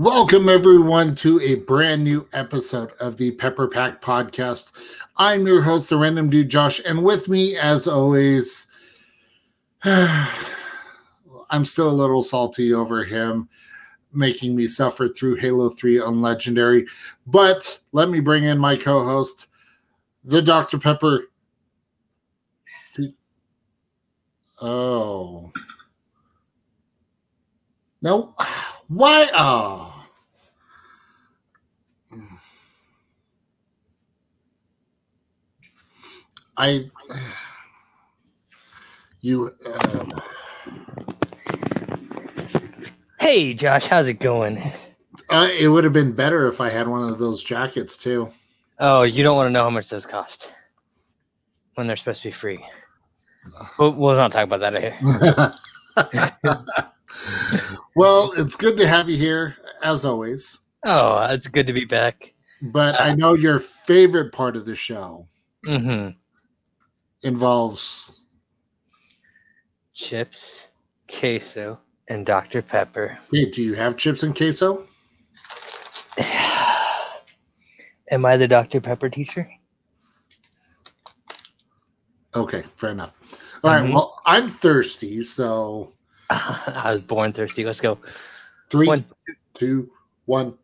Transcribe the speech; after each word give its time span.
Welcome, 0.00 0.48
everyone, 0.48 1.14
to 1.16 1.38
a 1.42 1.56
brand 1.56 2.04
new 2.04 2.26
episode 2.32 2.92
of 3.00 3.18
the 3.18 3.32
Pepper 3.32 3.68
Pack 3.68 4.00
Podcast. 4.00 4.72
I'm 5.18 5.46
your 5.46 5.60
host, 5.60 5.90
the 5.90 5.98
random 5.98 6.30
dude, 6.30 6.48
Josh, 6.48 6.80
and 6.86 7.04
with 7.04 7.28
me, 7.28 7.58
as 7.58 7.86
always, 7.86 8.66
I'm 9.84 11.66
still 11.66 11.90
a 11.90 11.92
little 11.92 12.22
salty 12.22 12.72
over 12.72 13.04
him 13.04 13.50
making 14.10 14.56
me 14.56 14.68
suffer 14.68 15.06
through 15.06 15.36
Halo 15.36 15.68
3 15.68 16.00
on 16.00 16.22
Legendary. 16.22 16.86
But 17.26 17.80
let 17.92 18.08
me 18.08 18.20
bring 18.20 18.44
in 18.44 18.56
my 18.56 18.76
co 18.76 19.04
host, 19.04 19.48
the 20.24 20.40
Dr. 20.40 20.78
Pepper. 20.78 21.24
Oh. 24.62 25.52
No. 28.00 28.34
Why? 28.88 29.30
Oh. 29.34 29.89
I. 36.60 36.90
You. 39.22 39.50
Uh, 39.64 40.20
Hey, 43.18 43.54
Josh, 43.54 43.86
how's 43.86 44.08
it 44.08 44.18
going? 44.18 44.58
uh, 45.28 45.48
it 45.56 45.68
would 45.68 45.84
have 45.84 45.92
been 45.92 46.12
better 46.12 46.48
if 46.48 46.60
I 46.60 46.68
had 46.68 46.88
one 46.88 47.04
of 47.08 47.18
those 47.18 47.42
jackets 47.42 47.96
too. 47.96 48.30
Oh, 48.78 49.02
you 49.02 49.22
don't 49.22 49.36
want 49.36 49.46
to 49.46 49.52
know 49.52 49.62
how 49.62 49.70
much 49.70 49.88
those 49.88 50.04
cost 50.04 50.52
when 51.76 51.86
they're 51.86 51.96
supposed 51.96 52.22
to 52.22 52.28
be 52.28 52.32
free. 52.32 52.58
We'll, 53.78 53.92
we'll 53.92 54.16
not 54.16 54.32
talk 54.32 54.44
about 54.44 54.60
that 54.60 54.80
here. 54.82 55.54
well, 57.96 58.32
it's 58.36 58.56
good 58.56 58.76
to 58.78 58.88
have 58.88 59.08
you 59.08 59.16
here 59.16 59.56
as 59.82 60.04
always. 60.04 60.58
Oh, 60.84 61.26
it's 61.30 61.46
good 61.46 61.68
to 61.68 61.72
be 61.72 61.84
back. 61.84 62.34
But 62.72 63.00
I 63.00 63.14
know 63.14 63.34
your 63.34 63.58
favorite 63.58 64.32
part 64.32 64.56
of 64.56 64.66
the 64.66 64.74
show 64.74 65.26
hmm 65.66 66.08
involves 67.22 68.26
Chips, 69.94 70.68
queso, 71.08 71.78
and 72.08 72.24
Dr. 72.24 72.62
Pepper. 72.62 73.16
Hey, 73.30 73.50
do 73.50 73.60
you 73.62 73.74
have 73.74 73.96
chips 73.98 74.22
and 74.22 74.34
queso? 74.34 74.82
Am 78.10 78.24
I 78.24 78.36
the 78.38 78.48
Dr. 78.48 78.80
Pepper 78.80 79.08
teacher? 79.10 79.46
Okay, 82.34 82.62
fair 82.76 82.90
enough. 82.90 83.12
All 83.62 83.70
right, 83.72 83.84
Mhm. 83.84 83.92
well, 83.92 84.18
I'm 84.24 84.48
thirsty, 84.48 85.22
so 85.22 85.92
I 86.30 86.92
was 86.92 87.02
born 87.02 87.32
thirsty. 87.32 87.64
Let's 87.64 87.80
go. 87.80 87.98
three, 88.70 88.86
One. 88.86 89.04
two, 89.54 89.90
one. 90.24 90.54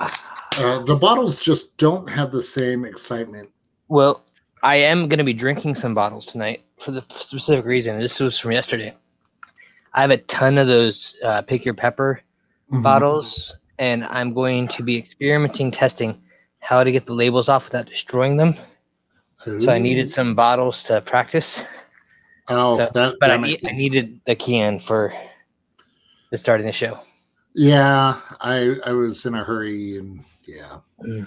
Uh, 0.00 0.78
the 0.84 0.96
bottles 0.96 1.38
just 1.38 1.76
don't 1.76 2.08
have 2.08 2.30
the 2.32 2.40
same 2.40 2.84
excitement. 2.86 3.50
Well, 3.88 4.24
I 4.66 4.74
am 4.78 5.06
going 5.08 5.18
to 5.18 5.24
be 5.24 5.32
drinking 5.32 5.76
some 5.76 5.94
bottles 5.94 6.26
tonight 6.26 6.64
for 6.76 6.90
the 6.90 7.00
specific 7.08 7.64
reason. 7.64 8.00
This 8.00 8.18
was 8.18 8.36
from 8.36 8.50
yesterday. 8.50 8.92
I 9.94 10.00
have 10.00 10.10
a 10.10 10.16
ton 10.16 10.58
of 10.58 10.66
those 10.66 11.16
uh, 11.24 11.42
pick 11.42 11.64
your 11.64 11.72
pepper 11.74 12.20
Mhm. 12.72 12.82
bottles, 12.82 13.54
and 13.78 14.02
I'm 14.06 14.34
going 14.34 14.66
to 14.68 14.82
be 14.82 14.96
experimenting 14.96 15.70
testing 15.70 16.20
how 16.58 16.82
to 16.82 16.90
get 16.90 17.06
the 17.06 17.14
labels 17.14 17.48
off 17.48 17.66
without 17.66 17.86
destroying 17.86 18.38
them. 18.38 18.54
So 19.36 19.70
I 19.70 19.78
needed 19.78 20.10
some 20.10 20.34
bottles 20.34 20.82
to 20.84 21.00
practice, 21.00 21.64
Oh, 22.48 22.72
so- 22.76 22.90
that, 22.92 22.92
but 22.92 23.20
that 23.20 23.30
I, 23.30 23.36
need, 23.36 23.60
I 23.64 23.70
needed 23.70 24.20
the 24.26 24.34
can 24.34 24.80
for 24.80 25.12
the 26.32 26.38
starting 26.38 26.66
the 26.66 26.72
show. 26.72 26.98
Yeah, 27.54 28.18
I 28.40 28.74
I 28.84 28.90
was 28.90 29.24
in 29.26 29.34
a 29.36 29.44
hurry, 29.44 29.98
and 29.98 30.24
yeah, 30.44 30.78
Mm. 31.00 31.24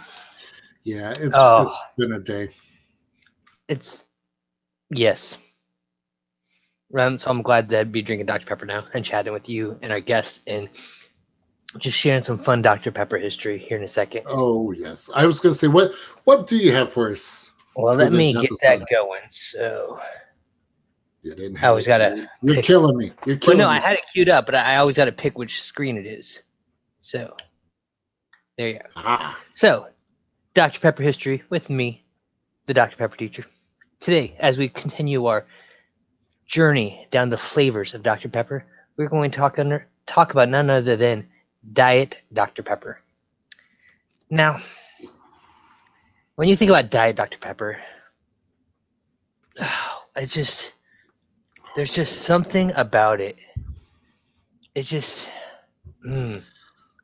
yeah, 0.83 1.11
it's, 1.11 1.31
Oh. 1.33 1.67
it's 1.67 1.77
been 1.97 2.11
a 2.11 2.19
day. 2.19 2.49
It's 3.69 4.03
yes. 4.89 5.45
Um, 6.97 7.17
so 7.19 7.29
I'm 7.29 7.41
glad 7.43 7.69
to 7.69 7.85
be 7.85 8.01
drinking 8.01 8.25
Dr. 8.25 8.45
Pepper 8.47 8.65
now 8.65 8.81
and 8.95 9.05
chatting 9.05 9.31
with 9.31 9.47
you 9.47 9.77
and 9.83 9.91
our 9.93 9.99
guests 9.99 10.41
and 10.47 10.67
just 11.77 11.95
sharing 11.97 12.23
some 12.23 12.37
fun 12.37 12.63
Dr. 12.63 12.91
Pepper 12.91 13.17
history 13.17 13.59
here 13.59 13.77
in 13.77 13.83
a 13.83 13.87
second. 13.87 14.23
Oh 14.27 14.71
yes, 14.71 15.09
I 15.13 15.25
was 15.27 15.39
going 15.39 15.53
to 15.53 15.59
say 15.59 15.67
what 15.67 15.93
what 16.23 16.47
do 16.47 16.57
you 16.57 16.71
have 16.71 16.91
for 16.91 17.11
us? 17.11 17.51
Well, 17.75 17.93
for 17.93 17.99
let 18.03 18.11
me 18.11 18.33
get 18.33 18.45
episode. 18.45 18.57
that 18.63 18.87
going. 18.89 19.21
So, 19.29 19.99
You 21.21 21.35
didn't 21.35 21.63
I 21.63 21.67
always 21.67 21.85
it. 21.85 21.89
gotta 21.89 22.27
You're 22.41 22.55
pick- 22.55 22.65
killing 22.65 22.97
me. 22.97 23.11
You're 23.25 23.35
well, 23.35 23.39
killing 23.39 23.57
no, 23.59 23.69
me. 23.69 23.75
I 23.77 23.79
had 23.79 23.93
it 23.93 24.05
queued 24.11 24.27
up, 24.29 24.47
but 24.47 24.55
I 24.55 24.73
I 24.73 24.77
always 24.77 24.95
got 24.95 25.05
to 25.05 25.11
pick 25.11 25.37
which 25.37 25.61
screen 25.61 25.95
it 25.95 26.07
is. 26.07 26.41
So, 27.01 27.37
there 28.57 28.69
you 28.69 28.73
go. 28.79 28.85
Ah, 28.97 29.39
So, 29.53 29.87
Dr. 30.55 30.79
Pepper 30.79 31.03
history 31.03 31.43
with 31.51 31.69
me, 31.69 32.03
the 32.69 32.73
Dr. 32.75 32.97
Pepper 32.97 33.17
teacher. 33.17 33.43
Today, 33.99 34.35
as 34.39 34.59
we 34.59 34.69
continue 34.69 35.25
our 35.25 35.43
journey 36.45 37.07
down 37.09 37.31
the 37.31 37.37
flavors 37.37 37.95
of 37.95 38.03
Dr. 38.03 38.29
Pepper, 38.29 38.63
we're 38.95 39.09
going 39.09 39.31
to 39.31 39.37
talk 39.37 39.57
under 39.57 39.87
talk 40.05 40.33
about 40.33 40.49
none 40.49 40.69
other 40.69 40.95
than 40.95 41.27
Diet 41.73 42.21
Dr. 42.31 42.61
Pepper. 42.61 42.99
Now, 44.29 44.57
when 46.35 46.47
you 46.47 46.55
think 46.55 46.69
about 46.69 46.91
Diet 46.91 47.15
Dr. 47.15 47.39
Pepper, 47.39 47.79
it's 50.15 50.35
just 50.35 50.73
there's 51.75 51.93
just 51.93 52.21
something 52.21 52.71
about 52.75 53.19
it. 53.19 53.35
It's 54.75 54.89
just 54.89 55.31
mm, 56.07 56.43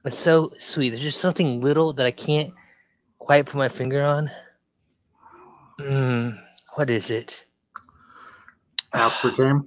it's 0.05 0.15
so 0.15 0.51
sweet. 0.59 0.89
There's 0.89 1.01
just 1.01 1.19
something 1.19 1.59
little 1.59 1.91
that 1.93 2.05
I 2.05 2.11
can't 2.11 2.53
quite 3.17 3.47
put 3.47 3.57
my 3.57 3.67
finger 3.67 4.03
on. 4.03 4.29
Mm, 5.79 6.37
what 6.75 6.89
is 6.89 7.11
it? 7.11 7.45
aspartame. 8.95 9.61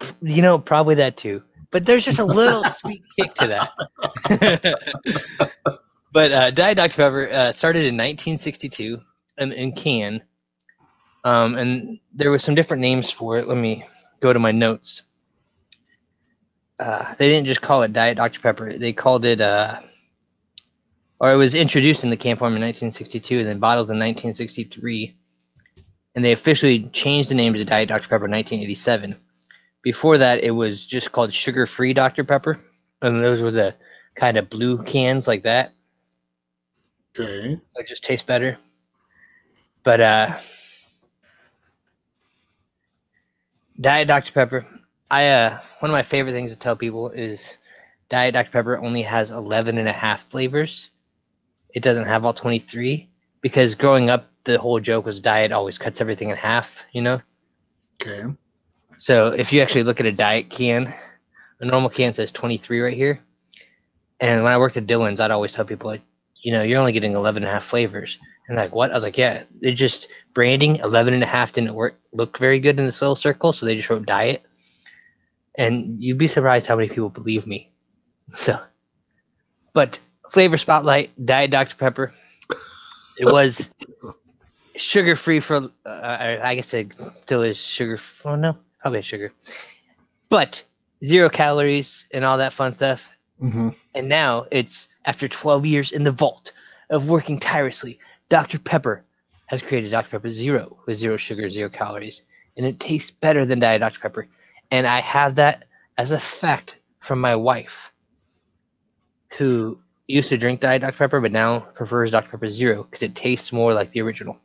You 0.20 0.42
know, 0.42 0.58
probably 0.58 0.94
that 0.96 1.16
too. 1.16 1.42
But 1.70 1.86
there's 1.86 2.04
just 2.04 2.18
a 2.18 2.24
little 2.24 2.62
sweet 2.64 3.02
kick 3.18 3.32
to 3.36 3.46
that. 3.46 3.72
but 6.12 6.32
uh, 6.32 6.50
Diet 6.50 6.76
Dr 6.76 6.94
Pepper 6.94 7.28
uh, 7.32 7.52
started 7.52 7.80
in 7.80 7.94
1962 7.94 8.98
in, 9.38 9.52
in 9.52 9.72
Can, 9.72 10.22
um, 11.24 11.56
and 11.56 11.98
there 12.12 12.30
was 12.30 12.44
some 12.44 12.54
different 12.54 12.82
names 12.82 13.10
for 13.10 13.38
it. 13.38 13.48
Let 13.48 13.56
me 13.56 13.84
go 14.20 14.34
to 14.34 14.38
my 14.38 14.52
notes. 14.52 15.04
Uh, 16.78 17.14
they 17.14 17.30
didn't 17.30 17.46
just 17.46 17.62
call 17.62 17.82
it 17.82 17.94
Diet 17.94 18.18
Dr 18.18 18.38
Pepper; 18.40 18.74
they 18.74 18.92
called 18.92 19.24
it, 19.24 19.40
uh, 19.40 19.80
or 21.20 21.32
it 21.32 21.36
was 21.36 21.54
introduced 21.54 22.04
in 22.04 22.10
the 22.10 22.18
can 22.18 22.36
form 22.36 22.48
in 22.54 22.60
1962, 22.60 23.38
and 23.38 23.46
then 23.46 23.58
bottles 23.60 23.88
in 23.88 23.96
1963, 23.96 25.16
and 26.16 26.24
they 26.24 26.32
officially 26.32 26.88
changed 26.88 27.30
the 27.30 27.34
name 27.34 27.52
to 27.52 27.64
Diet 27.64 27.90
Dr 27.90 28.08
Pepper 28.08 28.24
in 28.24 28.32
1987. 28.32 29.14
Before 29.82 30.18
that, 30.18 30.42
it 30.42 30.52
was 30.52 30.84
just 30.84 31.12
called 31.12 31.32
Sugar 31.32 31.66
Free 31.66 31.92
Dr 31.92 32.24
Pepper, 32.24 32.58
and 33.02 33.22
those 33.22 33.42
were 33.42 33.50
the 33.50 33.76
kind 34.14 34.38
of 34.38 34.48
blue 34.48 34.82
cans 34.82 35.28
like 35.28 35.42
that. 35.42 35.74
Okay. 37.16 37.60
It 37.76 37.86
just 37.86 38.02
tastes 38.02 38.26
better. 38.26 38.56
But 39.84 40.00
uh 40.00 40.32
Diet 43.80 44.08
Dr. 44.08 44.32
Pepper. 44.32 44.64
I 45.10 45.28
uh 45.28 45.58
one 45.80 45.90
of 45.90 45.94
my 45.94 46.02
favorite 46.02 46.32
things 46.32 46.50
to 46.52 46.58
tell 46.58 46.76
people 46.76 47.10
is 47.10 47.58
Diet 48.08 48.34
Dr. 48.34 48.50
Pepper 48.50 48.78
only 48.78 49.02
has 49.02 49.30
11 49.30 49.78
and 49.78 49.88
a 49.88 49.92
half 49.92 50.24
flavors. 50.24 50.90
It 51.74 51.82
doesn't 51.82 52.06
have 52.06 52.24
all 52.24 52.32
23 52.32 53.08
because 53.40 53.74
growing 53.74 54.10
up 54.10 54.26
the 54.44 54.58
whole 54.58 54.80
joke 54.80 55.04
was 55.04 55.20
diet 55.20 55.52
always 55.52 55.78
cuts 55.78 56.00
everything 56.00 56.30
in 56.30 56.36
half, 56.36 56.84
you 56.92 57.02
know? 57.02 57.20
Okay. 58.00 58.24
So 58.98 59.28
if 59.28 59.52
you 59.52 59.60
actually 59.60 59.82
look 59.82 60.00
at 60.00 60.06
a 60.06 60.12
diet 60.12 60.48
can, 60.48 60.92
a 61.60 61.66
normal 61.66 61.90
can 61.90 62.12
says 62.12 62.32
23 62.32 62.80
right 62.80 62.94
here. 62.94 63.20
And 64.20 64.42
when 64.42 64.52
I 64.52 64.58
worked 64.58 64.76
at 64.76 64.86
Dillon's, 64.86 65.20
I'd 65.20 65.30
always 65.30 65.52
tell 65.52 65.64
people, 65.64 65.90
like, 65.90 66.02
you 66.42 66.52
know, 66.52 66.62
you're 66.62 66.78
only 66.78 66.92
getting 66.92 67.12
11 67.12 67.42
and 67.42 67.50
a 67.50 67.52
half 67.52 67.64
flavors. 67.64 68.18
And 68.48 68.56
like, 68.56 68.74
what? 68.74 68.90
I 68.90 68.94
was 68.94 69.04
like, 69.04 69.18
yeah, 69.18 69.42
it 69.60 69.72
just 69.72 70.08
branding 70.32 70.76
11 70.76 71.12
and 71.12 71.22
a 71.22 71.26
half 71.26 71.52
didn't 71.52 71.74
work, 71.74 71.98
look 72.12 72.38
very 72.38 72.58
good 72.58 72.78
in 72.78 72.86
the 72.86 72.92
soil 72.92 73.16
circle. 73.16 73.52
So 73.52 73.66
they 73.66 73.76
just 73.76 73.90
wrote 73.90 74.06
diet. 74.06 74.44
And 75.58 76.02
you'd 76.02 76.18
be 76.18 76.28
surprised 76.28 76.66
how 76.66 76.76
many 76.76 76.88
people 76.88 77.10
believe 77.10 77.46
me. 77.46 77.70
So, 78.28 78.58
but 79.72 80.00
flavor 80.30 80.56
spotlight, 80.56 81.10
Diet 81.24 81.52
Dr. 81.52 81.76
Pepper. 81.76 82.10
It 83.18 83.26
was 83.26 83.70
sugar 84.76 85.16
free 85.16 85.40
for, 85.40 85.56
uh, 85.86 86.38
I 86.42 86.54
guess 86.54 86.74
it 86.74 86.92
still 86.94 87.42
is 87.42 87.56
sugar. 87.58 87.98
Oh, 88.24 88.36
no, 88.36 88.56
probably 88.80 89.02
sugar. 89.02 89.32
But 90.28 90.64
zero 91.04 91.28
calories 91.28 92.06
and 92.12 92.24
all 92.24 92.38
that 92.38 92.52
fun 92.52 92.72
stuff. 92.72 93.10
hmm 93.40 93.70
And 93.94 94.08
now 94.08 94.46
it's 94.50 94.88
after 95.06 95.28
12 95.28 95.66
years 95.66 95.92
in 95.92 96.04
the 96.04 96.10
vault 96.12 96.52
of 96.90 97.08
working 97.10 97.38
tirelessly, 97.38 97.98
Dr. 98.28 98.58
Pepper 98.58 99.04
has 99.46 99.62
created 99.62 99.90
Dr. 99.90 100.10
Pepper 100.10 100.28
Zero 100.30 100.76
with 100.86 100.96
zero 100.96 101.16
sugar, 101.16 101.48
zero 101.48 101.68
calories. 101.70 102.26
And 102.56 102.66
it 102.66 102.80
tastes 102.80 103.10
better 103.10 103.44
than 103.44 103.60
Diet 103.60 103.80
Dr. 103.80 104.00
Pepper. 104.00 104.26
And 104.70 104.86
I 104.86 105.00
have 105.00 105.36
that 105.36 105.66
as 105.98 106.10
a 106.12 106.18
fact 106.20 106.78
from 107.00 107.20
my 107.20 107.36
wife. 107.36 107.92
who 109.38 109.78
used 110.08 110.28
to 110.28 110.38
drink 110.38 110.60
Diet 110.60 110.82
Dr 110.82 110.96
Pepper, 110.96 111.20
but 111.20 111.32
now 111.32 111.60
prefers 111.74 112.10
Dr 112.10 112.30
Pepper 112.30 112.50
Zero 112.50 112.84
because 112.84 113.02
it 113.02 113.14
tastes 113.14 113.52
more 113.52 113.72
like 113.72 113.90
the 113.90 114.00
original. 114.02 114.38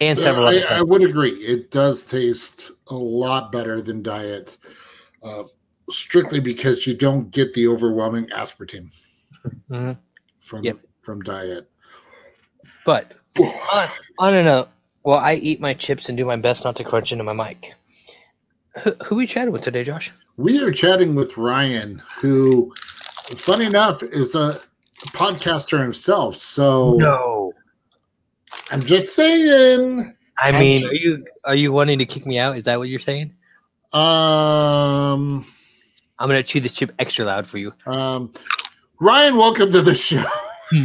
And 0.00 0.18
several 0.18 0.46
I, 0.46 0.56
other 0.56 0.72
I 0.72 0.82
would 0.82 1.02
agree. 1.02 1.30
It 1.30 1.70
does 1.70 2.04
taste 2.04 2.70
a 2.88 2.94
lot 2.94 3.50
better 3.50 3.80
than 3.80 4.02
diet, 4.02 4.58
uh, 5.22 5.44
strictly 5.90 6.38
because 6.38 6.86
you 6.86 6.94
don't 6.94 7.30
get 7.30 7.54
the 7.54 7.66
overwhelming 7.68 8.26
aspartame 8.26 8.92
Mhm. 9.70 9.96
from 10.40 10.64
Yep. 10.64 10.76
from 11.02 11.22
diet. 11.22 11.70
But 12.84 13.14
on, 13.72 13.88
on 14.18 14.34
a 14.34 14.44
note, 14.44 14.68
while 15.02 15.18
I 15.18 15.34
eat 15.34 15.60
my 15.60 15.72
chips 15.72 16.08
and 16.08 16.18
do 16.18 16.24
my 16.24 16.36
best 16.36 16.64
not 16.64 16.76
to 16.76 16.84
crunch 16.84 17.10
into 17.10 17.24
my 17.24 17.32
mic, 17.32 17.72
who, 18.82 18.92
who 19.04 19.16
we 19.16 19.26
chatting 19.26 19.52
with 19.52 19.62
today, 19.62 19.82
Josh? 19.82 20.12
We 20.36 20.60
are 20.60 20.70
chatting 20.70 21.14
with 21.14 21.38
Ryan, 21.38 22.02
who, 22.20 22.74
funny 23.38 23.66
enough, 23.66 24.02
is 24.02 24.34
a 24.34 24.60
podcaster 25.12 25.80
himself. 25.80 26.36
So 26.36 26.94
No. 26.98 27.52
I'm 28.70 28.80
just 28.80 29.14
saying. 29.14 30.14
I 30.38 30.52
mean, 30.58 30.80
ju- 30.82 30.88
are 30.88 30.94
you 30.94 31.26
are 31.46 31.54
you 31.56 31.72
wanting 31.72 31.98
to 31.98 32.06
kick 32.06 32.26
me 32.26 32.38
out? 32.38 32.56
Is 32.56 32.64
that 32.64 32.78
what 32.78 32.88
you're 32.88 32.98
saying? 33.00 33.34
Um, 33.92 35.44
I'm 36.18 36.28
gonna 36.28 36.42
chew 36.42 36.60
this 36.60 36.72
chip 36.72 36.92
extra 36.98 37.24
loud 37.24 37.46
for 37.46 37.58
you. 37.58 37.72
um, 37.86 38.32
Ryan, 39.00 39.36
welcome 39.36 39.70
to 39.72 39.82
the 39.82 39.94
show. 39.94 40.24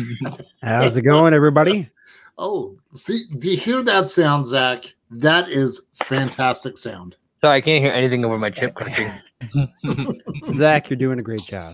How's 0.63 0.95
it 0.97 1.01
going, 1.03 1.33
everybody? 1.33 1.89
Oh, 2.37 2.77
see, 2.95 3.25
do 3.37 3.49
you 3.51 3.57
hear 3.57 3.81
that 3.83 4.09
sound, 4.09 4.47
Zach? 4.47 4.85
That 5.09 5.49
is 5.49 5.81
fantastic 6.03 6.77
sound. 6.77 7.15
Sorry, 7.43 7.57
I 7.57 7.61
can't 7.61 7.83
hear 7.83 7.93
anything 7.93 8.23
over 8.23 8.37
my 8.37 8.49
chip 8.49 8.73
crunching. 8.75 9.09
Zach, 10.53 10.89
you're 10.89 10.97
doing 10.97 11.19
a 11.19 11.23
great 11.23 11.41
job. 11.41 11.71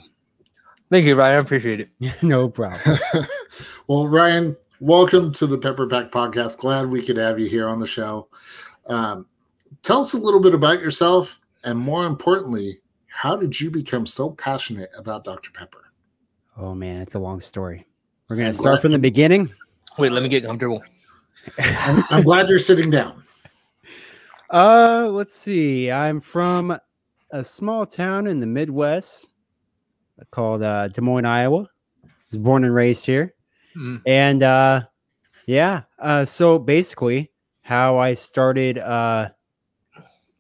Thank 0.90 1.06
you, 1.06 1.16
Ryan. 1.16 1.36
I 1.36 1.40
appreciate 1.40 1.82
it. 1.82 1.90
no 2.24 2.50
problem. 2.50 2.98
well, 3.88 4.08
Ryan, 4.08 4.56
welcome 4.80 5.34
to 5.34 5.46
the 5.46 5.58
Pepper 5.58 5.86
Pack 5.88 6.12
Podcast. 6.12 6.60
Glad 6.60 6.90
we 6.90 7.04
could 7.06 7.18
have 7.18 7.40
you 7.40 7.48
here 7.50 7.68
on 7.68 7.80
the 7.80 7.88
show. 7.88 8.30
Um, 8.88 9.26
tell 9.84 10.00
us 10.00 10.14
a 10.14 10.18
little 10.18 10.40
bit 10.40 10.54
about 10.54 10.80
yourself, 10.80 11.42
and 11.66 11.78
more 11.78 12.06
importantly, 12.06 12.80
how 13.08 13.36
did 13.36 13.60
you 13.60 13.70
become 13.70 14.06
so 14.06 14.30
passionate 14.30 14.90
about 14.98 15.26
Dr. 15.26 15.52
Pepper? 15.52 15.92
Oh 16.58 16.74
man, 16.74 17.02
it's 17.02 17.16
a 17.16 17.20
long 17.20 17.42
story. 17.42 17.86
We're 18.30 18.38
gonna 18.38 18.50
I'm 18.50 18.54
start 18.54 18.74
glad- 18.76 18.82
from 18.82 18.92
the 18.94 19.00
beginning. 19.00 19.52
Wait, 19.98 20.12
let 20.12 20.24
me 20.24 20.30
get 20.30 20.44
comfortable. 20.46 20.84
I'm, 21.58 22.04
I'm 22.12 22.24
glad 22.24 22.50
you're 22.50 22.60
sitting 22.60 22.90
down. 22.90 23.24
Uh, 24.50 25.10
let's 25.12 25.34
see. 25.34 25.92
I'm 25.92 26.22
from 26.22 26.80
a 27.32 27.44
small 27.44 27.86
town 27.86 28.28
in 28.28 28.40
the 28.40 28.48
Midwest 28.48 29.28
called 30.32 30.64
uh, 30.64 30.88
Des 30.90 31.02
Moines, 31.02 31.26
Iowa. 31.26 31.70
I 32.06 32.10
was 32.32 32.42
born 32.42 32.64
and 32.64 32.74
raised 32.74 33.06
here, 33.06 33.34
Mm. 33.76 34.02
and 34.06 34.44
uh, 34.44 34.82
yeah. 35.46 35.84
Uh, 36.00 36.26
so 36.26 36.58
basically, 36.60 37.32
how 37.62 37.98
I 38.00 38.14
started 38.14 38.78
uh, 38.80 39.30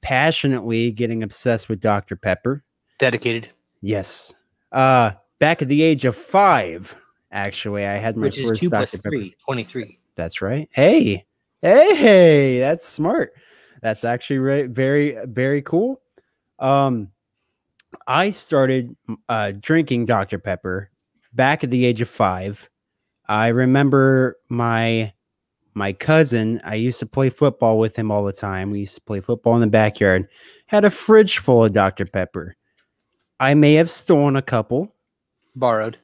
passionately 0.03 0.91
getting 0.91 1.23
obsessed 1.23 1.69
with 1.69 1.79
Dr. 1.79 2.15
Pepper. 2.15 2.63
Dedicated, 2.99 3.49
Yes. 3.81 4.33
Uh, 4.71 5.11
back 5.39 5.61
at 5.61 5.67
the 5.67 5.81
age 5.83 6.03
of 6.05 6.15
five, 6.15 6.95
actually, 7.31 7.85
I 7.85 7.97
had 7.97 8.17
my 8.17 8.27
which 8.27 8.37
first 8.37 8.61
Dr. 8.61 8.69
plus 8.69 8.95
Pepper. 8.95 9.09
three, 9.09 9.35
23. 9.45 9.99
That's 10.15 10.41
right. 10.41 10.67
Hey, 10.71 11.25
hey, 11.61 12.59
that's 12.59 12.85
smart. 12.85 13.33
That's 13.81 14.03
actually 14.03 14.39
re- 14.39 14.65
very, 14.67 15.17
very 15.25 15.61
cool. 15.61 16.01
Um, 16.59 17.11
I 18.05 18.29
started 18.29 18.95
uh, 19.29 19.53
drinking 19.59 20.05
Dr. 20.05 20.39
Pepper 20.39 20.89
back 21.33 21.63
at 21.63 21.71
the 21.71 21.85
age 21.85 22.01
of 22.01 22.09
five. 22.09 22.69
I 23.27 23.47
remember 23.47 24.37
my 24.49 25.13
my 25.73 25.93
cousin. 25.93 26.59
I 26.63 26.75
used 26.75 26.99
to 26.99 27.05
play 27.05 27.29
football 27.29 27.77
with 27.77 27.95
him 27.95 28.09
all 28.11 28.25
the 28.25 28.33
time. 28.33 28.71
We 28.71 28.79
used 28.81 28.95
to 28.95 29.01
play 29.01 29.19
football 29.19 29.55
in 29.55 29.61
the 29.61 29.67
backyard. 29.67 30.27
Had 30.65 30.85
a 30.85 30.89
fridge 30.89 31.37
full 31.37 31.63
of 31.63 31.73
Dr. 31.73 32.05
Pepper. 32.05 32.55
I 33.39 33.53
may 33.53 33.75
have 33.75 33.91
stolen 33.91 34.35
a 34.35 34.41
couple. 34.41 34.95
Borrowed. 35.55 35.97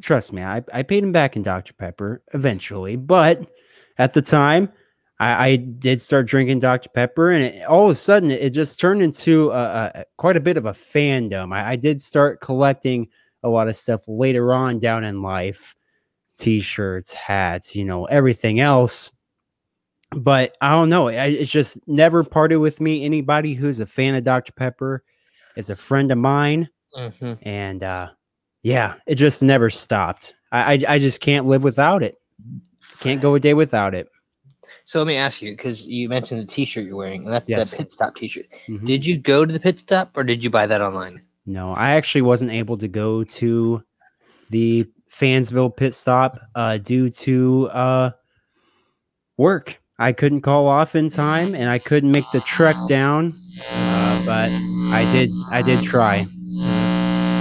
trust 0.00 0.32
me, 0.32 0.42
I, 0.42 0.62
I 0.72 0.82
paid 0.82 1.04
him 1.04 1.12
back 1.12 1.36
in 1.36 1.42
Dr. 1.42 1.72
Pepper 1.74 2.22
eventually, 2.34 2.96
but 2.96 3.46
at 3.98 4.12
the 4.12 4.22
time, 4.22 4.70
I, 5.22 5.46
I 5.46 5.56
did 5.56 6.00
start 6.00 6.26
drinking 6.26 6.58
Dr. 6.58 6.88
Pepper, 6.88 7.30
and 7.30 7.44
it, 7.44 7.64
all 7.64 7.84
of 7.84 7.92
a 7.92 7.94
sudden, 7.94 8.32
it 8.32 8.50
just 8.50 8.80
turned 8.80 9.02
into 9.02 9.50
a, 9.52 9.92
a, 9.94 10.04
quite 10.16 10.36
a 10.36 10.40
bit 10.40 10.56
of 10.56 10.66
a 10.66 10.72
fandom. 10.72 11.54
I, 11.54 11.70
I 11.70 11.76
did 11.76 12.00
start 12.00 12.40
collecting 12.40 13.06
a 13.44 13.48
lot 13.48 13.68
of 13.68 13.76
stuff 13.76 14.02
later 14.08 14.52
on 14.52 14.80
down 14.80 15.04
in 15.04 15.22
life 15.22 15.76
t-shirts, 16.38 17.12
hats, 17.12 17.76
you 17.76 17.84
know, 17.84 18.06
everything 18.06 18.58
else. 18.58 19.12
But 20.10 20.56
I 20.60 20.72
don't 20.72 20.88
know. 20.88 21.08
I, 21.08 21.26
it's 21.26 21.50
just 21.50 21.78
never 21.86 22.24
parted 22.24 22.56
with 22.56 22.80
me. 22.80 23.04
Anybody 23.04 23.54
who's 23.54 23.78
a 23.78 23.86
fan 23.86 24.16
of 24.16 24.24
Dr. 24.24 24.52
Pepper 24.52 25.04
is 25.56 25.70
a 25.70 25.76
friend 25.76 26.10
of 26.10 26.18
mine 26.18 26.68
hmm 26.94 27.32
and 27.44 27.82
uh 27.82 28.08
yeah 28.62 28.96
it 29.06 29.14
just 29.14 29.42
never 29.42 29.70
stopped 29.70 30.34
I, 30.50 30.74
I 30.74 30.78
i 30.94 30.98
just 30.98 31.20
can't 31.20 31.46
live 31.46 31.62
without 31.62 32.02
it 32.02 32.16
can't 33.00 33.22
go 33.22 33.34
a 33.34 33.40
day 33.40 33.54
without 33.54 33.94
it 33.94 34.08
So 34.84 34.98
let 34.98 35.06
me 35.06 35.16
ask 35.16 35.40
you, 35.42 35.52
because 35.52 35.86
you 35.86 36.08
mentioned 36.08 36.40
the 36.40 36.46
T-shirt 36.46 36.84
you're 36.84 36.96
wearing, 36.96 37.24
and 37.24 37.32
that's 37.32 37.48
Yes. 37.48 37.70
the 37.70 37.76
pit 37.76 37.92
stop 37.92 38.14
T-shirt. 38.16 38.46
Mhm. 38.68 38.84
Did 38.84 39.06
you 39.06 39.18
go 39.18 39.44
to 39.44 39.52
the 39.52 39.60
pit 39.60 39.78
stop, 39.78 40.16
or 40.16 40.24
did 40.24 40.42
you 40.42 40.50
buy 40.50 40.66
that 40.66 40.80
online? 40.80 41.20
no 41.44 41.72
i 41.72 41.90
actually 41.94 42.22
wasn't 42.22 42.48
able 42.52 42.78
to 42.78 42.86
go 42.86 43.24
to 43.24 43.82
the 44.50 44.86
fansville 45.12 45.76
pit 45.76 45.92
stop 45.92 46.38
uh 46.54 46.76
due 46.78 47.10
to 47.10 47.68
uh 47.72 48.10
work 49.36 49.80
i 49.98 50.12
couldn't 50.12 50.42
call 50.42 50.68
off 50.68 50.94
in 50.94 51.08
time 51.08 51.54
and 51.56 51.68
i 51.68 51.78
couldn't 51.80 52.12
make 52.12 52.30
the 52.32 52.40
trek 52.42 52.76
down 52.88 53.34
uh, 53.58 54.22
but 54.24 54.48
i 54.94 55.08
did 55.12 55.30
i 55.50 55.60
did 55.62 55.82
try 55.82 56.24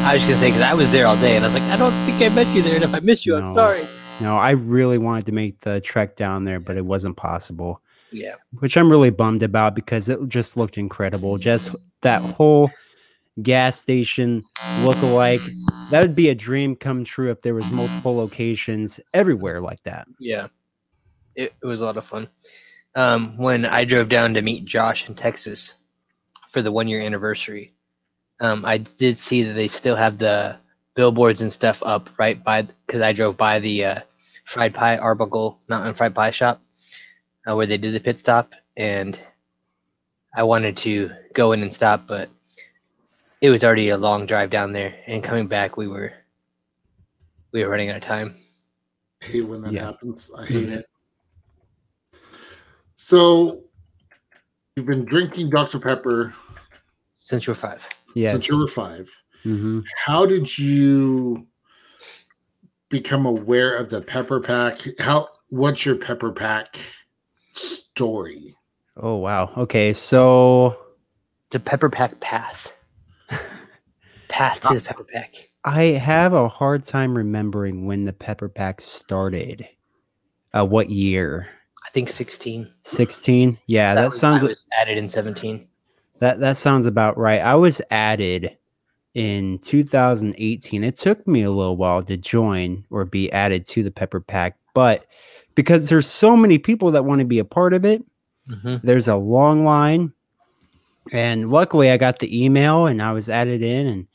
I 0.04 0.14
was 0.14 0.24
just 0.26 0.32
gonna 0.32 0.40
say 0.40 0.48
because 0.50 0.64
I 0.64 0.74
was 0.74 0.92
there 0.92 1.06
all 1.06 1.16
day, 1.18 1.36
and 1.36 1.46
I 1.46 1.48
was 1.48 1.54
like, 1.54 1.70
I 1.72 1.78
don't 1.78 1.94
think 2.10 2.20
I 2.24 2.34
met 2.34 2.48
you 2.56 2.64
there, 2.64 2.74
and 2.74 2.84
if 2.84 2.96
I 2.96 3.02
miss 3.02 3.24
you, 3.24 3.36
I'm 3.36 3.46
sorry. 3.46 3.86
No 4.22 4.38
i 4.38 4.52
really 4.52 4.98
wanted 4.98 5.26
to 5.26 5.32
make 5.32 5.60
the 5.62 5.82
trek 5.82 6.16
down 6.16 6.46
there 6.46 6.60
but 6.60 6.78
it 6.78 6.86
wasn't 6.86 7.16
possible 7.18 7.82
Yeah, 8.12 8.36
which 8.60 8.76
I'm 8.78 8.90
really 8.92 9.10
bummed 9.10 9.44
about 9.44 9.76
because 9.76 10.10
it 10.10 10.20
just 10.28 10.58
looked 10.58 10.78
incredible. 10.78 11.38
Just 11.38 11.74
that 12.02 12.22
whole 12.22 12.70
gas 13.42 13.80
station 13.80 14.42
look-alike. 14.84 15.40
That 15.92 16.02
would 16.02 16.16
be 16.16 16.30
a 16.30 16.36
dream 16.36 16.76
come 16.76 17.04
true 17.04 17.32
if 17.32 17.42
there 17.42 17.54
was 17.54 17.72
multiple 17.72 18.16
locations 18.16 19.00
everywhere 19.14 19.62
like 19.62 19.82
that. 19.84 20.08
yeah, 20.20 20.48
it, 21.36 21.54
it 21.62 21.66
was 21.66 21.82
a 21.82 21.86
lot 21.86 21.98
of 21.98 22.06
fun. 22.06 22.28
Um, 22.96 23.28
when 23.40 23.66
I 23.66 23.86
drove 23.86 24.10
down 24.10 24.34
to 24.34 24.42
meet 24.42 24.66
Josh 24.66 25.08
in 25.08 25.16
Texas 25.16 25.76
for 26.50 26.62
the 26.62 26.72
one 26.72 26.88
year 26.88 27.02
anniversary, 27.02 27.74
um, 28.42 28.66
I 28.66 28.78
did 28.78 29.18
see 29.18 29.44
that 29.44 29.54
they 29.54 29.70
still 29.70 29.96
have 29.96 30.18
the 30.18 30.58
billboards 30.96 31.40
and 31.42 31.52
stuff 31.52 31.82
up 31.86 32.10
right 32.20 32.44
by 32.44 32.64
because 32.86 33.02
I 33.02 33.14
drove 33.14 33.38
by 33.38 33.60
the 33.60 33.86
uh, 33.86 34.00
fried 34.52 34.74
pie 34.74 34.98
Arbuckle 34.98 35.58
Mountain 35.70 35.94
Fried 35.94 36.14
Pie 36.14 36.32
shop 36.32 36.62
uh, 37.50 37.56
where 37.56 37.66
they 37.66 37.78
did 37.78 37.94
the 37.94 38.00
pit 38.00 38.20
stop, 38.20 38.54
and 38.76 39.20
I 40.36 40.44
wanted 40.44 40.76
to 40.78 41.10
go 41.34 41.54
in 41.54 41.62
and 41.62 41.74
stop, 41.74 42.06
but 42.06 42.30
it 43.40 43.50
was 43.50 43.64
already 43.64 43.90
a 43.90 43.98
long 43.98 44.26
drive 44.26 44.50
down 44.50 44.74
there, 44.74 44.94
and 45.08 45.24
coming 45.24 45.48
back 45.48 45.78
we 45.78 45.88
were 45.88 46.12
we 47.54 47.64
were 47.64 47.70
running 47.70 47.90
out 47.90 47.96
of 47.96 48.02
time. 48.02 48.34
I 49.22 49.26
hate 49.26 49.42
when 49.42 49.62
that 49.62 49.74
Yeah. 49.74 49.86
happens. 49.86 50.32
I 50.38 50.46
hate 50.46 50.70
it. 50.70 50.86
So 52.98 53.64
you've 54.76 54.86
been 54.86 55.06
drinking 55.06 55.50
Dr. 55.50 55.80
Pepper 55.80 56.34
Since 57.14 57.46
you 57.48 57.52
were 57.52 57.56
five, 57.56 57.88
Yes. 58.16 58.32
since 58.32 58.50
you 58.50 58.58
were 58.60 58.68
five. 58.68 59.10
Mhm. 59.46 59.84
How 59.96 60.26
did 60.26 60.58
you 60.58 61.48
become 62.92 63.26
aware 63.26 63.76
of 63.76 63.90
the 63.90 64.02
pepper 64.02 64.40
pack? 64.40 64.82
How 65.00 65.30
what's 65.50 65.86
your 65.86 65.96
pepper 65.96 66.32
pack 66.32 66.78
story? 67.54 68.56
Oh 68.98 69.16
wow. 69.16 69.52
Okay, 69.58 69.94
so 69.94 70.78
the 71.52 71.60
Pepper 71.60 71.90
Pack 71.90 72.20
path, 72.20 72.72
path 74.28 74.62
to 74.62 74.76
the 74.76 74.82
Pepper 74.86 75.04
Pack. 75.06 75.34
I 75.64 75.84
have 75.84 76.34
a 76.34 76.48
hard 76.48 76.84
time 76.84 77.16
remembering 77.18 77.86
when 77.86 78.06
the 78.06 78.14
Pepper 78.14 78.50
Pack 78.50 78.82
started. 78.82 79.68
Uh, 80.54 80.66
what 80.66 80.90
year? 80.90 81.48
I 81.86 81.90
think 81.92 82.10
sixteen. 82.10 82.68
16? 82.84 83.58
Yeah, 83.68 83.90
So 83.90 83.96
that 83.96 84.06
was- 84.06 84.20
sounds 84.20 84.44
I 84.44 84.48
was 84.48 84.68
added 84.80 84.98
in 84.98 85.10
seventeen. 85.10 85.68
That 86.20 86.40
that 86.42 86.58
sounds 86.58 86.86
about 86.86 87.18
right. 87.18 87.42
I 87.42 87.56
was 87.56 87.82
added 87.90 88.56
in 89.14 89.60
2018. 89.60 90.84
It 90.84 90.98
took 90.98 91.28
me 91.28 91.44
a 91.44 91.52
little 91.52 91.78
while 91.78 92.02
to 92.04 92.18
join 92.18 92.86
or 92.90 93.06
be 93.06 93.32
added 93.32 93.66
to 93.68 93.84
the 93.84 93.92
Pepper 93.92 94.20
Pack, 94.22 94.58
but 94.74 95.06
because 95.56 95.90
there's 95.90 96.08
so 96.08 96.36
many 96.38 96.58
people 96.58 96.92
that 96.92 97.04
want 97.06 97.20
to 97.20 97.26
be 97.26 97.40
a 97.40 97.46
part 97.46 97.74
of 97.74 97.86
it, 97.86 98.04
Mm-hmm. 98.50 98.86
there's 98.86 99.08
a 99.08 99.16
long 99.16 99.64
line. 99.64 100.12
And 101.12 101.52
luckily 101.52 101.92
I 101.92 101.98
got 101.98 102.20
the 102.20 102.44
email 102.44 102.88
and 102.88 103.02
I 103.02 103.12
was 103.14 103.30
added 103.30 103.62
in 103.62 103.88
and 103.88 104.08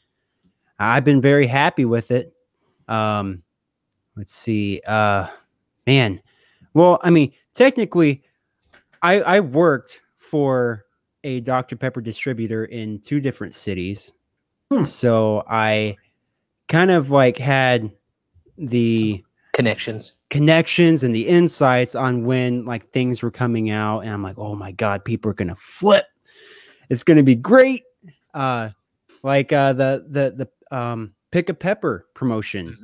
I've 0.78 1.04
been 1.04 1.20
very 1.20 1.46
happy 1.46 1.84
with 1.84 2.10
it. 2.10 2.34
Um, 2.88 3.42
let's 4.16 4.32
see. 4.34 4.82
Uh, 4.86 5.28
man, 5.86 6.20
well, 6.74 6.98
I 7.02 7.10
mean, 7.10 7.32
technically, 7.54 8.24
I 9.00 9.20
I 9.20 9.40
worked 9.40 10.00
for 10.16 10.84
a 11.24 11.40
Dr 11.40 11.76
Pepper 11.76 12.00
distributor 12.00 12.64
in 12.66 12.98
two 12.98 13.20
different 13.20 13.54
cities, 13.54 14.12
Hmm. 14.70 14.84
so 14.84 15.44
I 15.48 15.96
kind 16.68 16.90
of 16.90 17.10
like 17.10 17.38
had 17.38 17.90
the 18.58 19.22
Connections. 19.52 20.14
connections 20.30 21.02
and 21.04 21.14
the 21.14 21.28
insights 21.28 21.94
on 21.94 22.24
when 22.24 22.64
like 22.64 22.90
things 22.90 23.22
were 23.22 23.30
coming 23.30 23.70
out 23.70 24.00
and 24.00 24.10
i'm 24.10 24.22
like 24.22 24.36
oh 24.38 24.54
my 24.54 24.72
god 24.72 25.04
people 25.04 25.30
are 25.30 25.34
gonna 25.34 25.56
flip 25.56 26.04
it's 26.90 27.02
gonna 27.02 27.22
be 27.22 27.34
great 27.34 27.84
uh 28.34 28.68
like 29.22 29.52
uh 29.52 29.72
the 29.72 30.04
the 30.08 30.48
the 30.70 30.76
um 30.76 31.14
pick 31.30 31.48
a 31.48 31.54
pepper 31.54 32.06
promotion 32.14 32.76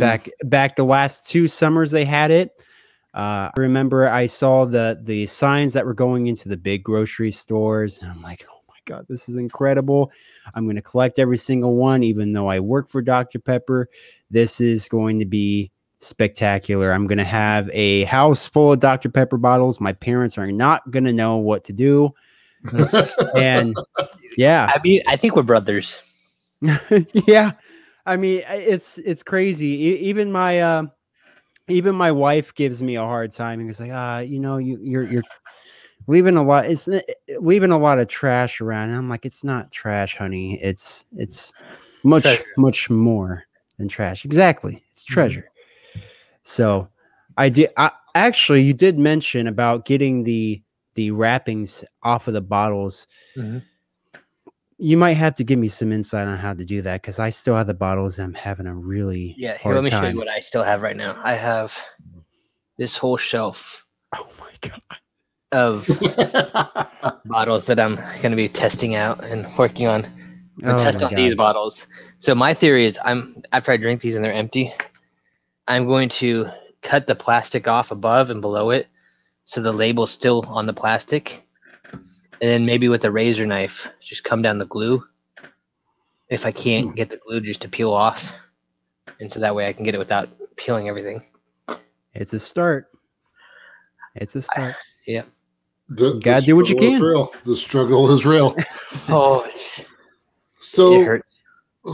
back 0.00 0.28
back 0.44 0.74
the 0.74 0.84
last 0.84 1.26
two 1.28 1.46
summers 1.46 1.90
they 1.90 2.04
had 2.04 2.30
it 2.30 2.50
uh, 3.14 3.50
I 3.56 3.60
remember 3.60 4.08
I 4.08 4.26
saw 4.26 4.66
the 4.66 4.98
the 5.02 5.24
signs 5.26 5.72
that 5.72 5.86
were 5.86 5.94
going 5.94 6.26
into 6.26 6.50
the 6.50 6.56
big 6.58 6.82
grocery 6.84 7.32
stores, 7.32 7.98
and 7.98 8.10
I'm 8.10 8.20
like, 8.20 8.44
"Oh 8.46 8.52
my 8.52 8.55
god, 8.86 9.06
this 9.08 9.28
is 9.28 9.36
incredible! 9.36 10.10
I'm 10.54 10.64
going 10.64 10.76
to 10.76 10.82
collect 10.82 11.18
every 11.18 11.36
single 11.36 11.74
one, 11.74 12.02
even 12.02 12.32
though 12.32 12.48
I 12.48 12.60
work 12.60 12.88
for 12.88 13.02
Dr 13.02 13.38
Pepper. 13.38 13.88
This 14.30 14.60
is 14.60 14.88
going 14.88 15.18
to 15.18 15.26
be 15.26 15.70
spectacular. 15.98 16.92
I'm 16.92 17.06
going 17.06 17.18
to 17.18 17.24
have 17.24 17.70
a 17.72 18.04
house 18.04 18.46
full 18.46 18.72
of 18.72 18.80
Dr 18.80 19.10
Pepper 19.10 19.36
bottles. 19.36 19.80
My 19.80 19.92
parents 19.92 20.38
are 20.38 20.50
not 20.50 20.90
going 20.90 21.04
to 21.04 21.12
know 21.12 21.36
what 21.36 21.64
to 21.64 21.72
do, 21.72 22.14
and 23.36 23.76
yeah, 24.38 24.70
I 24.74 24.78
mean, 24.82 25.02
I 25.06 25.16
think 25.16 25.36
we're 25.36 25.42
brothers. 25.42 26.12
yeah 27.26 27.52
i 28.06 28.16
mean 28.16 28.42
it's 28.48 28.98
it's 28.98 29.22
crazy 29.22 29.66
E- 29.66 29.98
even 30.00 30.32
my 30.32 30.60
uh 30.60 30.82
even 31.68 31.94
my 31.94 32.12
wife 32.12 32.54
gives 32.54 32.82
me 32.82 32.96
a 32.96 33.02
hard 33.02 33.32
time 33.32 33.60
and 33.60 33.68
it's 33.68 33.80
like 33.80 33.90
uh 33.90 34.22
you 34.26 34.38
know 34.38 34.56
you 34.56 34.78
you're 34.80 35.04
you're 35.04 35.22
leaving 36.06 36.36
a 36.36 36.42
lot 36.42 36.66
it's 36.66 36.88
eh, 36.88 37.00
eh, 37.28 37.34
leaving 37.40 37.70
a 37.70 37.78
lot 37.78 37.98
of 37.98 38.08
trash 38.08 38.60
around 38.60 38.88
and 38.88 38.98
i'm 38.98 39.08
like 39.08 39.26
it's 39.26 39.44
not 39.44 39.70
trash 39.70 40.16
honey 40.16 40.60
it's 40.62 41.04
mm. 41.14 41.20
it's 41.20 41.52
much 42.02 42.22
Treasure. 42.22 42.44
much 42.56 42.90
more 42.90 43.44
than 43.78 43.88
trash 43.88 44.24
exactly 44.24 44.82
it's 44.90 45.04
mm-hmm. 45.04 45.14
treasure 45.14 45.50
so 46.42 46.88
i 47.36 47.48
did 47.48 47.70
I, 47.76 47.90
actually 48.14 48.62
you 48.62 48.72
did 48.72 48.98
mention 48.98 49.46
about 49.46 49.84
getting 49.84 50.24
the 50.24 50.62
the 50.94 51.10
wrappings 51.10 51.84
off 52.02 52.26
of 52.28 52.34
the 52.34 52.40
bottles 52.40 53.06
Mhm. 53.36 53.62
you 54.78 54.96
might 54.96 55.14
have 55.14 55.34
to 55.36 55.44
give 55.44 55.58
me 55.58 55.68
some 55.68 55.92
insight 55.92 56.26
on 56.26 56.38
how 56.38 56.54
to 56.54 56.64
do 56.64 56.82
that 56.82 57.02
because 57.02 57.18
I 57.18 57.30
still 57.30 57.56
have 57.56 57.66
the 57.66 57.74
bottles. 57.74 58.18
And 58.18 58.26
I'm 58.28 58.34
having 58.34 58.66
a 58.66 58.74
really 58.74 59.34
Yeah, 59.38 59.56
here, 59.56 59.72
let 59.72 59.84
me 59.84 59.90
show 59.90 60.04
you 60.04 60.16
what 60.18 60.28
I 60.28 60.40
still 60.40 60.62
have 60.62 60.82
right 60.82 60.96
now. 60.96 61.14
I 61.24 61.34
have 61.34 61.78
this 62.76 62.96
whole 62.96 63.16
shelf 63.16 63.86
Oh 64.12 64.28
my 64.38 64.50
god! 64.60 64.80
Of 65.52 65.86
bottles 67.24 67.66
that 67.66 67.78
I'm 67.78 67.96
going 67.96 68.30
to 68.30 68.36
be 68.36 68.48
testing 68.48 68.94
out 68.94 69.24
and 69.24 69.46
working 69.58 69.86
on. 69.86 70.04
I'm 70.64 70.70
Oh 70.70 70.78
test 70.78 71.02
on 71.02 71.14
these 71.14 71.34
bottles. 71.34 71.86
So 72.18 72.34
my 72.34 72.54
theory 72.54 72.86
is, 72.86 72.98
I'm 73.04 73.34
after 73.52 73.72
I 73.72 73.76
drink 73.76 74.00
these 74.00 74.16
and 74.16 74.24
they're 74.24 74.32
empty, 74.32 74.72
I'm 75.68 75.86
going 75.86 76.08
to 76.10 76.46
cut 76.82 77.06
the 77.06 77.14
plastic 77.14 77.68
off 77.68 77.90
above 77.90 78.30
and 78.30 78.40
below 78.40 78.70
it, 78.70 78.86
so 79.44 79.60
the 79.60 79.72
label's 79.72 80.10
still 80.10 80.44
on 80.48 80.66
the 80.66 80.72
plastic, 80.72 81.42
and 81.92 82.02
then 82.40 82.64
maybe 82.64 82.88
with 82.88 83.04
a 83.04 83.10
razor 83.10 83.46
knife, 83.46 83.92
just 84.00 84.24
come 84.24 84.40
down 84.40 84.58
the 84.58 84.66
glue. 84.66 85.04
If 86.28 86.46
I 86.46 86.52
can't 86.52 86.88
hmm. 86.88 86.94
get 86.94 87.10
the 87.10 87.18
glue 87.18 87.40
just 87.40 87.62
to 87.62 87.68
peel 87.68 87.92
off, 87.92 88.48
and 89.20 89.30
so 89.30 89.40
that 89.40 89.54
way 89.54 89.66
I 89.66 89.72
can 89.72 89.84
get 89.84 89.94
it 89.94 89.98
without 89.98 90.28
peeling 90.56 90.88
everything. 90.88 91.20
It's 92.14 92.32
a 92.32 92.38
start. 92.38 92.88
It's 94.14 94.34
a 94.36 94.42
start. 94.42 94.74
The, 95.88 96.14
You 96.14 96.20
gotta 96.20 96.44
do 96.44 96.56
what 96.56 96.68
you 96.68 96.74
struggle 96.76 96.88
is 96.88 96.98
can. 96.98 97.02
real. 97.02 97.32
The 97.44 97.56
struggle 97.56 98.10
is 98.12 98.26
real. 98.26 98.56
Oh, 99.08 99.44
it's, 99.46 99.80
it 99.80 99.86
So, 100.58 101.04
hurts. 101.04 101.42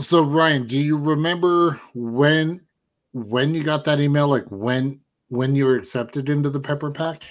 so 0.01 0.23
Ryan, 0.23 0.65
do 0.65 0.79
you 0.79 0.97
remember 0.97 1.79
when 1.93 2.61
when 3.11 3.53
you 3.53 3.63
got 3.63 3.83
that 3.85 3.99
email? 3.99 4.27
Like 4.27 4.45
when 4.49 4.99
when 5.29 5.53
you 5.55 5.65
were 5.65 5.75
accepted 5.75 6.29
into 6.29 6.49
the 6.49 6.59
Pepper 6.59 6.89
Pack? 6.91 7.23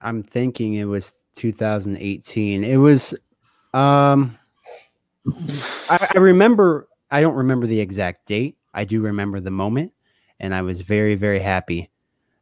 I'm 0.00 0.22
thinking 0.22 0.74
it 0.74 0.84
was 0.84 1.14
2018. 1.34 2.64
It 2.64 2.76
was. 2.76 3.14
Um, 3.74 4.38
I, 5.90 6.08
I 6.14 6.18
remember. 6.18 6.88
I 7.10 7.20
don't 7.20 7.34
remember 7.36 7.66
the 7.66 7.80
exact 7.80 8.26
date. 8.26 8.56
I 8.74 8.84
do 8.84 9.00
remember 9.02 9.40
the 9.40 9.50
moment, 9.50 9.92
and 10.40 10.54
I 10.54 10.62
was 10.62 10.80
very, 10.80 11.14
very 11.14 11.40
happy. 11.40 11.90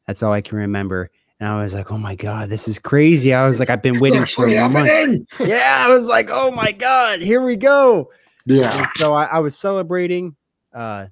That's 0.06 0.22
all 0.22 0.32
I 0.32 0.42
can 0.42 0.58
remember. 0.58 1.10
And 1.44 1.52
I 1.52 1.62
was 1.62 1.74
like, 1.74 1.92
"Oh 1.92 1.98
my 1.98 2.14
god, 2.14 2.48
this 2.48 2.66
is 2.68 2.78
crazy!" 2.78 3.34
I 3.34 3.46
was 3.46 3.60
like, 3.60 3.68
"I've 3.68 3.82
been 3.82 4.00
waiting 4.00 4.24
for 4.24 4.48
a 4.48 4.66
month." 4.66 5.28
Yeah, 5.38 5.84
I 5.86 5.88
was 5.88 6.06
like, 6.06 6.30
"Oh 6.32 6.50
my 6.50 6.72
god, 6.72 7.20
here 7.20 7.42
we 7.42 7.56
go!" 7.56 8.10
Yeah. 8.46 8.74
And 8.78 8.88
so 8.96 9.12
I, 9.12 9.24
I 9.24 9.38
was 9.40 9.54
celebrating, 9.54 10.36
uh, 10.72 11.08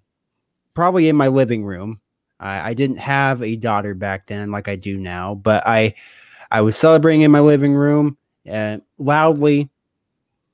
probably 0.73 1.11
in 1.11 1.17
my 1.17 1.29
living 1.29 1.67
room. 1.67 2.01
I, 2.41 2.71
I 2.71 2.73
didn't 2.73 2.97
have 2.97 3.43
a 3.43 3.57
daughter 3.57 3.93
back 3.93 4.27
then, 4.27 4.51
like 4.51 4.69
I 4.69 4.77
do 4.77 4.97
now, 4.97 5.35
but 5.35 5.67
I, 5.67 5.97
I 6.51 6.63
was 6.63 6.79
celebrating 6.79 7.21
in 7.21 7.31
my 7.31 7.41
living 7.41 7.75
room, 7.75 8.17
uh, 8.51 8.79
loudly, 8.97 9.69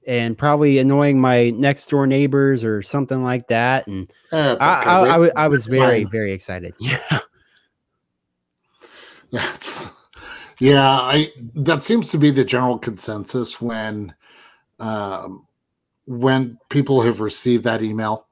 and 0.09 0.37
probably 0.37 0.79
annoying 0.81 1.21
my 1.21 1.51
next 1.51 1.89
door 1.89 2.09
neighbors 2.09 2.65
or 2.65 2.83
something 2.83 3.23
like 3.23 3.47
that. 3.47 3.87
And 3.87 4.13
I, 4.33 4.81
okay. 4.81 4.91
I, 4.91 5.01
I, 5.15 5.19
was, 5.19 5.31
I 5.37 5.47
was 5.47 5.67
very, 5.67 6.03
very 6.03 6.33
excited. 6.33 6.75
Yeah. 6.81 7.21
That's 9.31 9.87
yeah, 10.61 10.91
I 10.91 11.33
that 11.55 11.83
seems 11.83 12.11
to 12.11 12.19
be 12.19 12.31
the 12.31 12.45
general 12.45 12.79
consensus 12.79 13.61
when 13.61 14.15
um 14.79 15.47
when 16.07 16.59
people 16.71 17.03
have 17.03 17.21
received 17.21 17.65
that 17.65 17.83
email 17.83 18.27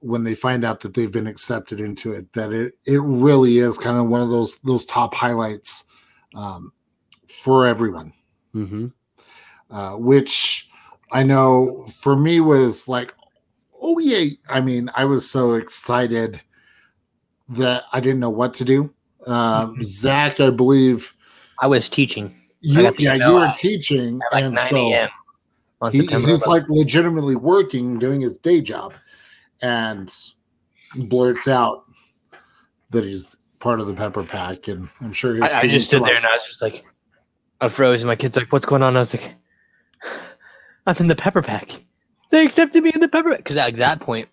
when 0.00 0.24
they 0.24 0.34
find 0.34 0.64
out 0.64 0.80
that 0.80 0.94
they've 0.94 1.12
been 1.12 1.26
accepted 1.26 1.80
into 1.80 2.12
it 2.12 2.32
that 2.32 2.52
it 2.52 2.74
it 2.86 3.00
really 3.02 3.58
is 3.58 3.78
kind 3.78 3.98
of 3.98 4.08
one 4.08 4.20
of 4.20 4.30
those 4.30 4.58
those 4.58 4.84
top 4.84 5.14
highlights 5.14 5.84
um, 6.34 6.72
for 7.28 7.66
everyone 7.66 8.12
hmm 8.52 8.88
uh, 9.70 9.92
which 9.92 10.68
I 11.12 11.22
know 11.22 11.84
for 12.00 12.16
me 12.16 12.40
was 12.40 12.88
like, 12.88 13.14
oh 13.80 13.98
yeah. 13.98 14.30
I 14.48 14.60
mean, 14.60 14.90
I 14.94 15.04
was 15.04 15.30
so 15.30 15.54
excited 15.54 16.40
that 17.48 17.84
I 17.92 18.00
didn't 18.00 18.20
know 18.20 18.30
what 18.30 18.54
to 18.54 18.64
do. 18.64 18.92
Um, 19.26 19.76
Zach, 19.82 20.40
I 20.40 20.50
believe 20.50 21.14
I 21.60 21.66
was 21.66 21.88
teaching 21.88 22.30
you, 22.60 22.82
got 22.82 22.98
yeah, 22.98 23.14
you 23.14 23.34
were 23.34 23.52
teaching, 23.56 24.20
at 24.26 24.34
like 24.34 24.44
and 24.44 24.54
9 24.54 24.64
so 24.66 24.76
a.m. 24.76 25.08
he, 25.92 25.98
he's 25.98 26.10
11th. 26.10 26.46
like 26.46 26.68
legitimately 26.68 27.36
working, 27.36 27.98
doing 27.98 28.20
his 28.20 28.38
day 28.38 28.60
job, 28.60 28.92
and 29.62 30.12
blurts 31.08 31.46
out 31.48 31.84
that 32.90 33.04
he's 33.04 33.36
part 33.60 33.80
of 33.80 33.86
the 33.86 33.94
Pepper 33.94 34.24
Pack, 34.24 34.68
and 34.68 34.88
I'm 35.00 35.12
sure 35.12 35.34
his 35.34 35.52
I, 35.52 35.60
I 35.60 35.66
just 35.68 35.88
stood 35.88 36.04
there 36.04 36.16
and 36.16 36.26
I 36.26 36.32
was 36.32 36.44
just 36.44 36.62
like, 36.62 36.84
I 37.60 37.68
froze. 37.68 38.02
And 38.02 38.08
my 38.08 38.16
kid's 38.16 38.36
like, 38.36 38.52
"What's 38.52 38.64
going 38.64 38.82
on?" 38.82 38.96
I 38.96 39.00
was 39.00 39.14
like, 39.14 39.34
"I'm 40.86 40.94
in 40.98 41.08
the 41.08 41.16
pepper 41.16 41.42
pack." 41.42 41.70
They 42.30 42.44
accepted 42.44 42.82
me 42.82 42.90
in 42.94 43.00
the 43.00 43.08
pepper 43.08 43.30
pack 43.30 43.38
because 43.38 43.56
at 43.56 43.74
that 43.74 44.00
point, 44.00 44.28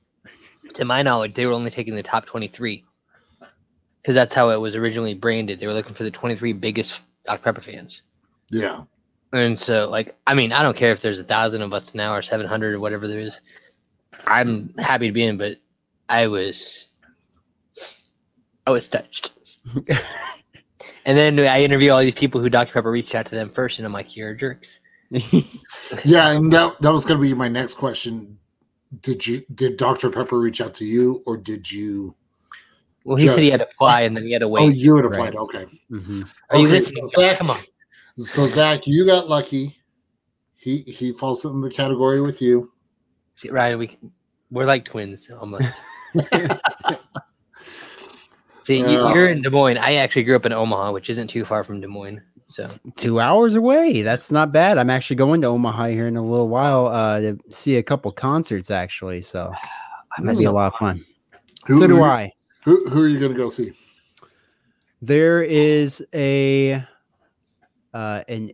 to 0.73 0.85
my 0.85 1.01
knowledge, 1.01 1.35
they 1.35 1.45
were 1.45 1.53
only 1.53 1.69
taking 1.69 1.95
the 1.95 2.03
top 2.03 2.25
23 2.25 2.83
because 4.03 4.15
that's 4.15 4.33
how 4.33 4.50
it 4.50 4.60
was 4.60 4.75
originally 4.75 5.13
branded. 5.13 5.60
They 5.60 5.65
were 5.65 5.74
looking 5.74 5.93
for 5.95 6.03
the 6.03 6.12
23 6.12 6.51
biggest 6.53 7.05
Dr 7.24 7.41
Pepper 7.41 7.62
fans. 7.62 8.01
yeah, 8.51 8.83
And 9.31 9.57
so, 9.57 9.89
like, 9.89 10.13
I 10.27 10.33
mean, 10.33 10.51
I 10.51 10.62
don't 10.62 10.75
care 10.75 10.91
if 10.91 11.01
there's 11.01 11.22
a 11.22 11.24
thousand 11.24 11.62
of 11.62 11.74
us 11.74 11.95
now 11.95 12.13
or 12.13 12.22
700 12.22 12.74
or 12.74 12.79
whatever 12.81 13.07
there 13.07 13.19
is. 13.19 13.39
I'm 14.27 14.69
happy 14.77 15.07
to 15.07 15.13
be 15.13 15.24
in, 15.24 15.38
but 15.38 15.57
I 16.10 16.27
was, 16.27 16.89
I 18.67 18.72
was 18.72 18.89
touched. 18.89 19.31
and 21.05 21.17
then 21.17 21.39
I 21.39 21.63
interview 21.63 21.91
all 21.91 22.00
these 22.01 22.13
people 22.13 22.41
who 22.41 22.50
Dr. 22.50 22.74
Pepper 22.74 22.91
reached 22.91 23.15
out 23.15 23.25
to 23.27 23.36
them 23.36 23.48
first, 23.48 23.79
and 23.79 23.86
I'm 23.86 23.93
like, 23.93 24.17
you're 24.17 24.33
jerks. 24.33 24.81
yeah, 25.10 26.31
and 26.31 26.51
that 26.51 26.75
that 26.81 26.91
was 26.91 27.05
going 27.05 27.19
to 27.19 27.22
be 27.22 27.33
my 27.36 27.48
next 27.48 27.75
question. 27.75 28.39
Did 29.01 29.25
you 29.25 29.45
did 29.53 29.77
Dr 29.77 30.10
Pepper 30.10 30.39
reach 30.39 30.60
out 30.60 30.74
to 30.75 30.86
you, 30.86 31.22
or 31.25 31.38
did 31.38 31.72
you? 31.72 32.15
Well, 33.03 33.17
he 33.17 33.27
said 33.27 33.39
he 33.43 33.50
had 33.51 33.60
to 33.60 33.67
apply, 33.67 34.01
and 34.01 34.15
then 34.15 34.24
he 34.25 34.31
had 34.31 34.39
to 34.39 34.48
wait. 34.48 34.63
Oh, 34.63 34.69
you 34.69 34.95
had 34.95 35.05
Right. 35.05 35.13
applied. 35.33 35.36
Okay. 35.36 35.65
Mhm. 35.91 36.27
Are 36.50 36.57
you 36.57 36.67
listening? 36.69 37.07
so 37.07 37.22
Zach, 37.22 37.38
Come 37.38 37.50
on. 37.50 37.57
So 38.17 38.45
Zach, 38.45 38.86
you 38.88 39.05
got 39.05 39.27
lucky. 39.29 39.77
He 40.55 40.77
he 40.83 41.12
falls 41.12 41.43
in 41.45 41.60
the 41.62 41.69
category 41.69 42.22
with 42.22 42.41
you. 42.41 42.72
See, 43.33 43.50
Ryan, 43.50 43.79
we 43.79 43.98
we're 44.51 44.65
like 44.65 44.86
twins 44.86 45.29
almost. 45.31 45.81
See, 48.63 48.79
you, 48.79 48.86
Yeah. 48.88 49.13
you're 49.13 49.27
in 49.27 49.41
Des 49.41 49.50
Moines. 49.50 49.77
I 49.77 49.95
actually 49.95 50.24
grew 50.24 50.36
up 50.38 50.45
in 50.45 50.53
Omaha, 50.53 50.93
which 50.93 51.10
isn't 51.10 51.27
too 51.27 51.43
far 51.43 51.63
from 51.65 51.81
Des 51.81 51.88
Moines. 51.88 52.22
So 52.48 52.65
Two 52.95 53.19
hours 53.19 53.55
away. 53.55 54.03
That's 54.03 54.31
not 54.31 54.51
bad. 54.53 54.77
I'm 54.77 54.89
actually 54.89 55.15
going 55.17 55.41
to 55.41 55.48
Omaha 55.48 55.88
here 55.88 56.07
in 56.07 56.15
a 56.15 56.22
little 56.25 56.48
while 56.50 56.88
uh, 56.88 57.19
to 57.19 57.38
see 57.50 57.75
a 57.77 57.83
couple 57.83 58.10
concerts, 58.12 58.72
actually. 58.72 59.19
So 59.22 59.51
I 59.53 59.60
that'll 60.17 60.25
miss 60.31 60.39
be 60.39 60.45
a 60.45 60.51
lot 60.51 60.72
of 60.74 60.79
fun. 60.79 61.03
Who, 61.65 61.79
so 61.79 61.88
do 61.88 61.95
who, 61.98 62.03
I. 62.03 62.31
Who, 62.65 62.88
who 62.89 63.03
are 63.03 63.08
you 63.08 63.20
going 63.20 63.32
to 63.32 63.38
go 63.38 63.50
see? 63.50 63.72
There 65.01 65.43
is 65.43 66.05
a 66.13 66.84
uh 67.93 68.24
an 68.29 68.51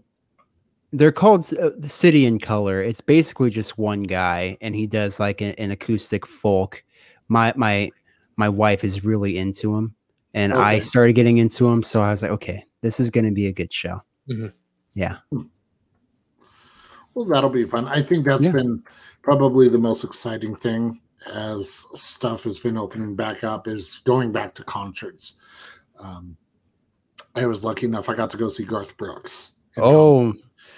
they're 0.91 1.11
called 1.11 1.53
uh, 1.53 1.69
the 1.77 1.87
City 1.87 2.25
and 2.25 2.41
Colour. 2.41 2.81
It's 2.81 3.01
basically 3.01 3.51
just 3.51 3.77
one 3.77 4.01
guy 4.01 4.57
and 4.59 4.73
he 4.73 4.87
does 4.87 5.19
like 5.19 5.41
an, 5.41 5.51
an 5.59 5.69
acoustic 5.69 6.25
folk. 6.25 6.83
My 7.27 7.53
my 7.55 7.91
my 8.35 8.49
wife 8.49 8.83
is 8.83 9.03
really 9.03 9.37
into 9.37 9.75
him 9.75 9.93
and 10.33 10.53
I 10.53 10.79
started 10.79 11.13
getting 11.13 11.37
into 11.37 11.67
him 11.67 11.83
so 11.83 12.01
I 12.01 12.09
was 12.09 12.23
like 12.23 12.31
okay, 12.31 12.65
this 12.81 12.99
is 12.99 13.11
going 13.11 13.25
to 13.25 13.31
be 13.31 13.45
a 13.45 13.53
good 13.53 13.71
show. 13.71 14.01
Mhm. 14.27 14.51
Yeah. 14.95 15.17
Well, 17.13 17.25
that'll 17.25 17.51
be 17.51 17.65
fun. 17.65 17.87
I 17.87 18.01
think 18.01 18.25
that's 18.25 18.43
Yeah. 18.43 18.53
been 18.53 18.81
probably 19.21 19.69
the 19.69 19.77
most 19.77 20.03
exciting 20.03 20.55
thing 20.55 20.99
as 21.29 21.85
stuff 21.93 22.43
has 22.43 22.59
been 22.59 22.77
opening 22.77 23.15
back 23.15 23.43
up 23.43 23.67
is 23.67 24.01
going 24.05 24.31
back 24.31 24.55
to 24.55 24.63
concerts. 24.63 25.35
Um, 25.99 26.37
I 27.35 27.45
was 27.45 27.63
lucky 27.63 27.85
enough; 27.85 28.09
I 28.09 28.15
got 28.15 28.29
to 28.31 28.37
go 28.37 28.49
see 28.49 28.63
Garth 28.63 28.97
Brooks. 28.97 29.53
Oh, 29.77 30.33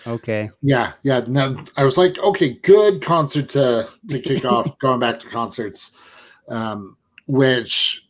okay. 0.06 0.50
Yeah, 0.62 0.94
yeah. 1.04 1.24
No, 1.28 1.58
I 1.78 1.84
was 1.84 1.98
like, 1.98 2.18
okay, 2.20 2.54
good 2.54 3.02
concert 3.02 3.50
to 3.50 3.90
to 4.10 4.20
kick 4.20 4.46
off 4.46 4.78
going 4.80 5.00
back 5.00 5.20
to 5.22 5.28
concerts, 5.28 5.96
um, 6.50 6.98
which 7.28 8.10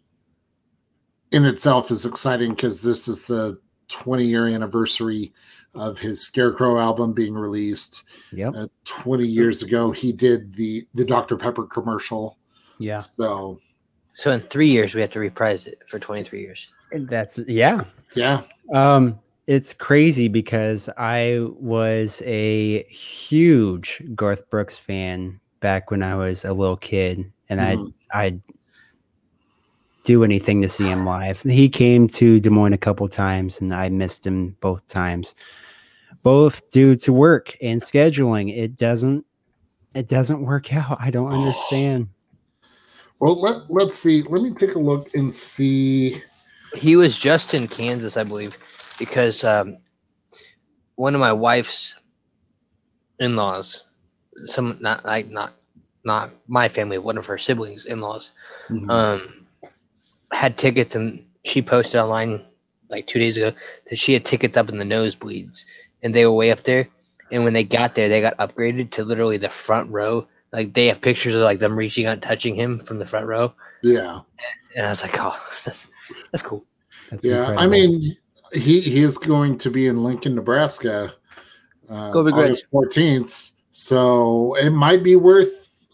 in 1.32 1.46
itself 1.46 1.92
is 1.92 2.06
exciting 2.06 2.52
because 2.52 2.82
this 2.82 3.08
is 3.08 3.26
the 3.26 3.60
20 3.88 4.26
year 4.26 4.48
anniversary 4.48 5.34
of 5.74 5.98
his 5.98 6.22
Scarecrow 6.22 6.80
album 6.80 7.14
being 7.14 7.34
released. 7.34 8.04
Yep. 8.34 8.54
Uh, 8.56 8.68
20 8.86 9.28
years 9.28 9.62
ago, 9.62 9.92
he 9.92 10.12
did 10.12 10.54
the 10.54 10.86
the 10.94 11.06
Dr 11.06 11.38
Pepper 11.38 11.66
commercial. 11.66 12.38
Yeah. 12.80 12.98
So 13.00 13.60
So 14.14 14.32
in 14.32 14.40
three 14.40 14.68
years, 14.68 14.94
we 14.94 15.02
have 15.02 15.12
to 15.12 15.20
reprise 15.20 15.66
it 15.68 15.84
for 15.88 15.98
23 16.00 16.42
years. 16.42 16.72
That's 16.92 17.40
yeah. 17.48 17.86
yeah, 18.16 18.42
Um, 18.74 19.18
it's 19.48 19.74
crazy 19.74 20.28
because 20.28 20.90
I 20.98 21.40
was 21.60 22.22
a 22.26 22.84
huge 22.84 24.04
Garth 24.14 24.50
Brooks 24.50 24.78
fan 24.78 25.40
back 25.62 25.90
when 25.92 26.04
I 26.04 26.16
was 26.16 26.44
a 26.44 26.54
little 26.54 26.76
kid, 26.76 27.32
and 27.50 27.60
Mhm. 27.62 27.94
I'd 28.12 28.26
I'd 28.34 28.42
do 30.04 30.24
anything 30.24 30.62
to 30.64 30.68
see 30.70 30.86
him 30.90 31.06
live. 31.06 31.42
He 31.44 31.70
came 31.70 32.08
to 32.10 32.40
Des 32.40 32.50
Moines 32.50 32.74
a 32.74 32.78
couple 32.78 33.08
times, 33.08 33.62
and 33.62 33.74
I 33.74 33.88
missed 33.90 34.26
him 34.28 34.58
both 34.60 34.86
times, 34.88 35.36
both 36.24 36.68
due 36.70 36.96
to 36.98 37.14
work 37.14 37.58
and 37.62 37.82
scheduling. 37.82 38.56
It 38.56 38.76
doesn't 38.76 39.26
it 39.94 40.08
doesn't 40.08 40.42
work 40.42 40.74
out. 40.74 40.98
I 41.02 41.10
don't 41.10 41.32
understand. 41.34 42.08
Well, 43.20 43.40
let 43.40 43.70
let's 43.70 44.00
see. 44.00 44.24
Let 44.24 44.42
me 44.42 44.52
take 44.52 44.76
a 44.76 44.80
look 44.80 45.14
and 45.14 45.34
see. 45.36 46.22
He 46.76 46.96
was 46.96 47.18
just 47.18 47.54
in 47.54 47.68
Kansas, 47.68 48.16
I 48.18 48.24
believe, 48.24 48.58
because 48.98 49.44
um, 49.44 49.76
one 50.96 51.14
of 51.14 51.20
my 51.20 51.34
wife's 51.34 52.02
in-laws, 53.20 54.00
some 54.46 54.78
not 54.82 55.04
like 55.06 55.30
not 55.30 55.54
not 56.04 56.34
my 56.48 56.68
family, 56.68 56.98
one 56.98 57.18
of 57.18 57.26
her 57.28 57.38
siblings' 57.38 57.86
in-laws, 57.86 58.32
Mhm. 58.70 58.90
um, 58.90 59.46
had 60.32 60.58
tickets, 60.58 60.96
and 60.96 61.24
she 61.44 61.62
posted 61.62 62.00
online 62.02 62.42
like 62.90 63.06
two 63.06 63.20
days 63.20 63.38
ago 63.38 63.52
that 63.90 63.98
she 63.98 64.14
had 64.14 64.26
tickets 64.26 64.58
up 64.58 64.70
in 64.70 64.78
the 64.78 64.84
nosebleeds, 64.84 65.66
and 66.04 66.14
they 66.14 66.26
were 66.26 66.32
way 66.32 66.52
up 66.52 66.64
there. 66.64 66.88
And 67.32 67.44
when 67.44 67.54
they 67.54 67.64
got 67.64 67.96
there, 67.96 68.10
they 68.10 68.20
got 68.22 68.38
upgraded 68.38 68.90
to 68.92 69.06
literally 69.06 69.38
the 69.38 69.50
front 69.50 69.90
row. 69.92 70.28
Like 70.52 70.74
they 70.74 70.88
have 70.88 71.00
pictures 71.02 71.36
of 71.36 71.44
like 71.44 71.60
them 71.60 71.78
reaching 71.78 72.06
out, 72.08 72.14
and 72.14 72.22
touching 72.22 72.56
him 72.56 72.78
from 72.80 73.00
the 73.00 73.06
front 73.06 73.26
row, 73.26 73.54
yeah, 73.84 74.20
and 74.76 74.86
I 74.86 74.90
was 74.90 75.02
like, 75.02 75.16
"Oh, 75.18 75.30
that's, 75.66 75.88
that's 76.32 76.44
cool." 76.44 76.66
That's 77.10 77.24
yeah. 77.24 77.56
I 77.58 77.68
mean, 77.68 78.18
he 78.52 78.82
he 78.82 79.02
is 79.02 79.18
going 79.18 79.58
to 79.60 79.72
be 79.72 79.88
in 79.88 80.04
Lincoln, 80.04 80.36
Nebraska, 80.36 81.14
uh, 81.90 82.12
Go 82.12 82.26
Big 82.26 82.36
Red. 82.36 82.48
August 82.48 82.68
fourteenth. 82.70 83.52
So 83.72 84.56
it 84.58 84.72
might 84.72 85.04
be 85.04 85.16
worth. 85.16 85.88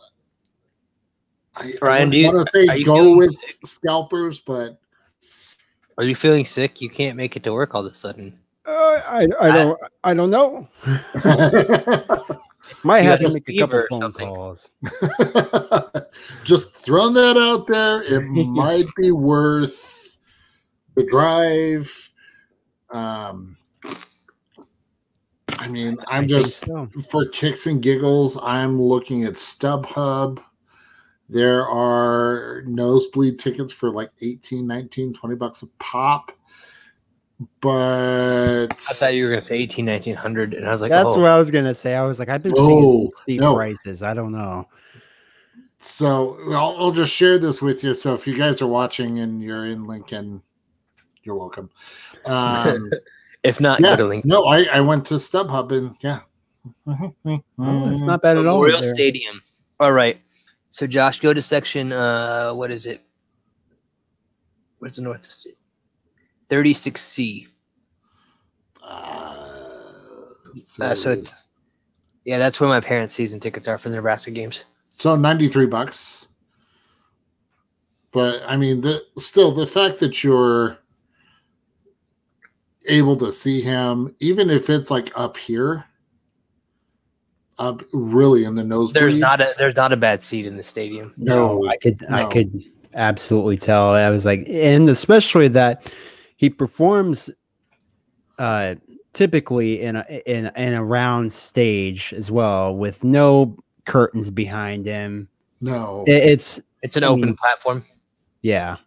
I, 1.56 1.76
Ryan, 1.80 2.08
I 2.08 2.12
do 2.12 2.18
you- 2.18 2.34
want 2.34 2.46
to 2.46 2.52
say 2.52 2.84
go 2.84 3.16
with 3.16 3.34
sick? 3.34 3.68
scalpers, 3.68 4.40
but 4.40 4.80
Are 6.00 6.04
you 6.04 6.16
feeling 6.16 6.46
sick? 6.46 6.82
You 6.82 6.90
can't 6.90 7.16
make 7.16 7.36
it 7.36 7.44
to 7.44 7.54
work 7.54 7.76
all 7.76 7.86
of 7.86 7.92
a 7.92 7.96
sudden. 7.96 8.40
Uh, 8.68 9.02
I 9.08 9.28
I 9.40 9.48
don't 9.50 9.80
I 10.04 10.14
don't 10.14 10.30
know. 10.30 10.68
Might 12.84 13.02
have 13.02 13.20
to 13.22 13.34
make 13.34 13.48
a 13.48 13.58
couple 13.60 13.86
phone 13.90 14.12
calls. 14.12 14.72
just 16.44 16.74
throwing 16.74 17.14
that 17.14 17.38
out 17.38 17.66
there. 17.68 18.04
It 18.04 18.22
might 18.28 18.88
be 18.98 19.12
worth 19.12 20.18
the 20.96 21.06
drive. 21.06 22.14
Um, 22.90 23.56
I 25.60 25.70
mean, 25.70 25.98
I 26.10 26.18
I'm 26.18 26.28
think 26.28 26.30
just 26.30 26.66
so. 26.66 26.90
for 27.10 27.26
kicks 27.30 27.68
and 27.68 27.82
giggles. 27.82 28.38
I'm 28.44 28.82
looking 28.82 29.24
at 29.24 29.36
StubHub. 29.36 30.40
There 31.30 31.68
are 31.68 32.64
nosebleed 32.66 33.40
tickets 33.40 33.72
for 33.72 33.92
like 33.92 34.12
18, 34.22 34.68
19, 34.68 35.14
20 35.14 35.36
bucks 35.36 35.62
a 35.62 35.68
pop. 35.80 36.32
But 37.62 38.68
I 38.74 38.94
thought 38.94 39.14
you 39.14 39.26
were 39.26 39.32
going 39.32 39.42
to 39.42 39.48
say 39.48 39.58
18, 39.58 39.86
1900, 39.86 40.54
and 40.56 40.68
I 40.68 40.72
was 40.72 40.82
like, 40.82 40.90
That's 40.90 41.08
oh, 41.08 41.22
what 41.22 41.30
I 41.30 41.38
was 41.38 41.52
gonna 41.52 41.74
say. 41.74 41.94
I 41.94 42.04
was 42.04 42.18
like, 42.18 42.30
I've 42.30 42.42
been 42.42 42.54
Oh, 42.56 42.68
seeing 42.68 43.12
steep 43.22 43.42
no. 43.42 43.56
prices. 43.56 44.02
I 44.02 44.16
don't 44.16 44.32
know. 44.32 44.68
So 45.78 46.36
I'll, 46.56 46.76
I'll 46.78 46.92
just 46.92 47.14
share 47.14 47.38
this 47.38 47.62
with 47.62 47.84
you. 47.84 47.94
So 47.94 48.16
if 48.16 48.28
you 48.28 48.36
guys 48.36 48.62
are 48.62 48.68
watching 48.68 49.20
and 49.20 49.42
you're 49.42 49.68
in 49.68 49.86
Lincoln, 49.86 50.42
you're 51.24 51.36
welcome. 51.36 51.70
Um, 52.26 52.90
if 53.44 53.62
not, 53.62 53.80
yeah, 53.80 53.92
go 53.92 53.98
to 53.98 54.06
Lincoln 54.06 54.30
no, 54.30 54.46
I, 54.46 54.64
I 54.64 54.82
went 54.82 55.06
to 55.06 55.16
StubHub 55.16 55.72
and 55.72 55.96
yeah. 56.02 56.22
Oh, 56.88 57.92
it's 57.92 58.02
not 58.02 58.22
bad 58.22 58.38
at 58.38 58.46
all. 58.46 58.56
Memorial. 58.56 58.82
Stadium. 58.82 59.40
All 59.80 59.94
right. 59.94 60.18
So 60.72 60.88
Josh, 60.88 61.20
go 61.20 61.34
to 61.34 61.42
section. 61.42 61.94
Uh, 61.94 62.54
what 62.54 62.72
is 62.72 62.88
it? 62.88 63.02
Where's 64.80 64.96
the 64.96 65.04
north? 65.04 65.46
Sta- 66.48 66.56
36C. 66.56 67.48
Uh, 68.82 69.34
Uh, 70.80 70.94
so 70.96 71.12
it's 71.12 71.44
yeah, 72.26 72.38
that's 72.38 72.60
where 72.60 72.70
my 72.70 72.82
parents' 72.82 73.14
season 73.14 73.40
tickets 73.40 73.68
are 73.68 73.78
for 73.78 73.90
the 73.90 73.96
Nebraska 73.96 74.32
games. 74.32 74.66
so 74.86 75.16
93 75.16 75.66
bucks. 75.66 76.28
But 78.14 78.44
I 78.48 78.58
mean, 78.58 78.82
the 78.82 79.04
still 79.18 79.52
the 79.54 79.66
fact 79.66 80.00
that 80.00 80.24
you're 80.24 80.78
able 82.88 83.16
to 83.18 83.32
see 83.32 83.62
him, 83.62 84.16
even 84.20 84.50
if 84.50 84.70
it's 84.70 84.92
like 84.92 85.12
up 85.16 85.38
here, 85.38 85.86
up 87.60 87.84
really 87.92 88.44
in 88.46 88.56
the 88.56 88.64
nose. 88.64 88.94
There's 88.94 89.18
not 89.18 89.42
a 89.42 89.54
there's 89.58 89.76
not 89.76 89.92
a 89.94 89.98
bad 89.98 90.22
seat 90.22 90.46
in 90.46 90.58
the 90.58 90.64
stadium. 90.64 91.14
no. 91.18 91.68
I 91.68 91.78
could 91.78 92.06
I 92.10 92.26
could 92.26 92.64
absolutely 92.94 93.58
tell. 93.58 93.92
I 93.92 94.10
was 94.10 94.26
like, 94.26 94.48
and 94.50 94.90
especially 94.90 95.48
that 95.50 95.92
he 96.38 96.50
performs 96.50 97.30
uh 98.40 98.76
typically 99.14 99.82
in 99.82 99.96
a 99.98 100.06
in 100.26 100.46
in 100.56 100.74
a 100.74 100.84
round 100.84 101.32
stage 101.32 102.14
as 102.16 102.32
well 102.32 102.76
with 102.76 103.04
no 103.04 103.58
curtains 103.86 104.30
behind 104.30 104.86
him. 104.86 105.28
No. 105.62 106.04
It- 106.08 106.24
it's 106.24 106.62
It's 106.84 106.96
an 106.98 107.04
I 107.04 107.08
open 107.08 107.26
mean- 107.30 107.36
platform. 107.36 107.82
yeah. 108.42 108.78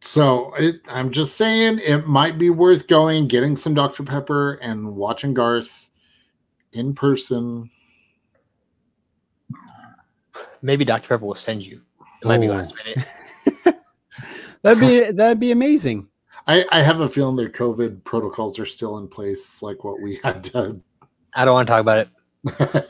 So 0.00 0.54
it, 0.54 0.80
I'm 0.88 1.10
just 1.10 1.36
saying 1.36 1.80
it 1.84 2.06
might 2.06 2.38
be 2.38 2.48
worth 2.48 2.86
going, 2.86 3.28
getting 3.28 3.54
some 3.56 3.74
Dr. 3.74 4.02
Pepper, 4.02 4.54
and 4.62 4.96
watching 4.96 5.34
Garth 5.34 5.90
in 6.72 6.94
person. 6.94 7.68
Maybe 10.62 10.84
Dr. 10.84 11.08
Pepper 11.08 11.26
will 11.26 11.34
send 11.34 11.66
you. 11.66 11.82
It 12.22 12.28
might 12.28 12.38
be 12.40 12.48
Oh. 12.48 12.52
last 12.54 12.74
minute. 12.84 13.06
That'd 14.62 14.80
be 14.80 15.10
that'd 15.12 15.40
be 15.40 15.52
amazing. 15.52 16.06
I, 16.46 16.64
I 16.72 16.82
have 16.82 17.00
a 17.00 17.08
feeling 17.08 17.36
their 17.36 17.48
COVID 17.50 18.02
protocols 18.04 18.58
are 18.58 18.66
still 18.66 18.98
in 18.98 19.08
place, 19.08 19.62
like 19.62 19.84
what 19.84 20.00
we 20.00 20.16
had 20.24 20.42
to. 20.44 20.80
I 21.34 21.44
don't 21.44 21.54
want 21.54 21.68
to 21.68 21.70
talk 21.72 21.80
about 21.80 22.06
it. 22.06 22.88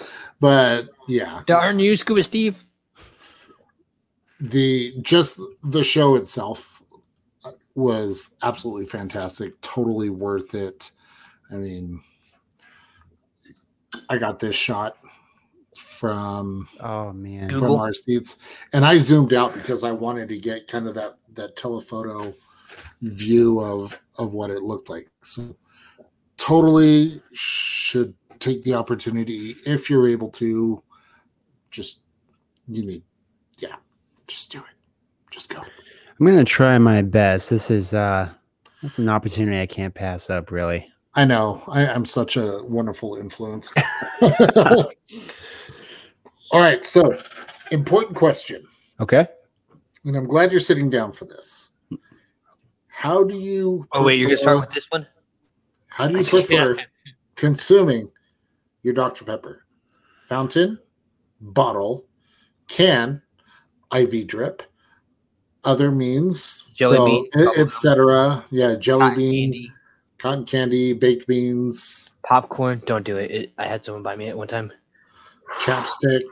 but 0.40 0.88
yeah, 1.08 1.42
Darn 1.46 1.78
you, 1.78 1.96
Scuba 1.96 2.22
Steve. 2.24 2.62
the 4.40 4.94
just 5.02 5.40
the 5.62 5.82
show 5.84 6.16
itself 6.16 6.82
uh, 7.44 7.52
was 7.74 8.32
absolutely 8.42 8.86
fantastic, 8.86 9.58
totally 9.62 10.10
worth 10.10 10.54
it. 10.54 10.90
I 11.50 11.54
mean, 11.54 12.00
I 14.10 14.18
got 14.18 14.40
this 14.40 14.56
shot 14.56 14.96
from 15.76 16.68
Oh 16.80 17.12
man. 17.12 17.48
Google. 17.48 17.68
from 17.68 17.80
our 17.80 17.94
seats 17.94 18.36
and 18.72 18.84
i 18.84 18.96
zoomed 18.98 19.32
out 19.34 19.52
because 19.54 19.84
i 19.84 19.90
wanted 19.92 20.28
to 20.28 20.38
get 20.38 20.66
kind 20.68 20.86
of 20.88 20.94
that 20.94 21.16
that 21.34 21.54
telephoto 21.56 22.34
view 23.02 23.60
of 23.60 24.00
of 24.16 24.34
what 24.34 24.50
it 24.50 24.62
looked 24.62 24.88
like. 24.88 25.08
So 25.22 25.56
totally 26.36 27.22
should 27.32 28.14
take 28.38 28.62
the 28.64 28.74
opportunity 28.74 29.56
if 29.64 29.90
you're 29.90 30.08
able 30.08 30.30
to. 30.30 30.82
Just 31.70 32.00
you 32.68 32.84
need, 32.86 33.02
yeah, 33.58 33.76
just 34.26 34.50
do 34.50 34.58
it. 34.58 34.74
Just 35.30 35.50
go. 35.52 35.60
I'm 35.60 36.26
gonna 36.26 36.44
try 36.44 36.78
my 36.78 37.02
best. 37.02 37.50
This 37.50 37.70
is 37.70 37.92
uh 37.92 38.30
that's 38.82 38.98
an 38.98 39.08
opportunity 39.08 39.60
I 39.60 39.66
can't 39.66 39.94
pass 39.94 40.30
up, 40.30 40.50
really. 40.50 40.88
I 41.14 41.24
know. 41.24 41.62
I, 41.68 41.86
I'm 41.86 42.04
such 42.04 42.36
a 42.36 42.62
wonderful 42.64 43.16
influence. 43.16 43.72
All 44.22 44.90
right, 46.60 46.84
so 46.84 47.18
important 47.70 48.16
question. 48.16 48.66
Okay. 49.00 49.26
and 50.04 50.16
I'm 50.16 50.26
glad 50.26 50.52
you're 50.52 50.60
sitting 50.60 50.88
down 50.90 51.12
for 51.12 51.24
this. 51.24 51.72
How 52.96 53.22
do 53.22 53.36
you? 53.36 53.86
Oh 53.92 54.02
wait, 54.02 54.18
you're 54.18 54.28
gonna 54.30 54.38
start 54.38 54.58
with 54.58 54.70
this 54.70 54.86
one? 54.90 55.06
How 55.88 56.08
do 56.08 56.16
you 56.18 56.24
prefer 56.30 56.78
consuming 57.34 58.10
your 58.82 58.94
Dr 58.94 59.22
Pepper? 59.22 59.66
Fountain, 60.22 60.78
bottle, 61.42 62.06
can, 62.68 63.20
IV 63.94 64.26
drip, 64.26 64.62
other 65.62 65.90
means, 65.90 66.72
Jelly 66.74 66.96
so, 66.96 67.04
bean, 67.04 67.28
bubble 67.34 67.60
etc. 67.60 68.46
Yeah, 68.50 68.76
jelly 68.76 69.00
Cotton 69.00 69.18
bean, 69.18 69.52
candy, 69.52 69.72
cotton 70.16 70.44
candy, 70.46 70.92
baked 70.94 71.26
beans, 71.26 72.08
popcorn. 72.22 72.80
Don't 72.86 73.04
do 73.04 73.18
it. 73.18 73.30
it. 73.30 73.52
I 73.58 73.66
had 73.66 73.84
someone 73.84 74.02
buy 74.04 74.16
me 74.16 74.28
it 74.28 74.36
one 74.38 74.48
time. 74.48 74.72
chapstick. 75.60 76.22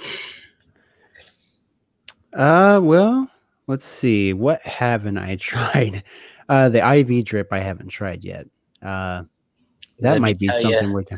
Uh 2.35 2.81
well, 2.83 3.29
let's 3.67 3.85
see. 3.85 4.33
What 4.33 4.63
haven't 4.63 5.19
I 5.19 5.37
tried? 5.41 6.03
Uh 6.49 6.69
the 6.69 6.87
IV 6.87 7.25
drip 7.25 7.53
I 7.53 7.61
haven't 7.61 7.89
tried 7.89 8.25
yet. 8.25 8.47
Uh 8.83 9.25
that 9.99 10.13
Let 10.13 10.21
might 10.21 10.39
be 10.39 10.49
something 10.49 10.93
worth 10.93 11.13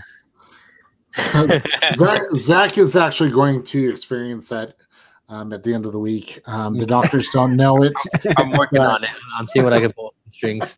it. 1.19 1.99
Zach, 1.99 2.23
Zach 2.37 2.79
is 2.79 2.95
actually 2.95 3.31
going 3.31 3.63
to 3.65 3.91
experience 3.91 4.51
that 4.51 4.77
um, 5.29 5.53
at 5.53 5.63
the 5.63 5.73
end 5.73 5.87
of 5.87 5.93
the 5.93 5.99
week. 5.99 6.41
Um, 6.47 6.75
the 6.75 6.87
doctors 6.87 7.31
don't 7.31 7.57
know 7.57 7.83
it. 7.83 7.95
I'm 8.37 8.53
working 8.53 8.81
on 8.81 9.03
it. 9.03 9.11
I'm 9.39 9.47
seeing 9.47 9.65
what 9.65 9.73
I 9.73 9.81
can 9.81 9.93
pull 9.93 10.15
from 10.23 10.33
strings. 10.33 10.77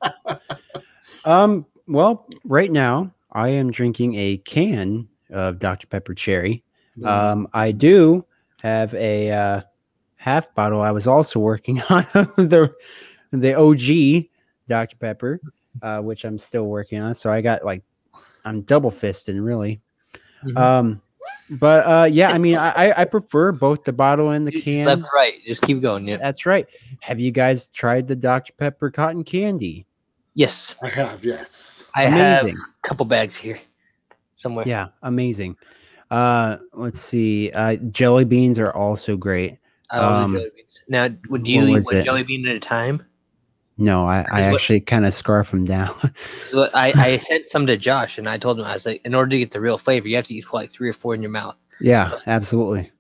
Um 1.25 1.67
well, 1.87 2.27
right 2.45 2.71
now 2.71 3.13
I 3.33 3.49
am 3.49 3.71
drinking 3.71 4.15
a 4.15 4.37
can 4.39 5.09
of 5.31 5.59
Dr. 5.59 5.87
Pepper 5.87 6.15
cherry. 6.15 6.63
Um 7.05 7.49
I 7.53 7.73
do 7.73 8.25
have 8.61 8.95
a 8.95 9.31
uh 9.31 9.61
half 10.17 10.53
bottle 10.55 10.81
I 10.81 10.91
was 10.91 11.07
also 11.07 11.41
working 11.41 11.81
on 11.83 12.05
the 12.37 12.75
the 13.33 13.55
OG 13.55 14.29
Dr. 14.69 14.97
Pepper, 14.99 15.41
uh, 15.83 16.01
which 16.03 16.25
I'm 16.25 16.39
still 16.39 16.65
working 16.67 17.01
on. 17.01 17.15
So 17.15 17.33
I 17.33 17.41
got 17.41 17.65
like 17.65 17.83
I'm 18.45 18.63
double 18.63 18.91
fisting 18.91 19.45
really. 19.45 19.81
Mhm. 20.47 20.57
Um, 20.57 21.03
but 21.59 21.87
uh, 21.87 22.05
yeah, 22.05 22.31
I 22.31 22.39
mean, 22.39 22.57
I 22.57 22.71
I- 22.91 23.01
I 23.01 23.05
prefer 23.05 23.53
both 23.53 23.85
the 23.85 23.93
bottle 23.93 24.31
and 24.31 24.47
the 24.47 24.53
can. 24.53 24.85
Left, 24.87 25.03
right. 25.15 25.35
Just 25.47 25.63
keep 25.63 25.81
going. 25.81 26.07
Yeah. 26.07 26.17
That's 26.19 26.47
right. 26.47 26.67
Have 27.01 27.19
you 27.19 27.31
guys 27.33 27.69
tried 27.69 28.07
the 28.07 28.17
Dr 28.17 28.53
Pepper 28.59 28.91
cotton 28.91 29.25
candy? 29.25 29.85
Yes, 30.35 30.77
I 30.85 30.89
have, 30.89 31.25
yes. 31.25 31.89
I 31.97 32.05
have 32.05 32.43
Amazing. 32.45 32.59
a 32.85 32.87
couple 32.89 33.05
bags 33.07 33.37
here 33.37 33.59
somewhere. 34.37 34.65
Yeah, 34.69 34.89
amazing. 35.03 35.57
Uh, 36.13 36.59
let's 36.73 37.01
see. 37.01 37.51
Uh, 37.51 37.75
jelly 37.91 38.25
beans 38.25 38.59
are 38.61 38.71
also 38.73 39.17
great. 39.17 39.59
I 39.91 39.99
love 39.99 40.25
Um, 40.25 40.33
the 40.35 40.39
jelly 40.39 40.51
beans. 40.55 40.83
Now, 40.89 41.09
would 41.29 41.49
you 41.49 41.65
eat 41.67 41.73
was 41.73 41.87
one 41.87 41.97
it? 41.97 42.05
jelly 42.05 42.23
bean 42.23 42.47
at 42.47 42.55
a 42.55 42.61
time? 42.61 43.03
No, 43.79 44.07
I, 44.07 44.27
I 44.31 44.49
what- 44.49 44.55
actually 44.57 44.81
kind 44.81 45.07
of 45.07 45.15
scarf 45.15 45.51
them 45.53 45.65
down. 45.65 46.13
So 46.49 46.69
I, 46.73 46.93
I 46.97 47.17
sent 47.19 47.51
some 47.51 47.67
to 47.67 47.77
Josh, 47.77 48.17
and 48.17 48.27
I 48.27 48.39
told 48.39 48.59
him 48.59 48.65
I 48.65 48.73
was 48.73 48.87
like, 48.87 49.03
in 49.05 49.15
order 49.15 49.29
to 49.31 49.39
get 49.39 49.51
the 49.51 49.61
real 49.61 49.77
flavor, 49.77 50.09
you 50.09 50.17
have 50.17 50.25
to 50.27 50.35
eat 50.35 50.47
like 50.53 50.71
three 50.71 50.89
or 50.89 50.95
four 50.95 51.15
in 51.15 51.21
your 51.21 51.31
mouth. 51.31 51.59
yeah, 51.81 52.11
absolutely. 52.27 52.91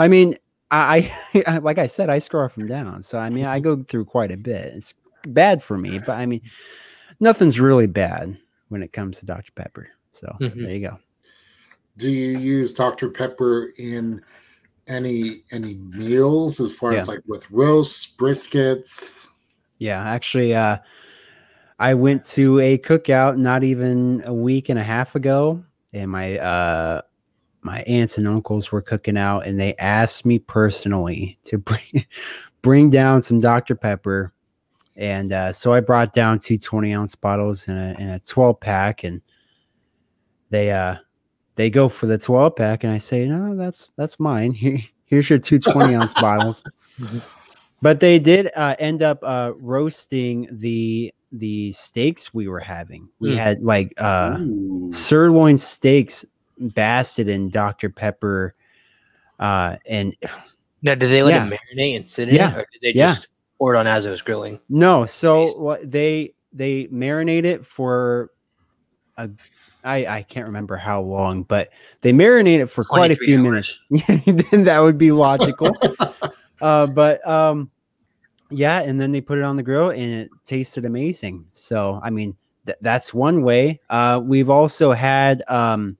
I 0.00 0.08
mean, 0.08 0.36
I, 0.72 1.12
I 1.46 1.58
like 1.62 1.78
I 1.78 1.86
said, 1.86 2.10
I 2.10 2.18
scarf 2.18 2.54
them 2.56 2.66
down. 2.66 3.02
So 3.02 3.18
I 3.18 3.30
mean, 3.30 3.46
I 3.46 3.60
go 3.60 3.82
through 3.84 4.06
quite 4.06 4.32
a 4.32 4.36
bit. 4.36 4.74
It's 4.74 4.94
bad 5.24 5.62
for 5.62 5.78
me, 5.78 6.00
but 6.00 6.18
I 6.18 6.26
mean, 6.26 6.40
nothing's 7.20 7.60
really 7.60 7.86
bad 7.86 8.36
when 8.68 8.82
it 8.82 8.92
comes 8.92 9.18
to 9.20 9.26
Dr 9.26 9.52
Pepper. 9.54 9.88
So 10.10 10.26
Mhm. 10.40 10.54
there 10.66 10.74
you 10.74 10.88
go. 10.88 10.98
Do 11.98 12.10
you 12.10 12.36
use 12.38 12.74
Dr. 12.74 13.10
Pepper 13.10 13.72
in 13.76 14.22
any 14.88 15.44
any 15.52 15.74
meals 15.74 16.58
as 16.58 16.74
far 16.74 16.92
as 16.94 17.06
like 17.06 17.20
with 17.28 17.48
roasts, 17.50 18.12
briskets? 18.18 19.28
Yeah, 19.82 20.00
actually, 20.00 20.54
uh, 20.54 20.78
I 21.80 21.94
went 21.94 22.24
to 22.26 22.60
a 22.60 22.78
cookout 22.78 23.36
not 23.36 23.64
even 23.64 24.22
a 24.24 24.32
week 24.32 24.68
and 24.68 24.78
a 24.78 24.82
half 24.84 25.16
ago, 25.16 25.64
and 25.92 26.08
my 26.08 26.38
uh, 26.38 27.02
my 27.62 27.82
aunts 27.82 28.16
and 28.16 28.28
uncles 28.28 28.70
were 28.70 28.80
cooking 28.80 29.16
out, 29.16 29.44
and 29.44 29.58
they 29.58 29.74
asked 29.74 30.24
me 30.24 30.38
personally 30.38 31.36
to 31.46 31.58
bring 31.58 32.06
bring 32.62 32.90
down 32.90 33.22
some 33.22 33.40
Dr 33.40 33.74
Pepper, 33.74 34.32
and 34.96 35.32
uh, 35.32 35.52
so 35.52 35.72
I 35.72 35.80
brought 35.80 36.12
down 36.12 36.38
two 36.38 36.58
20 36.58 36.94
ounce 36.94 37.16
bottles 37.16 37.66
and 37.66 37.76
a, 37.76 38.00
and 38.00 38.10
a 38.12 38.20
12 38.20 38.60
pack, 38.60 39.02
and 39.02 39.20
they 40.50 40.70
uh 40.70 40.94
they 41.56 41.70
go 41.70 41.88
for 41.88 42.06
the 42.06 42.18
12 42.18 42.54
pack, 42.54 42.84
and 42.84 42.92
I 42.92 42.98
say, 42.98 43.26
no, 43.26 43.56
that's 43.56 43.90
that's 43.96 44.20
mine. 44.20 44.52
Here, 44.52 44.78
here's 45.06 45.28
your 45.28 45.40
two 45.40 45.58
20 45.58 45.96
ounce 45.96 46.14
bottles. 46.20 46.62
But 47.82 47.98
they 48.00 48.18
did 48.20 48.50
uh, 48.56 48.76
end 48.78 49.02
up 49.02 49.18
uh, 49.22 49.52
roasting 49.58 50.48
the 50.50 51.12
the 51.32 51.72
steaks 51.72 52.32
we 52.32 52.46
were 52.48 52.60
having. 52.60 53.08
We 53.18 53.30
Mm. 53.32 53.36
had 53.36 53.62
like 53.62 53.92
uh, 53.98 54.38
sirloin 54.92 55.58
steaks 55.58 56.24
basted 56.58 57.28
in 57.28 57.50
Dr 57.50 57.90
Pepper, 57.90 58.54
uh, 59.40 59.76
and 59.86 60.14
Now, 60.82 60.94
did 60.94 61.10
they 61.10 61.22
let 61.22 61.34
Yeah. 61.34 61.46
it 61.48 61.58
marinate 61.76 61.96
and 61.96 62.06
sit 62.06 62.28
in 62.28 62.36
Yeah. 62.36 62.52
it, 62.52 62.58
or 62.58 62.66
did 62.72 62.80
they 62.82 62.92
Yeah. 62.98 63.06
just 63.08 63.28
pour 63.58 63.74
it 63.74 63.78
on 63.78 63.86
as 63.86 64.06
it 64.06 64.10
was 64.10 64.22
grilling? 64.22 64.60
no. 64.68 65.06
So 65.06 65.58
what 65.58 65.90
they 65.90 66.34
they 66.52 66.86
marinate 66.86 67.44
it 67.44 67.66
for 67.66 68.30
a. 69.16 69.28
I, 69.84 70.06
I 70.06 70.22
can't 70.22 70.46
remember 70.46 70.76
how 70.76 71.02
long, 71.02 71.42
but 71.42 71.70
they 72.02 72.12
marinate 72.12 72.60
it 72.60 72.68
for 72.70 72.84
quite 72.84 73.10
a 73.10 73.16
few 73.16 73.38
hours. 73.44 73.80
minutes. 73.90 74.22
Then 74.52 74.62
that 74.64 74.78
would 74.78 74.96
be 74.96 75.10
logical. 75.10 75.76
uh, 76.62 76.86
but 76.86 77.26
um, 77.28 77.70
yeah, 78.50 78.80
and 78.80 79.00
then 79.00 79.12
they 79.12 79.20
put 79.20 79.38
it 79.38 79.44
on 79.44 79.56
the 79.56 79.62
grill, 79.62 79.90
and 79.90 80.02
it 80.12 80.30
tasted 80.44 80.84
amazing. 80.84 81.44
So 81.52 82.00
I 82.02 82.10
mean, 82.10 82.36
th- 82.66 82.78
that's 82.80 83.12
one 83.12 83.42
way. 83.42 83.80
Uh, 83.90 84.20
we've 84.22 84.48
also 84.50 84.92
had 84.92 85.42
um, 85.48 85.96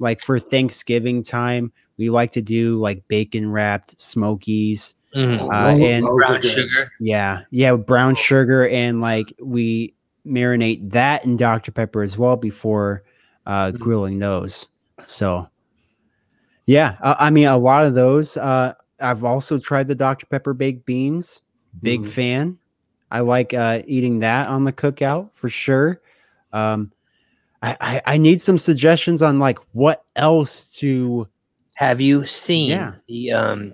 like 0.00 0.20
for 0.22 0.38
Thanksgiving 0.38 1.22
time, 1.22 1.72
we 1.96 2.10
like 2.10 2.32
to 2.32 2.42
do 2.42 2.80
like 2.80 3.06
bacon 3.08 3.50
wrapped 3.50 4.00
smokies. 4.00 4.94
Mhm. 5.16 5.50
Uh, 5.50 5.84
and- 5.84 6.04
Brown 6.04 6.42
sugar. 6.42 6.92
Yeah, 7.00 7.42
yeah, 7.50 7.74
brown 7.76 8.14
sugar 8.14 8.68
and 8.68 9.00
like 9.00 9.32
we 9.42 9.94
marinate 10.26 10.90
that 10.92 11.24
in 11.24 11.36
Dr 11.38 11.72
Pepper 11.72 12.02
as 12.02 12.18
well 12.18 12.36
before 12.36 13.02
uh, 13.46 13.68
Mhm. 13.72 13.78
grilling 13.78 14.18
those. 14.18 14.68
So 15.06 15.48
yeah, 16.66 16.96
uh, 17.00 17.16
I 17.18 17.30
mean 17.30 17.46
a 17.46 17.56
lot 17.56 17.86
of 17.86 17.94
those. 17.94 18.36
Uh, 18.36 18.74
I've 19.00 19.24
also 19.24 19.58
tried 19.58 19.88
the 19.88 19.94
Dr 19.94 20.26
Pepper 20.26 20.54
baked 20.54 20.84
beans. 20.86 21.42
Big 21.82 22.02
Mhm. 22.02 22.08
fan. 22.08 22.58
I 23.10 23.20
like 23.20 23.54
uh, 23.54 23.82
eating 23.86 24.20
that 24.20 24.48
on 24.48 24.64
the 24.64 24.72
cookout 24.72 25.30
for 25.34 25.48
sure. 25.48 26.00
Um, 26.52 26.92
I, 27.62 27.76
I 27.80 28.02
I 28.14 28.16
need 28.18 28.40
some 28.42 28.58
suggestions 28.58 29.22
on 29.22 29.38
like 29.38 29.58
what 29.72 30.04
else 30.16 30.74
to. 30.76 31.28
Have 31.74 32.00
you 32.00 32.24
seen 32.24 32.70
Yeah. 32.70 32.94
the 33.08 33.32
um 33.32 33.72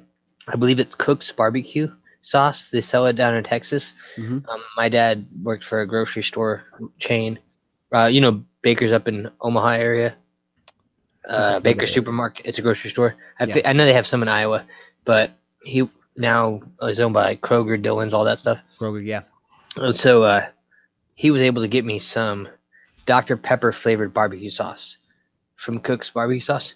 I 0.49 0.57
believe 0.57 0.79
it's 0.81 0.95
Cook's 0.95 1.33
barbecue 1.33 1.89
sauce. 2.21 2.69
They 2.71 2.81
sell 2.83 3.07
it 3.07 3.17
down 3.17 3.35
in 3.35 3.43
Texas. 3.45 3.95
Mhm. 4.17 4.47
Um, 4.49 4.61
my 4.77 4.89
dad 4.89 5.27
worked 5.43 5.65
for 5.65 5.81
a 5.81 5.87
grocery 5.87 6.23
store 6.23 6.65
chain. 6.99 7.39
Uh, 7.93 8.07
you 8.07 8.21
know, 8.21 8.45
Baker's 8.63 8.93
up 8.93 9.09
in 9.09 9.31
Omaha 9.41 9.69
area. 9.71 10.15
Uh, 11.29 11.61
Baker. 11.61 11.87
Supermarket. 11.87 12.45
It's 12.47 12.59
a 12.59 12.63
grocery 12.63 12.91
store. 12.91 13.15
I, 13.41 13.45
Yeah. 13.45 13.63
I 13.65 13.73
know 13.73 13.85
they 13.87 13.95
have 13.95 14.07
some 14.07 14.21
in 14.23 14.29
Iowa, 14.29 14.67
but 15.05 15.31
he 15.63 15.89
now 16.17 16.61
is 16.83 17.01
owned 17.01 17.15
by 17.15 17.37
Kroger, 17.37 17.81
Dillon's, 17.81 18.15
all 18.15 18.25
that 18.25 18.39
stuff. 18.39 18.63
Kroger, 18.79 19.05
yeah. 19.05 19.23
Uh, 19.77 19.93
So 19.93 20.23
uh, 20.23 20.47
he 21.15 21.31
was 21.31 21.41
able 21.43 21.63
to 21.63 21.69
get 21.69 21.85
me 21.85 21.99
some 21.99 22.49
Dr. 23.07 23.37
Pepper 23.37 23.73
flavored 23.73 24.15
barbecue 24.15 24.49
sauce 24.49 24.99
from 25.57 25.79
Cook's 25.79 26.11
barbecue 26.11 26.41
sauce. 26.41 26.75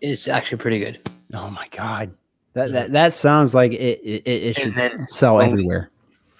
It's 0.00 0.28
actually 0.28 0.58
pretty 0.58 0.78
good. 0.80 0.98
Oh 1.34 1.50
my 1.54 1.68
god, 1.68 2.12
that 2.54 2.72
that, 2.72 2.92
that 2.92 3.12
sounds 3.12 3.54
like 3.54 3.72
it 3.72 4.00
it, 4.02 4.22
it, 4.24 4.42
it 4.42 4.56
should 4.56 4.74
then 4.74 5.06
sell 5.06 5.36
when 5.36 5.46
we- 5.46 5.52
everywhere. 5.52 5.90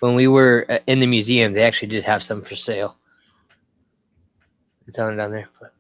When 0.00 0.16
we 0.16 0.26
were 0.26 0.66
uh, 0.68 0.78
in 0.88 0.98
the 0.98 1.06
museum, 1.06 1.52
they 1.52 1.62
actually 1.62 1.86
did 1.88 2.02
have 2.02 2.24
some 2.24 2.42
for 2.42 2.56
sale. 2.56 2.96
It's 4.88 4.98
on 4.98 5.16
down 5.16 5.30
there. 5.30 5.48
But 5.60 5.72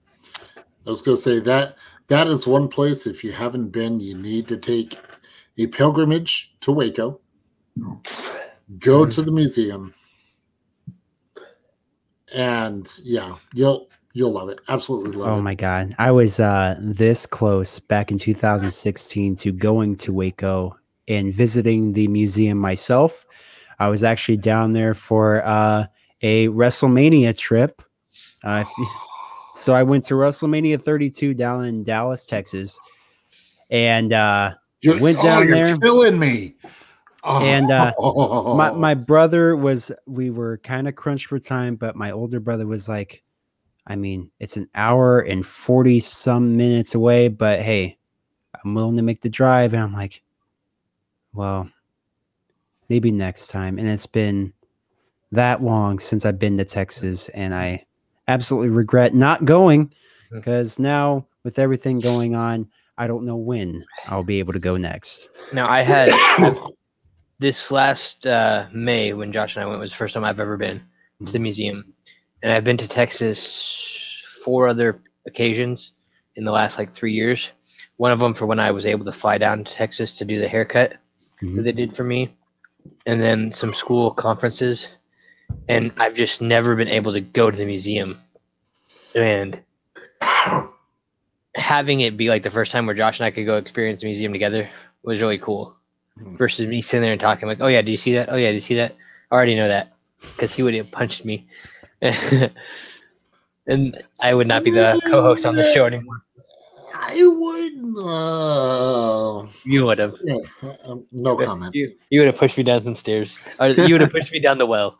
I 0.86 0.90
was 0.90 1.02
going 1.02 1.16
to 1.16 1.22
say 1.22 1.40
that 1.40 1.76
that 2.06 2.28
is 2.28 2.46
one 2.46 2.68
place. 2.68 3.04
If 3.06 3.24
you 3.24 3.32
haven't 3.32 3.70
been, 3.70 3.98
you 3.98 4.16
need 4.16 4.46
to 4.46 4.56
take 4.56 4.96
a 5.58 5.66
pilgrimage 5.66 6.54
to 6.60 6.72
Waco. 6.72 7.20
Go 8.78 9.06
to 9.06 9.22
the 9.22 9.30
museum. 9.30 9.94
and 12.34 12.90
yeah, 13.04 13.34
you'll 13.52 13.88
you'll 14.14 14.32
love 14.32 14.48
it. 14.48 14.58
Absolutely 14.68 15.12
love 15.12 15.28
Oh 15.28 15.34
it. 15.34 15.38
Oh 15.38 15.42
my 15.42 15.54
god. 15.54 15.94
I 15.98 16.10
was 16.10 16.40
uh 16.40 16.76
this 16.80 17.26
close 17.26 17.78
back 17.78 18.10
in 18.10 18.18
2016 18.18 19.36
to 19.36 19.52
going 19.52 19.96
to 19.96 20.12
Waco 20.12 20.76
and 21.08 21.32
visiting 21.34 21.92
the 21.92 22.08
museum 22.08 22.58
myself. 22.58 23.26
I 23.78 23.88
was 23.88 24.04
actually 24.04 24.38
down 24.38 24.72
there 24.72 24.94
for 24.94 25.44
uh 25.44 25.86
a 26.22 26.48
WrestleMania 26.48 27.36
trip. 27.36 27.82
Uh 28.44 28.64
so 29.54 29.74
I 29.74 29.82
went 29.82 30.04
to 30.04 30.14
WrestleMania 30.14 30.80
32 30.80 31.34
down 31.34 31.64
in 31.66 31.84
Dallas, 31.84 32.26
Texas. 32.26 32.78
And 33.70 34.12
uh 34.12 34.54
You're, 34.82 35.00
went 35.00 35.18
oh, 35.20 35.22
down 35.22 35.48
you're 35.48 35.62
there. 35.62 35.78
killing 35.78 36.18
me. 36.18 36.56
Oh, 37.24 37.40
And, 37.40 37.70
uh, 37.70 37.92
my 38.56 38.72
my 38.72 38.94
brother 38.94 39.56
was 39.56 39.92
we 40.06 40.30
were 40.30 40.58
kind 40.58 40.88
of 40.88 40.96
crunched 40.96 41.26
for 41.26 41.38
time, 41.38 41.76
but 41.76 41.94
my 41.94 42.10
older 42.10 42.40
brother 42.40 42.66
was 42.66 42.88
like, 42.88 43.22
I 43.86 43.94
mean, 43.94 44.30
it's 44.40 44.56
an 44.56 44.68
hour 44.74 45.20
and 45.20 45.46
40 45.46 46.00
some 46.00 46.56
minutes 46.56 46.94
away, 46.94 47.28
but 47.28 47.60
hey, 47.60 47.96
I'm 48.64 48.74
willing 48.74 48.96
to 48.96 49.02
make 49.02 49.22
the 49.22 49.28
drive. 49.28 49.72
And 49.72 49.82
I'm 49.82 49.92
like, 49.92 50.22
well, 51.32 51.70
maybe 52.88 53.10
next 53.10 53.48
time. 53.48 53.78
And 53.78 53.88
it's 53.88 54.06
been 54.06 54.52
that 55.32 55.62
long 55.62 55.98
since 55.98 56.26
I've 56.26 56.38
been 56.38 56.58
to 56.58 56.64
Texas, 56.64 57.28
and 57.30 57.54
I 57.54 57.86
absolutely 58.28 58.70
regret 58.70 59.14
not 59.14 59.44
going 59.44 59.92
because 60.30 60.78
now 60.78 61.26
with 61.42 61.58
everything 61.58 62.00
going 62.00 62.34
on, 62.34 62.68
I 62.98 63.06
don't 63.06 63.24
know 63.24 63.36
when 63.36 63.84
I'll 64.08 64.22
be 64.22 64.38
able 64.38 64.52
to 64.52 64.58
go 64.58 64.76
next. 64.76 65.28
Now 65.52 65.68
I 65.68 65.82
had 65.82 66.10
this 67.38 67.70
last 67.70 68.26
uh, 68.26 68.66
May 68.72 69.12
when 69.12 69.32
Josh 69.32 69.56
and 69.56 69.64
I 69.64 69.66
went 69.68 69.80
was 69.80 69.90
the 69.90 69.96
first 69.96 70.14
time 70.14 70.24
I've 70.24 70.40
ever 70.40 70.56
been 70.56 70.82
to 71.26 71.32
the 71.32 71.38
museum, 71.38 71.92
and 72.42 72.52
I've 72.52 72.64
been 72.64 72.76
to 72.76 72.88
Texas 72.88 74.22
four 74.44 74.68
other 74.68 75.00
occasions 75.26 75.94
in 76.36 76.44
the 76.44 76.52
last 76.52 76.78
like 76.78 76.90
three 76.90 77.12
years. 77.12 77.52
One 77.96 78.12
of 78.12 78.18
them 78.18 78.34
for 78.34 78.46
when 78.46 78.58
I 78.60 78.70
was 78.70 78.86
able 78.86 79.04
to 79.04 79.12
fly 79.12 79.38
down 79.38 79.64
to 79.64 79.72
Texas 79.72 80.16
to 80.18 80.24
do 80.24 80.38
the 80.40 80.48
haircut 80.48 80.90
that 81.40 81.46
Mhm. 81.46 81.64
they 81.64 81.72
did 81.72 81.94
for 81.94 82.04
me, 82.04 82.34
and 83.06 83.20
then 83.20 83.52
some 83.52 83.72
school 83.74 84.10
conferences, 84.12 84.96
and 85.68 85.92
I've 85.96 86.14
just 86.14 86.40
never 86.42 86.76
been 86.76 86.88
able 86.88 87.12
to 87.12 87.20
go 87.20 87.50
to 87.50 87.56
the 87.56 87.66
museum, 87.66 88.18
and 89.14 89.62
having 91.54 92.00
it 92.00 92.16
be 92.16 92.28
like 92.28 92.42
the 92.42 92.50
first 92.50 92.72
time 92.72 92.86
where 92.86 92.94
Josh 92.94 93.20
and 93.20 93.26
I 93.26 93.30
could 93.30 93.46
go 93.46 93.56
experience 93.56 94.00
the 94.00 94.06
museum 94.06 94.32
together 94.32 94.68
was 95.02 95.20
really 95.20 95.38
cool. 95.38 95.76
Hmm. 96.18 96.36
Versus 96.36 96.68
me 96.68 96.82
sitting 96.82 97.02
there 97.02 97.12
and 97.12 97.20
talking 97.20 97.48
like, 97.48 97.58
"Oh 97.60 97.68
yeah, 97.68 97.80
did 97.82 97.90
you 97.90 97.96
see 97.96 98.12
that? 98.14 98.28
Oh 98.30 98.36
yeah, 98.36 98.48
did 98.48 98.54
you 98.56 98.60
see 98.60 98.74
that? 98.76 98.94
I 99.30 99.34
already 99.34 99.56
know 99.56 99.68
that," 99.68 99.92
because 100.20 100.54
he 100.54 100.62
would 100.62 100.74
have 100.74 100.90
punched 100.90 101.24
me, 101.24 101.46
and 103.66 103.96
I 104.20 104.34
would 104.34 104.46
not 104.46 104.62
be 104.62 104.70
the 104.70 105.00
co-host 105.10 105.46
on 105.46 105.56
the 105.56 105.64
show 105.72 105.86
anymore. 105.86 106.16
I 106.94 107.26
would. 107.26 107.96
Uh, 107.98 109.46
You 109.64 109.86
would 109.86 109.98
have. 109.98 110.14
yeah, 110.22 110.36
um, 110.84 111.04
no 111.12 111.34
comment. 111.36 111.74
You, 111.74 111.94
you 112.10 112.20
would 112.20 112.26
have 112.26 112.36
pushed 112.36 112.58
me 112.58 112.64
down 112.64 112.82
some 112.82 112.94
stairs, 112.94 113.40
or 113.58 113.68
you 113.68 113.94
would 113.94 114.02
have 114.02 114.10
pushed 114.10 114.32
me 114.32 114.38
down 114.40 114.58
the 114.58 114.66
well. 114.66 114.98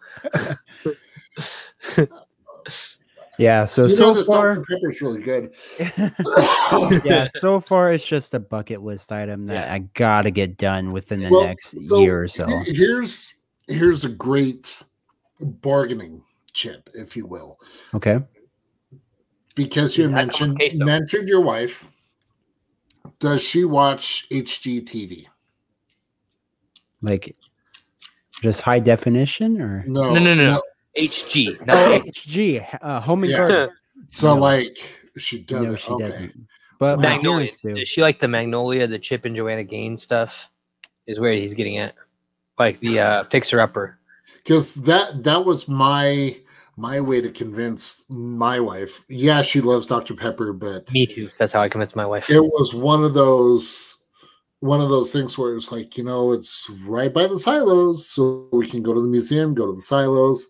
Yeah, 3.38 3.64
so 3.64 3.87
You 3.87 3.88
know, 3.99 4.21
so 4.21 4.25
far, 4.25 4.55
Dr. 4.55 4.64
Pepper's 4.68 5.01
really 5.01 5.23
good. 5.23 5.55
yeah, 7.05 7.27
so 7.40 7.61
far 7.61 7.92
it's 7.92 8.05
just 8.07 8.35
a 8.35 8.38
bucket 8.38 8.83
list 8.83 9.11
item 9.11 9.47
that 9.47 9.71
I 9.71 9.79
gotta 9.95 10.31
get 10.31 10.59
done 10.59 10.92
within 10.92 11.21
the 11.23 11.31
Well, 11.31 11.47
next 11.47 11.75
so 11.88 12.01
year 12.01 12.23
or 12.23 12.29
so. 12.29 12.47
Here's 12.66 13.35
here's 13.68 14.05
a 14.05 14.11
great 14.11 14.83
bargaining 15.40 16.23
chip, 16.53 16.90
if 16.95 17.16
you 17.16 17.27
will, 17.27 17.57
Okay. 17.95 18.21
Because 19.55 19.97
you 19.97 20.09
that 20.09 20.11
come 20.11 20.27
with 20.27 20.40
mentioned 20.40 20.57
queso? 20.57 20.85
mentioned 20.85 21.29
your 21.29 21.40
wife. 21.40 21.88
Does 23.18 23.42
she 23.42 23.64
watch 23.64 24.27
HGTV? 24.31 25.27
Like 27.03 27.35
just 28.42 28.61
high 28.61 28.79
definition 28.79 29.61
or 29.61 29.85
No, 29.87 30.14
No, 30.14 30.21
no, 30.21 30.35
no, 30.35 30.53
no. 30.55 30.62
HG, 30.98 31.59
oh, 31.61 31.64
not 31.64 31.92
H. 31.92 32.26
HG, 32.26 32.78
uh, 32.83 33.00
home 33.00 33.22
and 33.22 33.33
Yeah. 33.33 33.38
garden. 33.38 33.68
So 34.09 34.35
No. 34.35 34.40
like 34.40 34.78
she 35.16 35.38
doesn't. 35.42 35.70
No, 35.70 35.76
she 35.76 35.90
okay. 35.92 36.05
doesn't. 36.05 36.46
But 36.78 36.98
Magnolia. 37.00 37.46
parents 37.46 37.57
do. 37.62 37.74
Does 37.76 37.88
she 37.88 38.02
like 38.02 38.18
the 38.18 38.28
Magnolia, 38.28 38.87
the 38.87 38.98
Chip 38.98 39.24
and 39.24 39.35
Joanna 39.37 39.64
Gaines 39.64 40.02
stuff? 40.02 40.50
Is 41.07 41.18
where 41.20 41.33
he's 41.33 41.55
getting 41.55 41.78
at, 41.78 41.94
like 42.59 42.78
the 42.81 43.00
uh, 43.00 43.24
fixer 43.24 43.61
upper. 43.61 43.98
because 44.44 44.74
that 44.74 45.22
that 45.24 45.44
was 45.44 45.66
my 45.68 46.37
my 46.76 47.00
way 47.00 47.20
to 47.20 47.31
convince 47.31 48.05
my 48.11 48.61
wife. 48.61 49.05
Yeah, 49.09 49.42
she 49.42 49.61
loves 49.61 49.87
Dr. 49.87 50.14
Pepper, 50.14 50.52
but 50.52 50.92
Me 50.92 51.07
too. 51.07 51.28
That's 51.38 51.52
how 51.52 51.61
I 51.61 51.68
convinced 51.68 51.96
my 51.96 52.07
wife. 52.07 52.28
it 52.31 52.40
was 52.40 52.74
one 52.74 53.02
of 53.05 53.14
those 53.14 54.05
one 54.61 54.81
of 54.81 54.90
those 54.90 55.12
things 55.12 55.37
where 55.38 55.55
it's 55.57 55.72
like 55.72 55.96
you 55.96 56.05
know 56.05 56.33
it's 56.33 56.68
right 56.85 57.12
by 57.12 57.26
the 57.26 57.38
silos, 57.38 58.09
so 58.09 58.48
we 58.52 58.68
can 58.68 58.83
go 58.83 58.92
to 58.94 59.00
the 59.00 59.09
museum, 59.09 59.55
go 59.55 59.66
to 59.66 59.72
the 59.74 59.81
silos, 59.83 60.48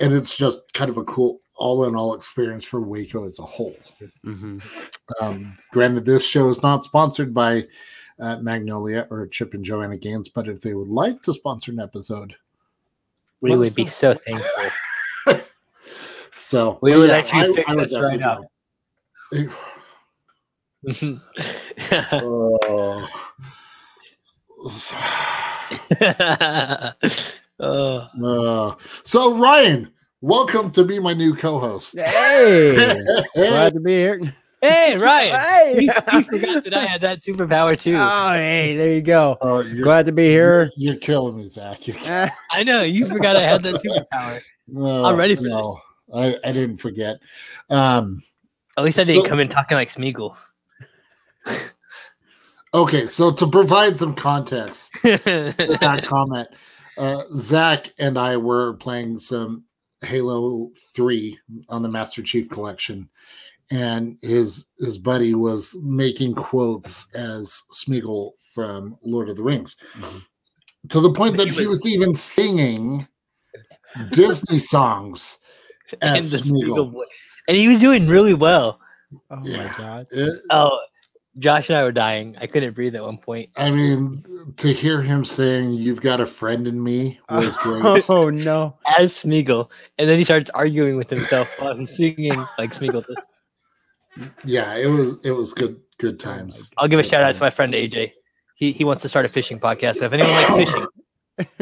and 0.00 0.12
it's 0.14 0.36
just 0.36 0.72
kind 0.72 0.90
of 0.90 0.96
a 0.96 1.04
cool 1.04 1.40
all 1.56 1.84
in 1.84 1.94
all 1.94 2.14
experience 2.14 2.64
for 2.64 2.80
Waco 2.80 3.24
as 3.26 3.38
a 3.38 3.42
whole. 3.42 3.76
Mhm. 4.24 4.62
Um, 5.20 5.56
granted, 5.72 6.06
this 6.06 6.24
show 6.24 6.48
is 6.48 6.62
not 6.62 6.84
sponsored 6.84 7.34
by 7.34 7.66
uh, 8.18 8.36
Magnolia 8.38 9.06
or 9.10 9.26
Chip 9.26 9.52
and 9.54 9.64
Joanna 9.64 9.96
Gaines, 9.98 10.28
but 10.28 10.48
if 10.48 10.60
they 10.62 10.74
would 10.74 10.88
like 10.88 11.20
to 11.22 11.32
sponsor 11.32 11.70
an 11.72 11.80
episode, 11.80 12.34
we 13.40 13.56
would 13.56 13.74
be 13.74 13.86
so 13.86 14.14
thankful. 14.14 14.70
so 16.36 16.78
We 16.82 16.96
would 16.96 17.08
yeah, 17.10 17.16
actually 17.16 17.50
I- 17.50 17.52
fix 17.52 17.72
I 17.72 17.76
this 17.76 17.98
right 18.00 18.22
up. 18.22 18.42
oh, 22.12 23.06
Uh, 27.60 28.74
so 29.04 29.36
Ryan, 29.36 29.92
welcome 30.22 30.70
to 30.72 30.84
be 30.84 30.98
my 30.98 31.12
new 31.12 31.34
co-host. 31.34 32.00
Hey, 32.00 32.98
glad 33.34 33.74
to 33.74 33.80
be 33.80 33.92
here. 33.92 34.34
hey, 34.62 34.96
Ryan! 34.96 35.38
Hey, 35.38 35.74
You, 35.80 35.90
you 36.12 36.22
forgot 36.22 36.64
that 36.64 36.74
I 36.74 36.84
had 36.84 37.00
that 37.02 37.18
superpower 37.20 37.78
too. 37.78 37.96
oh, 37.98 38.32
hey, 38.32 38.76
there 38.76 38.94
you 38.94 39.02
go. 39.02 39.36
Oh, 39.42 39.62
Glad 39.82 40.06
to 40.06 40.12
be 40.12 40.28
here. 40.28 40.70
You're 40.76 40.96
killing 40.96 41.36
me, 41.36 41.48
Zach. 41.48 41.86
You're, 41.86 41.96
Eh, 42.02 42.30
I 42.50 42.62
know 42.62 42.82
you 42.82 43.06
forgot 43.06 43.36
I 43.36 43.42
had 43.42 43.62
that 43.62 43.74
superpower. 43.76 44.40
no, 44.68 45.02
I'm 45.02 45.18
ready 45.18 45.36
for 45.36 45.42
no, 45.44 45.78
I, 46.14 46.36
I 46.44 46.52
didn't 46.52 46.78
forget. 46.78 47.18
Um, 47.68 48.22
At 48.78 48.84
least 48.84 48.98
I 48.98 49.04
didn't 49.04 49.24
So- 49.24 49.28
come 49.28 49.40
in 49.40 49.48
talking 49.48 49.76
like 49.76 49.88
Smeagol. 49.90 50.34
okay, 52.74 53.06
so 53.06 53.30
to 53.32 53.46
provide 53.46 53.98
some 53.98 54.14
context, 54.14 54.98
with 55.04 55.24
that 55.80 56.04
comment, 56.06 56.48
uh, 57.00 57.24
Zach 57.34 57.92
and 57.98 58.18
I 58.18 58.36
were 58.36 58.74
playing 58.74 59.18
some 59.18 59.64
Halo 60.02 60.70
Three 60.94 61.38
on 61.68 61.82
the 61.82 61.88
Master 61.88 62.22
Chief 62.22 62.48
Collection, 62.48 63.08
and 63.70 64.16
his 64.22 64.68
his 64.78 64.98
buddy 64.98 65.34
was 65.34 65.76
making 65.82 66.34
quotes 66.34 67.12
as 67.14 67.62
Smeagol 67.72 68.32
from 68.54 68.96
Lord 69.02 69.28
of 69.28 69.36
the 69.36 69.42
Rings, 69.42 69.76
Mhm. 69.96 70.24
to 70.90 71.00
the 71.00 71.12
point 71.12 71.36
that 71.38 71.48
he 71.48 71.54
he 71.54 71.60
was- 71.62 71.68
was 71.70 71.86
even 71.86 72.14
singing 72.14 73.06
Disney 74.12 74.58
songs 74.60 75.38
and 76.00 76.18
as 76.18 76.30
the 76.30 76.36
Smeagol 76.38 76.92
Smeagol. 76.92 77.04
And 77.48 77.56
he 77.56 77.68
was 77.68 77.80
doing 77.80 78.06
really 78.06 78.34
well. 78.34 78.80
oh 79.30 79.38
Yeah. 79.42 79.66
my 79.66 79.72
god. 79.76 80.06
It- 80.12 80.40
Oh, 80.50 80.78
Josh 81.38 81.70
and 81.70 81.78
I 81.78 81.84
were 81.84 81.92
dying. 81.92 82.36
I 82.40 82.46
couldn't 82.46 82.74
breathe 82.74 82.94
at 82.96 83.04
one 83.04 83.16
point. 83.16 83.50
I 83.56 83.70
mean, 83.70 84.22
to 84.56 84.72
hear 84.72 85.00
him 85.00 85.24
saying 85.24 85.72
"You've 85.74 86.00
got 86.00 86.20
a 86.20 86.26
friend 86.26 86.66
in 86.66 86.82
me" 86.82 87.20
was 87.30 87.56
great. 87.58 87.84
Oh 88.10 88.30
no. 88.30 88.76
As 88.98 89.12
Smeagol. 89.12 89.70
And 89.98 90.08
then 90.08 90.18
he 90.18 90.24
starts 90.24 90.50
arguing 90.50 90.96
with 90.96 91.08
himself 91.08 91.48
while 91.58 91.76
he's 91.76 91.96
singing 91.96 92.34
like 92.58 92.70
Smeagol 92.72 93.04
does. 93.06 93.28
yeah, 94.44 94.74
it 94.74 94.86
was 94.88 95.16
it 95.22 95.30
was 95.30 95.52
good 95.52 95.80
good 95.98 96.18
times. 96.18 96.72
I'll 96.78 96.88
give 96.88 96.98
a 96.98 97.02
Good 97.02 97.10
shout 97.10 97.22
out 97.22 97.34
to 97.34 97.40
my 97.40 97.50
friend 97.50 97.72
AJ. 97.74 98.12
He 98.56 98.72
he 98.72 98.84
wants 98.84 99.02
to 99.02 99.08
start 99.08 99.24
a 99.24 99.28
fishing 99.28 99.58
podcast. 99.60 99.96
So 99.98 100.06
if 100.06 100.12
anyone 100.12 100.32
likes 100.32 100.50
oh. 100.52 100.56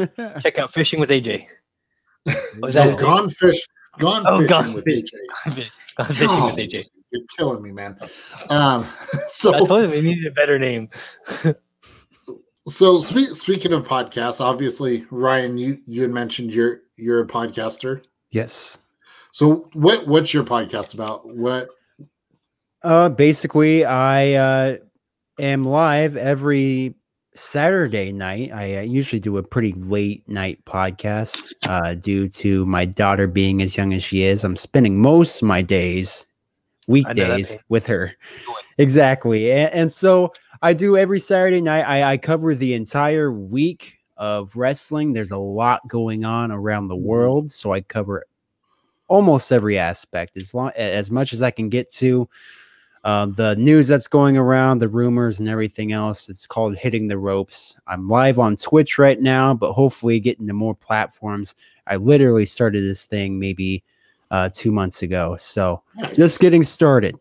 fishing, 0.05 0.35
check 0.41 0.57
out 0.57 0.73
Fishing 0.73 0.99
with 0.99 1.09
AJ. 1.11 1.43
Was 2.25 2.35
No, 2.57 2.69
that 2.71 2.85
his 2.87 2.95
name? 2.97 3.05
gone 3.05 3.29
fish, 3.29 3.65
gone 3.99 4.23
Oh, 4.27 4.39
fishing 4.39 4.47
Gone 4.47 4.73
with 4.73 4.83
Fish. 4.83 5.03
AJ. 5.47 5.69
Gone 5.95 6.07
Fishing 6.07 6.43
with 6.43 6.55
AJ. 6.55 6.85
You're 7.11 7.23
killing 7.37 7.61
me, 7.61 7.71
man. 7.71 7.97
Um, 8.49 8.85
so 9.29 9.53
I 9.53 9.59
told 9.63 9.83
him 9.83 9.91
we 9.91 10.01
needed 10.01 10.27
a 10.27 10.31
better 10.31 10.59
name. 10.59 10.87
so 12.67 12.99
spe- 12.99 13.33
speaking 13.33 13.73
of 13.73 13.87
podcasts, 13.87 14.41
obviously, 14.41 15.05
Ryan, 15.11 15.57
you 15.57 15.79
you 15.85 16.01
had 16.01 16.11
mentioned 16.11 16.53
you're 16.53 16.81
you're 16.97 17.21
a 17.21 17.27
podcaster. 17.27 18.03
yes. 18.31 18.79
So 19.31 19.69
what 19.73 20.07
what's 20.07 20.33
your 20.33 20.43
podcast 20.43 20.93
about? 20.93 21.27
What 21.35 21.69
Uh, 22.83 23.09
basically, 23.09 23.85
I 23.85 24.33
uh, 24.33 24.77
am 25.39 25.63
live 25.63 26.17
every 26.17 26.95
Saturday 27.39 28.11
night, 28.11 28.51
I 28.53 28.77
uh, 28.77 28.81
usually 28.81 29.19
do 29.19 29.37
a 29.37 29.43
pretty 29.43 29.71
late 29.71 30.27
night 30.27 30.63
podcast 30.65 31.53
uh, 31.67 31.93
due 31.93 32.27
to 32.29 32.65
my 32.65 32.85
daughter 32.85 33.27
being 33.27 33.61
as 33.61 33.77
young 33.77 33.93
as 33.93 34.03
she 34.03 34.23
is. 34.23 34.43
I'm 34.43 34.57
spending 34.57 35.01
most 35.01 35.41
of 35.41 35.47
my 35.47 35.61
days, 35.61 36.25
weekdays, 36.89 37.57
with 37.69 37.85
her. 37.87 38.13
Exactly. 38.77 39.51
And, 39.51 39.73
and 39.73 39.91
so 39.91 40.33
I 40.61 40.73
do 40.73 40.97
every 40.97 41.19
Saturday 41.19 41.61
night. 41.61 41.83
I, 41.83 42.13
I 42.13 42.17
cover 42.17 42.55
the 42.55 42.73
entire 42.73 43.31
week 43.31 43.99
of 44.17 44.55
wrestling. 44.55 45.13
There's 45.13 45.31
a 45.31 45.37
lot 45.37 45.87
going 45.87 46.25
on 46.25 46.51
around 46.51 46.87
the 46.87 46.95
Mhm. 46.95 47.03
world. 47.05 47.51
So 47.51 47.71
I 47.71 47.81
cover 47.81 48.25
almost 49.07 49.51
every 49.51 49.77
aspect 49.77 50.37
as 50.37 50.53
long 50.53 50.71
as 50.75 51.09
much 51.09 51.33
as 51.33 51.41
I 51.41 51.51
can 51.51 51.69
get 51.69 51.91
to 51.93 52.27
uh, 53.05 53.27
the 53.27 53.55
news 53.55 53.87
that's 53.87 54.07
going 54.07 54.35
around, 54.35 54.79
the 54.79 54.89
rumors, 54.89 55.39
and 55.39 55.47
everything 55.47 55.93
else. 55.93 56.27
It's 56.27 56.45
called 56.45 56.75
Hitting 56.75 57.07
the 57.07 57.17
Ropes. 57.17 57.77
I'm 57.87 58.09
live 58.09 58.39
on 58.39 58.57
Twitch 58.57 58.97
right 58.97 59.21
now, 59.21 59.53
but 59.53 59.71
hopefully 59.71 60.19
getting 60.19 60.47
to 60.47 60.53
more 60.53 60.75
platforms. 60.75 61.55
I 61.87 61.95
literally 61.95 62.45
started 62.45 62.83
this 62.83 63.05
thing 63.05 63.39
maybe 63.39 63.85
uh, 64.31 64.49
two 64.53 64.71
months 64.71 65.01
ago, 65.01 65.35
so 65.37 65.81
Nice. 65.95 66.15
just 66.15 66.39
getting 66.39 66.63
started. 66.63 67.15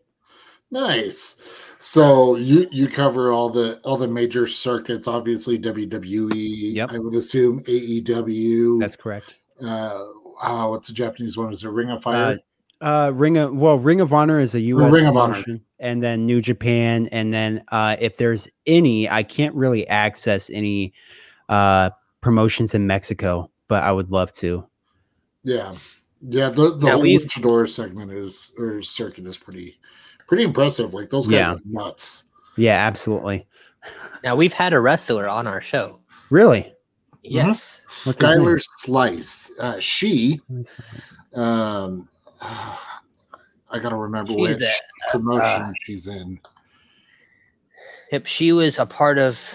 nice. 0.71 1.41
So 1.81 2.35
you 2.35 2.67
you 2.73 2.89
cover 2.89 3.31
all 3.31 3.51
the 3.51 3.79
all 3.85 3.97
the 3.97 4.09
major 4.09 4.47
circuits, 4.49 5.07
obviously 5.07 5.59
WWE. 5.59 6.75
Yep. 6.75 6.91
I 6.93 6.99
would 6.99 7.15
assume 7.15 7.63
AEW. 7.65 8.81
That's 8.81 8.97
correct. 8.97 9.35
uh, 9.63 9.97
oh, 10.43 10.71
what's 10.71 10.89
the 10.89 10.95
Japanese 10.95 11.37
one? 11.37 11.53
Is 11.53 11.63
it 11.63 11.69
Ring 11.71 11.91
of 11.91 12.03
Fire? 12.03 12.39
Uh, 12.81 13.13
Ring 13.15 13.37
of 13.39 13.55
well, 13.55 13.79
Ring 13.79 14.01
of 14.01 14.13
Honor 14.13 14.41
is 14.41 14.55
a 14.57 14.61
U.S. 14.61 14.93
Ring 14.93 15.07
of 15.07 15.17
Honor. 15.17 15.43
and 15.79 16.03
then 16.03 16.27
New 16.27 16.41
Japan, 16.41 17.09
and 17.13 17.33
then 17.33 17.63
uh, 17.69 17.95
if 18.01 18.17
there's 18.17 18.49
any, 18.67 19.09
I 19.09 19.23
can't 19.23 19.55
really 19.55 19.87
access 19.89 20.51
any 20.51 20.93
uh 21.49 21.91
promotions 22.21 22.75
in 22.75 22.89
Mexico, 22.89 23.51
but 23.69 23.85
I 23.85 23.93
would 23.93 24.11
love 24.11 24.33
to. 24.33 24.67
yeah, 25.45 25.73
yeah. 26.21 26.51
The 26.51 26.75
the 26.77 26.87
Yeah, 26.87 26.93
whole 26.93 27.03
we've- 27.03 27.25
luchador 27.25 27.69
segment 27.69 28.13
is 28.13 28.53
or 28.59 28.83
circuit 28.83 29.27
is 29.27 29.39
pretty 29.39 29.79
pretty 30.27 30.45
impressive. 30.45 30.95
Like 30.95 31.11
those 31.11 31.27
guys 31.29 31.35
Yeah. 31.41 31.53
are 31.55 31.61
nuts. 31.65 32.25
Yeah, 32.57 32.75
absolutely. 32.87 33.47
Now 34.25 34.35
we've 34.35 34.53
had 34.53 34.73
a 34.73 34.81
wrestler 34.81 35.29
on 35.29 35.47
our 35.47 35.61
show. 35.61 36.01
Really? 36.31 36.73
Yes. 37.23 37.83
What's 37.85 38.05
his 38.05 38.17
Skylar? 38.17 38.61
Slice. 38.61 39.53
Uh, 39.61 39.79
she. 39.79 40.41
Um, 41.35 42.09
I 42.41 43.79
gotta 43.81 43.95
remember 43.97 44.33
She's 44.33 44.59
which 44.61 44.63
a- 44.63 45.11
promotion 45.13 45.63
uh, 45.63 45.73
she's 45.85 46.07
in. 46.09 46.41
Yep. 48.13 48.27
She 48.27 48.53
was 48.53 48.79
a 48.79 48.87
part 48.87 49.19
of. 49.19 49.55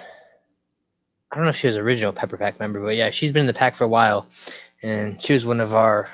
I 1.31 1.35
don't 1.35 1.45
know 1.45 1.49
if 1.49 1.55
she 1.57 1.67
was 1.67 1.77
original 1.77 2.13
Pepper 2.13 2.37
Pack 2.37 2.59
member, 2.59 2.79
but 2.79 2.95
yeah, 2.95 3.09
she's 3.09 3.31
been 3.31 3.41
in 3.41 3.47
the 3.47 3.53
pack 3.53 3.75
for 3.75 3.83
a 3.85 3.87
while, 3.87 4.27
and 4.83 5.19
she 5.21 5.33
was 5.33 5.45
one 5.45 5.59
of 5.59 5.73
our. 5.73 6.07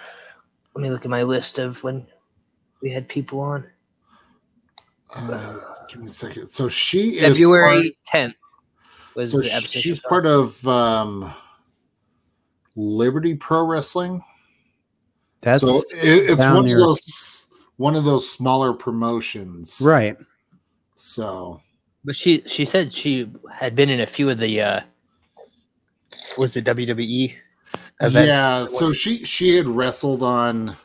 Let 0.75 0.83
me 0.83 0.89
look 0.91 1.03
at 1.05 1.11
my 1.11 1.23
list 1.23 1.59
of 1.59 1.83
when 1.83 2.01
we 2.81 2.91
had 2.91 3.07
people 3.09 3.41
on. 3.41 3.63
Uh, 5.13 5.59
give 5.89 5.99
me 6.01 6.07
a 6.07 6.11
second. 6.11 6.47
So 6.47 6.69
she 6.69 7.17
is 7.17 7.23
February 7.23 7.97
tenth 8.05 8.35
was 9.15 9.31
So 9.31 9.41
the 9.41 9.51
episode. 9.51 9.79
she's 9.79 9.99
part 9.99 10.25
of 10.27 10.65
um, 10.67 11.33
Liberty 12.75 13.33
Pro 13.35 13.65
Wrestling. 13.65 14.23
That's 15.41 15.63
so 15.63 15.77
it, 15.95 16.29
it's 16.31 16.37
one 16.37 16.65
near- 16.65 16.77
of 16.77 16.85
those 16.85 17.51
one 17.77 17.95
of 17.95 18.03
those 18.03 18.29
smaller 18.29 18.73
promotions, 18.73 19.81
right. 19.83 20.17
So. 20.95 21.61
But 22.05 22.15
she 22.15 22.41
she 22.45 22.65
said 22.65 22.93
she 22.93 23.31
had 23.51 23.75
been 23.75 23.89
in 23.89 24.01
a 24.01 24.05
few 24.05 24.29
of 24.29 24.37
the. 24.37 24.61
uh 24.61 24.81
Was 26.37 26.55
it 26.55 26.65
WWE? 26.65 27.33
Events. 28.01 28.27
yeah, 28.27 28.65
so 28.65 28.93
she 28.93 29.23
she 29.23 29.55
had 29.55 29.67
wrestled 29.67 30.23
on. 30.23 30.75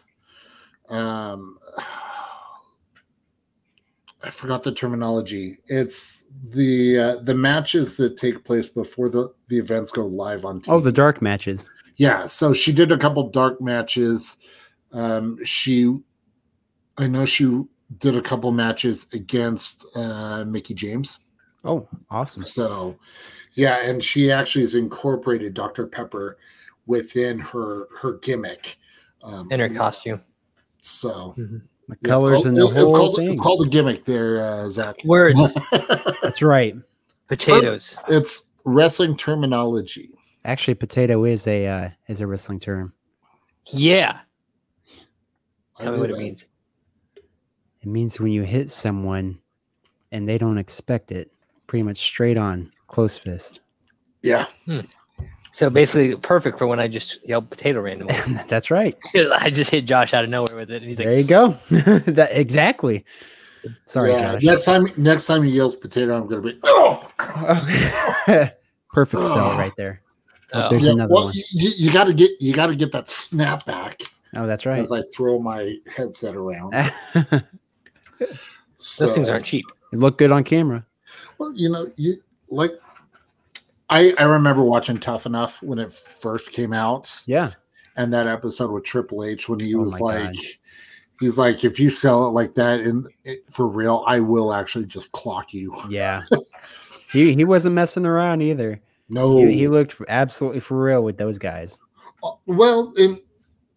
Um, 0.88 1.58
I 4.22 4.30
forgot 4.30 4.62
the 4.62 4.72
terminology. 4.72 5.58
It's 5.66 6.24
the 6.42 6.98
uh, 6.98 7.16
the 7.22 7.34
matches 7.34 7.96
that 7.98 8.16
take 8.16 8.44
place 8.44 8.68
before 8.68 9.08
the 9.08 9.32
the 9.48 9.58
events 9.58 9.92
go 9.92 10.06
live 10.06 10.44
on 10.44 10.60
TV. 10.60 10.72
Oh, 10.72 10.80
the 10.80 10.92
dark 10.92 11.22
matches. 11.22 11.68
Yeah, 11.96 12.26
so 12.26 12.52
she 12.52 12.72
did 12.72 12.90
a 12.90 12.98
couple 12.98 13.28
dark 13.30 13.60
matches. 13.60 14.36
Um, 14.92 15.38
she, 15.44 15.96
I 16.98 17.06
know 17.06 17.24
she 17.24 17.64
did 17.98 18.16
a 18.16 18.22
couple 18.22 18.50
matches 18.52 19.06
against 19.12 19.84
uh, 19.94 20.44
Mickie 20.44 20.74
James. 20.74 21.20
Oh, 21.64 21.88
awesome. 22.10 22.42
So, 22.42 22.96
yeah, 23.54 23.78
and 23.84 24.02
she 24.02 24.32
actually 24.32 24.62
has 24.62 24.74
incorporated 24.74 25.54
Dr. 25.54 25.86
Pepper 25.86 26.36
within 26.86 27.38
her 27.38 27.86
her 28.00 28.14
gimmick. 28.18 28.78
Um, 29.22 29.48
in 29.50 29.58
her 29.60 29.70
costume. 29.70 30.20
So 30.82 31.32
The 31.36 31.42
yeah, 31.88 31.94
it's 31.94 32.06
colors 32.06 32.32
called- 32.42 32.46
and 32.46 32.56
the 32.58 32.66
it's 32.66 32.74
whole 32.78 32.90
called, 32.92 33.16
thing. 33.16 33.32
It's 33.32 33.40
called 33.40 33.66
a 33.66 33.70
gimmick 33.70 34.04
there, 34.04 34.38
uh, 34.44 34.68
Zach. 34.68 35.02
Words, 35.04 35.56
That's 36.22 36.42
right. 36.42 36.76
potatoes. 37.26 37.96
it's 38.08 38.42
wrestling 38.64 39.16
terminology. 39.16 40.10
Actually, 40.44 40.74
potato 40.74 41.24
is 41.24 41.46
a 41.46 41.66
uh, 41.66 41.88
is 42.08 42.20
a 42.20 42.26
wrestling 42.26 42.58
term. 42.58 42.92
Yeah. 43.72 44.18
Tell 45.80 45.92
me 45.92 45.96
knew 45.96 46.00
what 46.02 46.10
it 46.10 46.18
means. 46.18 46.46
It 47.16 47.88
means 47.88 48.20
when 48.20 48.30
you 48.32 48.42
hit 48.42 48.70
someone 48.70 49.38
and 50.12 50.28
they 50.28 50.36
don't 50.38 50.58
expect 50.58 51.12
it, 51.12 51.32
pretty 51.66 51.82
much 51.82 51.96
straight 51.96 52.38
on, 52.38 52.70
close 52.88 53.16
fist. 53.18 53.60
Yeah, 54.22 54.44
So 55.54 55.70
basically, 55.70 56.16
perfect 56.16 56.58
for 56.58 56.66
when 56.66 56.80
I 56.80 56.88
just 56.88 57.28
yelled 57.28 57.48
potato 57.48 57.80
randomly. 57.80 58.16
That's 58.48 58.72
right. 58.72 58.98
I 59.38 59.50
just 59.50 59.70
hit 59.70 59.84
Josh 59.84 60.12
out 60.12 60.24
of 60.24 60.30
nowhere 60.30 60.56
with 60.56 60.72
it, 60.72 60.82
and 60.82 60.86
he's 60.86 60.98
like, 60.98 61.06
There 61.06 61.16
you 61.16 61.24
go. 61.24 61.56
that 62.10 62.30
exactly. 62.32 63.04
Sorry, 63.86 64.10
yeah. 64.10 64.32
Josh. 64.32 64.42
Next 64.42 64.64
time, 64.64 64.92
next 64.96 65.26
time 65.26 65.44
he 65.44 65.52
yells 65.52 65.76
potato, 65.76 66.16
I'm 66.16 66.26
gonna 66.26 66.42
be. 66.42 66.58
Oh, 66.64 67.08
Perfect 68.92 69.22
sell 69.22 69.52
oh. 69.52 69.56
right 69.56 69.72
there. 69.76 70.02
Oh, 70.52 70.64
oh. 70.64 70.70
There's 70.70 70.86
yeah, 70.86 70.90
another 70.90 71.14
well, 71.14 71.24
one. 71.26 71.34
You, 71.52 71.70
you 71.76 71.92
got 71.92 72.08
to 72.08 72.14
get 72.14 72.32
you 72.40 72.52
got 72.52 72.66
to 72.66 72.74
get 72.74 72.90
that 72.90 73.08
snap 73.08 73.64
back 73.64 74.02
Oh, 74.34 74.48
that's 74.48 74.66
right. 74.66 74.80
as 74.80 74.90
I 74.90 75.02
throw 75.16 75.38
my 75.38 75.76
headset 75.86 76.34
around. 76.34 76.74
it 76.74 77.44
"Those 78.18 79.14
things 79.14 79.28
aren't 79.28 79.44
cheap." 79.44 79.66
It 79.92 80.00
looked 80.00 80.18
good 80.18 80.32
on 80.32 80.42
camera. 80.42 80.84
Well, 81.38 81.52
you 81.54 81.68
know, 81.68 81.92
you 81.94 82.16
like. 82.48 82.72
I 83.94 84.14
I 84.18 84.24
remember 84.24 84.62
watching 84.62 84.98
Tough 84.98 85.26
Enough 85.26 85.62
when 85.62 85.78
it 85.78 85.92
first 85.92 86.50
came 86.50 86.72
out, 86.72 87.10
Yeah. 87.26 87.52
and 87.96 88.12
that 88.12 88.26
episode 88.26 88.70
with 88.72 88.84
Triple 88.84 89.24
H 89.24 89.48
when 89.48 89.60
he 89.60 89.74
Oh 89.74 89.80
was 89.82 90.00
like, 90.00 90.22
God. 90.22 90.36
he's 91.20 91.38
like, 91.38 91.64
if 91.64 91.78
you 91.78 91.90
sell 91.90 92.26
it 92.26 92.30
like 92.30 92.54
that 92.54 92.80
and 92.80 93.08
it, 93.24 93.44
for 93.50 93.68
real, 93.68 94.02
I 94.06 94.20
will 94.20 94.52
actually 94.52 94.86
just 94.86 95.12
clock 95.12 95.54
you. 95.54 95.74
Yeah. 95.88 96.22
he 97.12 97.34
he 97.34 97.44
wasn't 97.44 97.74
messing 97.74 98.04
around 98.06 98.42
either. 98.42 98.80
No, 99.08 99.36
He, 99.38 99.52
he 99.52 99.68
looked 99.68 99.94
absolutely 100.08 100.60
for 100.60 100.82
real 100.82 101.04
with 101.04 101.18
those 101.18 101.38
guys. 101.38 101.78
Uh, 102.22 102.32
well, 102.46 102.92
and 102.96 103.20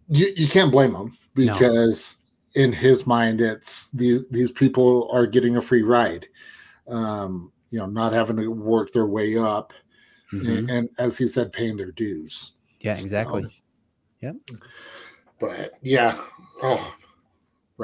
you 0.10 0.34
you 0.36 0.47
can't 0.47 0.71
blame 0.71 0.95
him 0.95 1.12
No. 1.36 1.54
because 1.54 2.17
in 2.56 2.73
his 2.73 3.06
mind, 3.06 3.41
it's 3.41 3.89
these 3.91 4.27
these 4.29 4.52
people 4.52 5.10
are 5.12 5.27
getting 5.27 5.58
a 5.58 5.62
free 5.62 5.83
ride. 5.83 6.27
Um, 6.87 7.52
you 7.69 7.77
know, 7.77 7.85
not 7.85 8.13
having 8.13 8.37
to 8.37 8.48
work 8.48 8.94
their 8.94 9.06
way 9.06 9.37
up, 9.37 9.73
Mhm. 10.34 10.58
and, 10.58 10.69
and 10.69 10.90
as 10.98 11.17
he 11.17 11.28
said, 11.28 11.54
paying 11.54 11.78
their 11.78 11.92
dues. 11.92 12.54
Yeah, 12.82 12.92
exactly. 12.92 13.44
So, 13.44 13.50
Yep. 14.21 14.36
But 15.40 15.73
yeah, 15.82 16.19
oh, 16.63 16.96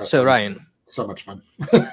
So 0.04 0.24
Ryan, 0.24 0.66
so 0.86 1.06
much 1.06 1.24
fun. 1.24 1.42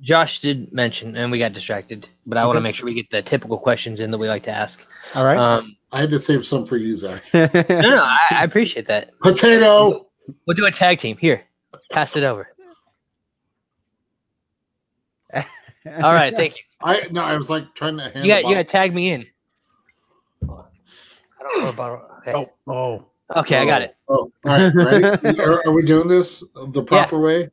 Josh 0.00 0.40
did 0.40 0.72
mention, 0.72 1.16
and 1.16 1.30
we 1.30 1.38
got 1.38 1.52
distracted, 1.52 2.08
but 2.26 2.36
I 2.36 2.44
want 2.44 2.56
to 2.56 2.60
make 2.60 2.74
sure 2.74 2.86
we 2.86 2.94
get 2.94 3.10
the 3.10 3.22
typical 3.22 3.56
questions 3.58 4.00
in 4.00 4.10
that 4.10 4.18
we 4.18 4.26
like 4.26 4.42
to 4.44 4.50
ask. 4.50 4.84
All 5.14 5.24
right. 5.24 5.38
Um, 5.38 5.76
I 5.92 6.00
had 6.00 6.10
to 6.10 6.18
save 6.18 6.44
some 6.44 6.66
for 6.66 6.76
you, 6.76 6.96
Zach. 6.96 7.22
no, 7.34 7.48
no, 7.54 8.02
I, 8.02 8.18
I 8.32 8.44
appreciate 8.44 8.86
that. 8.86 9.16
Potato. 9.20 10.08
We'll 10.46 10.56
do 10.56 10.66
a 10.66 10.72
tag 10.72 10.98
team. 10.98 11.16
Here, 11.16 11.44
pass 11.92 12.16
it 12.16 12.24
over. 12.24 12.52
All 15.34 15.42
right, 16.12 16.34
thank 16.34 16.56
you. 16.56 16.62
I 16.82 17.06
no, 17.12 17.22
I 17.22 17.36
was 17.36 17.48
like 17.48 17.72
trying 17.74 17.96
to. 17.98 18.04
Hand 18.04 18.26
You 18.26 18.28
got, 18.28 18.42
you 18.42 18.50
got 18.56 18.58
to 18.58 18.64
tag 18.64 18.92
me 18.94 19.12
in. 19.12 19.24
I 21.46 21.48
don't 21.54 21.62
know 21.62 21.68
about. 21.70 22.10
Okay, 22.18 22.32
oh, 22.34 22.52
oh. 22.72 23.04
okay, 23.40 23.58
I 23.58 23.66
got 23.66 23.82
it. 23.82 23.94
Oh, 24.08 24.14
all 24.16 24.30
right, 24.44 24.74
ready? 24.74 25.38
are, 25.40 25.66
are 25.66 25.72
we 25.72 25.82
doing 25.84 26.08
this 26.08 26.44
the 26.54 26.82
proper 26.82 27.18
way? 27.20 27.50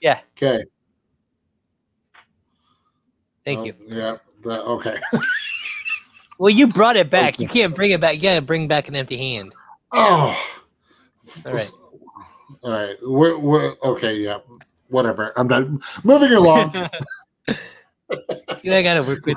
Yeah. 0.00 0.18
Okay. 0.36 0.64
Thank 3.44 3.60
Oh, 3.60 3.64
you. 3.64 3.74
Yeah. 3.86 4.16
that- 4.44 4.62
okay. 4.62 4.98
Well, 6.38 6.50
you 6.50 6.66
brought 6.66 6.96
it 6.96 7.08
back. 7.08 7.40
You 7.40 7.48
can't 7.48 7.74
bring 7.74 7.92
it 7.92 8.00
back. 8.00 8.16
You 8.16 8.20
got 8.20 8.34
to 8.34 8.42
bring 8.42 8.68
back 8.68 8.88
an 8.88 8.94
empty 8.94 9.16
hand. 9.16 9.54
Oh. 9.92 10.38
All 11.46 11.52
right. 11.52 11.70
All 12.62 12.70
right. 12.72 12.96
We're, 13.02 13.38
we're 13.38 13.74
okay. 13.82 14.16
Yeah. 14.16 14.40
Whatever. 14.88 15.32
I'm 15.38 15.48
done. 15.48 15.80
Moving 16.04 16.32
along. 16.32 16.74
See, 18.56 18.70
I 18.72 18.82
gotta 18.82 19.02
work 19.02 19.26
with. 19.26 19.36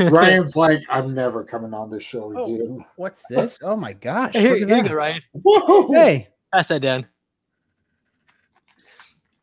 Ryan's 0.12 0.56
like, 0.56 0.80
I'm 0.88 1.14
never 1.14 1.44
coming 1.44 1.74
on 1.74 1.90
this 1.90 2.02
show 2.02 2.32
Oh. 2.36 2.44
again. 2.54 2.84
What's 2.96 3.24
this? 3.28 3.58
Oh 3.62 3.76
my 3.76 3.92
gosh. 3.92 4.34
Here, 4.34 4.52
look 4.54 4.62
at 4.62 4.68
here 4.68 4.76
you 4.78 4.88
go, 4.88 4.94
Ryan. 4.94 5.20
Whoa! 5.32 5.92
Hey, 5.92 6.28
Pass 6.52 6.68
that 6.68 6.82
down. 6.82 7.06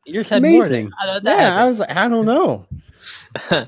Yours 0.05 0.30
had 0.30 0.41
more. 0.41 0.51
than- 0.51 0.58
Amazing. 0.62 0.91
How 0.99 1.14
did 1.14 1.24
that 1.24 1.38
yeah, 1.38 1.43
happen? 1.43 1.60
I 1.60 1.66
was 1.66 1.80
like, 1.80 1.91
I 1.91 2.08
don't 2.08 2.26
know. 2.26 2.66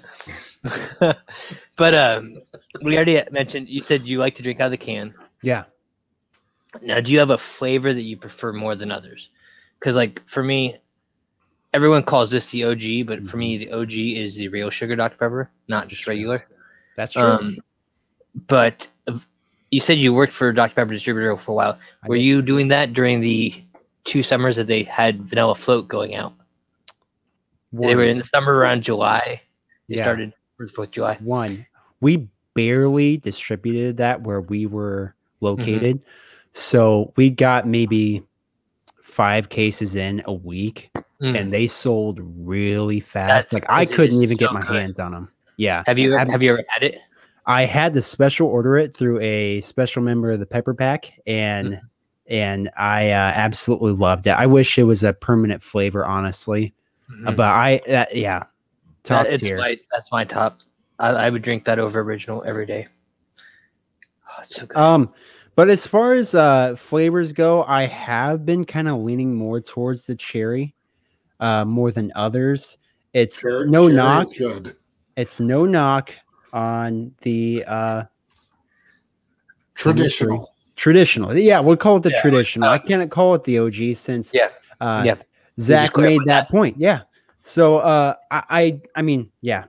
but 1.77 1.93
um, 1.93 2.35
we 2.83 2.95
already 2.95 3.21
mentioned. 3.31 3.69
You 3.69 3.81
said 3.81 4.03
you 4.03 4.19
like 4.19 4.35
to 4.35 4.43
drink 4.43 4.59
out 4.59 4.65
of 4.65 4.71
the 4.71 4.77
can. 4.77 5.13
Yeah. 5.41 5.65
Now, 6.83 7.01
do 7.01 7.11
you 7.11 7.19
have 7.19 7.29
a 7.31 7.37
flavor 7.37 7.93
that 7.93 8.01
you 8.01 8.15
prefer 8.17 8.53
more 8.53 8.75
than 8.75 8.91
others? 8.91 9.29
Because, 9.79 9.95
like, 9.95 10.21
for 10.27 10.43
me, 10.43 10.75
everyone 11.73 12.03
calls 12.03 12.31
this 12.31 12.51
the 12.51 12.63
OG, 12.63 13.07
but 13.07 13.27
for 13.27 13.37
me, 13.37 13.57
the 13.57 13.71
OG 13.71 13.93
is 13.93 14.37
the 14.37 14.47
real 14.49 14.69
sugar 14.69 14.95
Dr 14.95 15.17
Pepper, 15.17 15.49
not 15.67 15.87
just 15.87 16.07
regular. 16.07 16.45
That's 16.95 17.13
true. 17.13 17.23
Um, 17.23 17.57
but 18.47 18.87
you 19.71 19.79
said 19.79 19.97
you 19.97 20.13
worked 20.13 20.33
for 20.33 20.51
Dr 20.51 20.73
Pepper 20.73 20.91
distributor 20.91 21.35
for 21.37 21.51
a 21.51 21.55
while. 21.55 21.79
Were 22.07 22.15
you 22.15 22.41
doing 22.41 22.67
that 22.69 22.93
during 22.93 23.21
the 23.21 23.53
two 24.03 24.23
summers 24.23 24.55
that 24.55 24.67
they 24.67 24.83
had 24.83 25.21
Vanilla 25.23 25.55
Float 25.55 25.87
going 25.87 26.15
out? 26.15 26.33
They 27.71 27.95
were 27.95 28.03
in 28.03 28.17
the 28.17 28.23
summer 28.23 28.55
around 28.55 28.81
July. 28.81 29.41
They 29.87 29.95
Yeah. 29.95 30.03
started 30.03 30.33
for 30.57 30.65
the 30.65 30.71
Fourth 30.71 30.87
of 30.89 30.93
July. 30.93 31.17
One. 31.21 31.65
We 32.01 32.27
barely 32.55 33.17
distributed 33.17 33.97
that 33.97 34.23
where 34.23 34.41
we 34.41 34.65
were 34.65 35.13
located. 35.39 36.01
So 36.53 37.13
we 37.15 37.29
got 37.29 37.67
maybe 37.67 38.23
five 39.19 39.49
cases 39.49 39.97
in 39.97 40.21
a 40.23 40.31
week 40.33 40.89
Mm. 41.21 41.37
and 41.37 41.51
they 41.51 41.67
sold 41.67 42.21
really 42.37 43.01
fast. 43.01 43.27
That's 43.27 43.53
like 43.53 43.65
I 43.67 43.83
couldn't 43.85 44.23
even 44.23 44.37
get 44.37 44.53
my 44.53 44.61
good. 44.61 44.81
hands 44.83 44.99
on 44.99 45.11
them. 45.11 45.27
Yeah. 45.57 45.83
have 45.87 45.99
you 45.99 46.15
I'm- 46.15 46.29
have 46.29 46.41
you 46.41 46.53
ever 46.53 46.63
had 46.69 46.83
it? 46.83 46.97
I 47.45 47.65
had 47.65 47.93
to 47.95 48.01
special 48.01 48.47
order 48.47 48.77
it 48.77 48.95
through 48.95 49.19
a 49.19 49.59
special 49.59 50.01
member 50.01 50.31
of 50.31 50.39
the 50.39 50.45
Pepper 50.45 50.73
Pack, 50.73 51.19
and 51.27 51.67
Mm. 51.73 51.79
and 52.27 52.69
I 52.77 53.09
uh, 53.11 53.33
absolutely 53.35 53.91
loved 53.91 54.27
it. 54.27 54.31
I 54.31 54.45
wish 54.45 54.77
it 54.77 54.83
was 54.83 55.03
a 55.03 55.11
permanent 55.11 55.61
flavor, 55.61 56.05
honestly, 56.05 56.73
Uh, 57.27 57.31
Mhm. 57.31 57.35
but 57.35 57.47
I 57.47 57.81
uh, 57.91 58.05
yeah, 58.13 58.43
top 59.03 59.25
That- 59.25 59.33
it's 59.33 59.47
tier. 59.49 59.57
my 59.57 59.77
that's 59.91 60.13
my 60.13 60.23
top. 60.23 60.61
I, 60.99 61.09
I 61.09 61.29
would 61.29 61.41
drink 61.41 61.65
that 61.65 61.77
over 61.79 61.99
original 61.99 62.41
every 62.47 62.65
day. 62.65 62.87
Oh, 64.29 64.35
it's 64.41 64.55
so 64.55 64.65
good. 64.65 64.77
Um, 64.77 65.13
but 65.59 65.69
as 65.69 65.85
far 65.85 66.13
as 66.13 66.33
uh 66.33 66.73
flavors 66.77 67.33
go, 67.33 67.65
I 67.65 67.85
have 67.85 68.45
been 68.45 68.63
kind 68.63 68.87
of 68.87 69.01
leaning 69.01 69.35
more 69.35 69.59
towards 69.59 70.05
the 70.05 70.15
cherry, 70.15 70.73
uh, 71.41 71.65
more 71.65 71.91
than 71.91 72.13
others. 72.15 72.77
It's 73.11 73.41
Cher- 73.41 73.65
no 73.65 73.89
knock. 73.89 74.25
Good. 74.37 74.77
It's 75.17 75.41
no 75.41 75.65
knock 75.65 76.15
on 76.53 77.13
the 77.23 77.65
uh 77.67 78.03
Traditional. 79.75 80.55
traditional. 80.77 81.35
Yeah, 81.35 81.59
we'll 81.59 81.75
call 81.75 81.97
it 81.97 82.03
the 82.03 82.11
Yeah, 82.11 82.21
traditional. 82.21 82.69
uh, 82.69 82.71
I 82.71 82.77
can't 82.77 83.11
call 83.11 83.35
it 83.35 83.43
the 83.43 83.59
OG 83.59 83.97
since 83.97 84.33
Yeah, 84.33 84.47
uh, 84.79 85.03
yeah. 85.05 85.15
Zach 85.59 85.97
made 85.97 86.21
that, 86.27 86.49
point. 86.49 86.77
Yeah. 86.77 87.01
So 87.41 87.79
uh, 87.79 88.13
I, 88.31 88.43
I 88.49 88.81
I 88.95 89.01
mean, 89.01 89.29
yeah, 89.41 89.65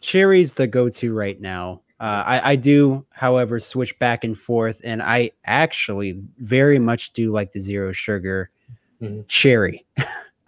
cherry's 0.00 0.54
the 0.54 0.66
go-to 0.66 1.12
right 1.12 1.38
now. 1.38 1.82
Uh, 2.04 2.22
I, 2.26 2.50
I 2.52 2.56
do, 2.56 3.06
however, 3.12 3.58
switch 3.58 3.98
back 3.98 4.24
and 4.24 4.36
forth, 4.36 4.78
and 4.84 5.02
I 5.02 5.30
actually 5.46 6.20
very 6.38 6.78
much 6.78 7.14
do 7.14 7.32
like 7.32 7.52
the 7.52 7.60
zero 7.60 7.92
sugar 7.92 8.50
Mhm. 9.00 9.26
cherry 9.26 9.86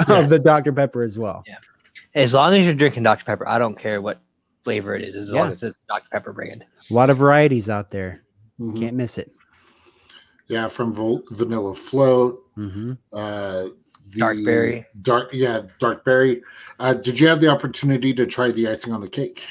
of 0.01 0.07
Yes. 0.09 0.31
the 0.31 0.39
Dr. 0.39 0.71
Pepper 0.75 1.03
as 1.03 1.19
well. 1.19 1.43
Yeah. 1.47 1.57
As 2.15 2.35
long 2.35 2.53
as 2.53 2.67
you're 2.67 2.75
drinking 2.75 3.05
Dr 3.05 3.25
Pepper, 3.25 3.49
I 3.49 3.59
don't 3.59 3.79
care 3.79 4.03
what 4.03 4.21
flavor 4.65 4.95
it 4.95 5.03
is, 5.03 5.17
as 5.17 5.33
long 5.33 5.49
as 5.49 5.63
it's 5.63 5.79
Dr 5.89 6.07
Pepper 6.13 6.35
brand. 6.35 6.67
A 6.91 6.95
lot 6.95 7.09
of 7.09 7.17
varieties 7.17 7.71
out 7.71 7.91
there. 7.91 8.21
Mhm. 8.61 8.79
Can't 8.79 8.95
miss 8.97 9.17
it. 9.17 9.33
Yeah, 10.49 10.69
from 10.69 10.93
Vol- 10.93 11.23
Vanilla 11.31 11.73
Float, 11.75 12.39
hmm 12.55 12.93
uh, 13.15 13.69
Dark 14.17 14.37
berry. 14.45 14.85
Dark, 15.03 15.31
yeah, 15.33 15.63
dark 15.81 16.05
berry. 16.05 16.43
Uh, 16.79 16.93
did 16.93 17.19
you 17.19 17.27
have 17.29 17.41
the 17.41 17.49
opportunity 17.49 18.13
to 18.13 18.27
try 18.27 18.51
the 18.53 18.69
icing 18.69 18.93
on 18.93 19.01
the 19.01 19.09
cake? 19.09 19.43